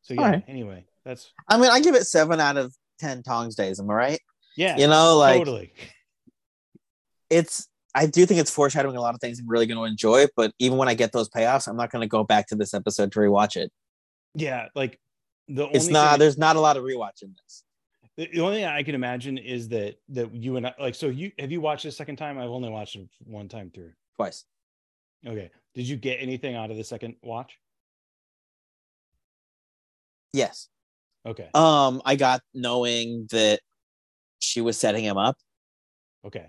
So 0.02 0.14
yeah. 0.14 0.30
Right. 0.30 0.44
Anyway, 0.48 0.84
that's. 1.04 1.32
I 1.48 1.56
mean, 1.58 1.70
I 1.70 1.80
give 1.80 1.94
it 1.94 2.04
seven 2.06 2.40
out 2.40 2.56
of 2.56 2.74
ten 2.98 3.22
Taungsdays. 3.22 3.80
Am 3.80 3.90
I 3.90 3.94
right? 3.94 4.20
Yeah. 4.56 4.76
You 4.78 4.86
know, 4.86 5.16
like 5.18 5.38
totally. 5.38 5.72
It's. 7.30 7.68
I 7.94 8.06
do 8.06 8.26
think 8.26 8.40
it's 8.40 8.50
foreshadowing 8.50 8.96
a 8.96 9.00
lot 9.00 9.14
of 9.14 9.20
things 9.20 9.38
I'm 9.38 9.48
really 9.48 9.66
going 9.66 9.78
to 9.78 9.84
enjoy. 9.84 10.26
But 10.36 10.52
even 10.58 10.78
when 10.78 10.88
I 10.88 10.94
get 10.94 11.12
those 11.12 11.28
payoffs, 11.28 11.68
I'm 11.68 11.76
not 11.76 11.90
going 11.90 12.02
to 12.02 12.08
go 12.08 12.24
back 12.24 12.48
to 12.48 12.56
this 12.56 12.74
episode 12.74 13.12
to 13.12 13.20
rewatch 13.20 13.56
it. 13.56 13.70
Yeah, 14.34 14.66
like 14.74 14.98
the. 15.48 15.68
It's 15.68 15.88
not. 15.88 16.18
There's 16.18 16.38
not 16.38 16.56
a 16.56 16.60
lot 16.60 16.76
of 16.76 16.82
rewatching 16.82 17.34
this. 17.42 17.64
The 18.16 18.40
only 18.40 18.58
thing 18.58 18.64
I 18.66 18.82
can 18.82 18.94
imagine 18.94 19.38
is 19.38 19.68
that 19.68 19.96
that 20.10 20.34
you 20.34 20.56
and 20.56 20.66
I 20.66 20.74
like. 20.78 20.94
So 20.94 21.08
you 21.08 21.32
have 21.38 21.52
you 21.52 21.60
watched 21.60 21.84
the 21.84 21.92
second 21.92 22.16
time? 22.16 22.38
I've 22.38 22.50
only 22.50 22.68
watched 22.68 22.96
it 22.96 23.08
one 23.24 23.48
time 23.48 23.70
through. 23.74 23.92
Twice. 24.16 24.44
Okay. 25.26 25.50
Did 25.74 25.88
you 25.88 25.96
get 25.96 26.18
anything 26.20 26.54
out 26.54 26.70
of 26.70 26.76
the 26.76 26.84
second 26.84 27.16
watch? 27.22 27.58
Yes. 30.32 30.68
Okay. 31.26 31.48
Um, 31.54 32.02
I 32.04 32.16
got 32.16 32.42
knowing 32.52 33.28
that 33.30 33.60
she 34.38 34.60
was 34.60 34.78
setting 34.78 35.04
him 35.04 35.16
up. 35.16 35.36
Okay. 36.24 36.46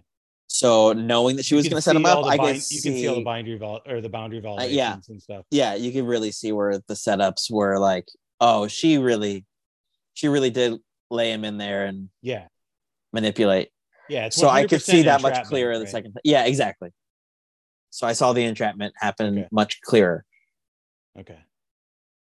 So 0.56 0.94
knowing 0.94 1.36
that 1.36 1.44
she 1.44 1.54
was 1.54 1.68
going 1.68 1.76
to 1.76 1.82
set 1.82 1.98
him 1.98 2.06
up, 2.06 2.24
I 2.24 2.38
bind, 2.38 2.56
guess 2.56 2.72
you 2.72 2.82
can 2.82 2.94
see 2.94 3.10
all 3.10 3.16
the 3.16 3.26
boundary 3.26 3.58
vol- 3.58 3.82
or 3.86 4.00
the 4.00 4.08
boundary 4.08 4.40
validations 4.40 4.62
uh, 4.62 4.68
yeah. 4.68 4.98
and 5.10 5.22
stuff. 5.22 5.44
Yeah, 5.52 5.76
you 5.76 5.92
can 5.92 6.06
really 6.06 6.32
see 6.32 6.54
where 6.54 6.78
the 6.88 6.94
setups 6.94 7.52
were 7.52 7.78
like, 7.78 8.08
oh, 8.40 8.70
she 8.70 8.98
really, 8.98 9.44
she 10.14 10.30
really 10.30 10.52
did 10.52 10.80
lay 11.12 11.34
him 11.34 11.44
in 11.44 11.58
there 11.58 11.88
and 11.88 12.08
yeah, 12.22 12.48
manipulate. 13.12 13.68
Yeah, 14.08 14.30
so 14.30 14.48
I 14.48 14.66
could 14.66 14.82
see 14.82 15.02
that 15.02 15.22
much 15.22 15.44
clearer 15.44 15.72
right? 15.72 15.80
the 15.80 15.88
second. 15.88 16.16
Yeah, 16.24 16.46
exactly. 16.46 16.92
So 17.90 18.08
I 18.08 18.14
saw 18.14 18.32
the 18.32 18.46
entrapment 18.46 18.94
happen 18.96 19.40
okay. 19.40 19.48
much 19.52 19.82
clearer. 19.82 20.24
Okay. 21.20 21.40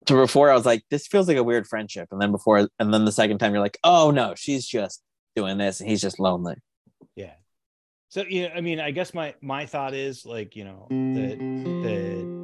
So 0.09 0.17
before 0.17 0.51
I 0.51 0.55
was 0.55 0.64
like, 0.64 0.85
this 0.91 1.07
feels 1.07 1.29
like 1.29 1.37
a 1.37 1.45
weird 1.45 1.67
friendship, 1.67 2.09
and 2.11 2.19
then 2.19 2.33
before, 2.33 2.67
and 2.79 2.95
then 2.95 3.05
the 3.05 3.12
second 3.12 3.41
time 3.41 3.53
you're 3.53 3.61
like, 3.61 3.79
oh 3.85 4.11
no, 4.11 4.33
she's 4.35 4.67
just 4.67 5.03
doing 5.35 5.59
this, 5.59 5.81
and 5.81 5.91
he's 5.91 6.01
just 6.01 6.19
lonely. 6.19 6.55
Yeah. 7.14 7.35
So 8.09 8.25
yeah, 8.29 8.53
I 8.55 8.61
mean, 8.61 8.81
I 8.81 8.91
guess 8.93 9.15
my 9.15 9.35
my 9.41 9.67
thought 9.67 9.95
is 9.95 10.25
like, 10.25 10.55
you 10.55 10.65
know, 10.65 10.87
that 10.91 11.39
that 11.39 12.37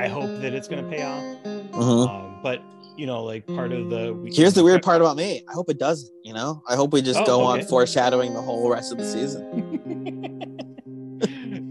I 0.00 0.08
hope 0.08 0.40
that 0.40 0.54
it's 0.54 0.68
going 0.68 0.84
to 0.84 0.90
pay 0.90 1.02
off. 1.02 1.22
Mm-hmm. 1.44 1.80
Um, 1.80 2.40
but 2.42 2.62
you 2.96 3.06
know, 3.06 3.24
like 3.24 3.46
part 3.46 3.72
of 3.72 3.90
the 3.90 4.30
here's 4.32 4.54
the 4.54 4.62
weird 4.62 4.82
part 4.84 5.00
about 5.00 5.16
me. 5.16 5.44
I 5.48 5.52
hope 5.52 5.68
it 5.68 5.78
doesn't. 5.78 6.12
You 6.24 6.34
know, 6.34 6.62
I 6.68 6.76
hope 6.76 6.92
we 6.92 7.02
just 7.02 7.20
oh, 7.20 7.26
go 7.26 7.48
okay. 7.48 7.62
on 7.62 7.68
foreshadowing 7.68 8.34
the 8.34 8.42
whole 8.42 8.70
rest 8.70 8.92
of 8.92 8.98
the 8.98 9.04
season. 9.04 9.44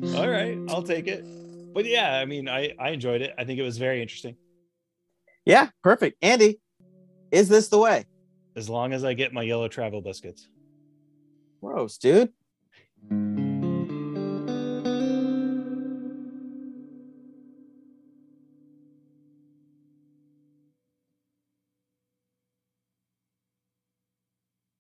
All 0.18 0.30
right, 0.30 0.58
I'll 0.70 0.84
take 0.84 1.08
it. 1.08 1.24
But 1.74 1.86
yeah, 1.86 2.18
I 2.18 2.26
mean, 2.26 2.50
I 2.50 2.74
I 2.80 2.90
enjoyed 2.90 3.22
it. 3.22 3.34
I 3.38 3.46
think 3.46 3.60
it 3.60 3.64
was 3.64 3.78
very 3.78 4.02
interesting. 4.02 4.36
Yeah, 5.46 5.70
perfect. 5.82 6.18
Andy, 6.22 6.60
is 7.32 7.48
this 7.48 7.70
the 7.70 7.78
way? 7.78 8.06
As 8.56 8.70
long 8.70 8.92
as 8.92 9.06
I 9.06 9.14
get 9.14 9.32
my 9.32 9.44
yellow 9.44 9.70
travel 9.70 10.02
biscuits. 10.02 10.50
Gross, 11.62 11.98
dude. 11.98 12.34
Thank 13.08 13.40
you. 13.40 13.49